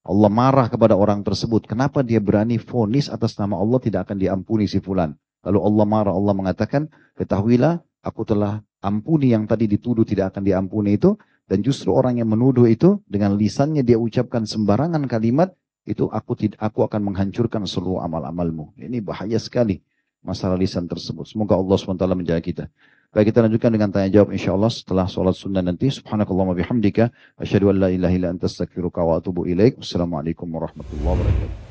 Allah 0.06 0.30
marah 0.32 0.70
kepada 0.70 0.94
orang 0.96 1.26
tersebut. 1.26 1.66
Kenapa 1.66 2.06
dia 2.06 2.22
berani 2.22 2.58
fonis 2.62 3.12
atas 3.12 3.36
nama 3.36 3.60
Allah 3.60 3.82
tidak 3.82 4.10
akan 4.10 4.18
diampuni 4.18 4.70
si 4.70 4.80
fulan. 4.80 5.14
Lalu 5.44 5.60
Allah 5.60 5.86
marah, 5.86 6.14
Allah 6.14 6.34
mengatakan, 6.36 6.88
ketahuilah 7.16 7.82
aku 8.04 8.24
telah 8.28 8.64
ampuni 8.80 9.36
yang 9.36 9.48
tadi 9.48 9.68
dituduh 9.68 10.04
tidak 10.08 10.36
akan 10.36 10.44
diampuni 10.44 11.00
itu. 11.00 11.16
Dan 11.50 11.66
justru 11.66 11.90
orang 11.90 12.22
yang 12.22 12.30
menuduh 12.30 12.70
itu 12.70 13.02
dengan 13.10 13.34
lisannya 13.34 13.82
dia 13.82 13.98
ucapkan 13.98 14.46
sembarangan 14.46 15.10
kalimat, 15.10 15.50
itu 15.90 16.06
aku 16.14 16.38
tidak 16.38 16.62
aku 16.62 16.86
akan 16.86 17.10
menghancurkan 17.10 17.66
seluruh 17.66 18.06
amal-amalmu. 18.06 18.78
Ini 18.78 19.02
bahaya 19.02 19.42
sekali 19.42 19.82
masalah 20.22 20.54
lisan 20.62 20.86
tersebut. 20.86 21.26
Semoga 21.26 21.58
Allah 21.58 21.74
SWT 21.74 22.06
menjaga 22.14 22.44
kita. 22.46 22.66
Baik 23.10 23.34
kita 23.34 23.42
lanjutkan 23.42 23.74
dengan 23.74 23.90
tanya 23.90 24.22
jawab 24.22 24.30
insyaAllah 24.30 24.70
setelah 24.70 25.10
sholat 25.10 25.34
sunnah 25.34 25.66
nanti. 25.66 25.90
Subhanakallah 25.90 26.54
wa 26.54 26.56
bihamdika. 26.56 27.10
Asyadu 27.42 27.74
an 27.74 27.82
la 27.82 27.90
ilaha 27.90 28.14
illa 28.14 28.30
anta 28.30 28.46
astaghfiruka 28.46 29.02
wa 29.02 29.18
atubu 29.18 29.50
ilaik. 29.50 29.82
Wassalamualaikum 29.82 30.46
warahmatullahi 30.46 31.18
wabarakatuh. 31.18 31.69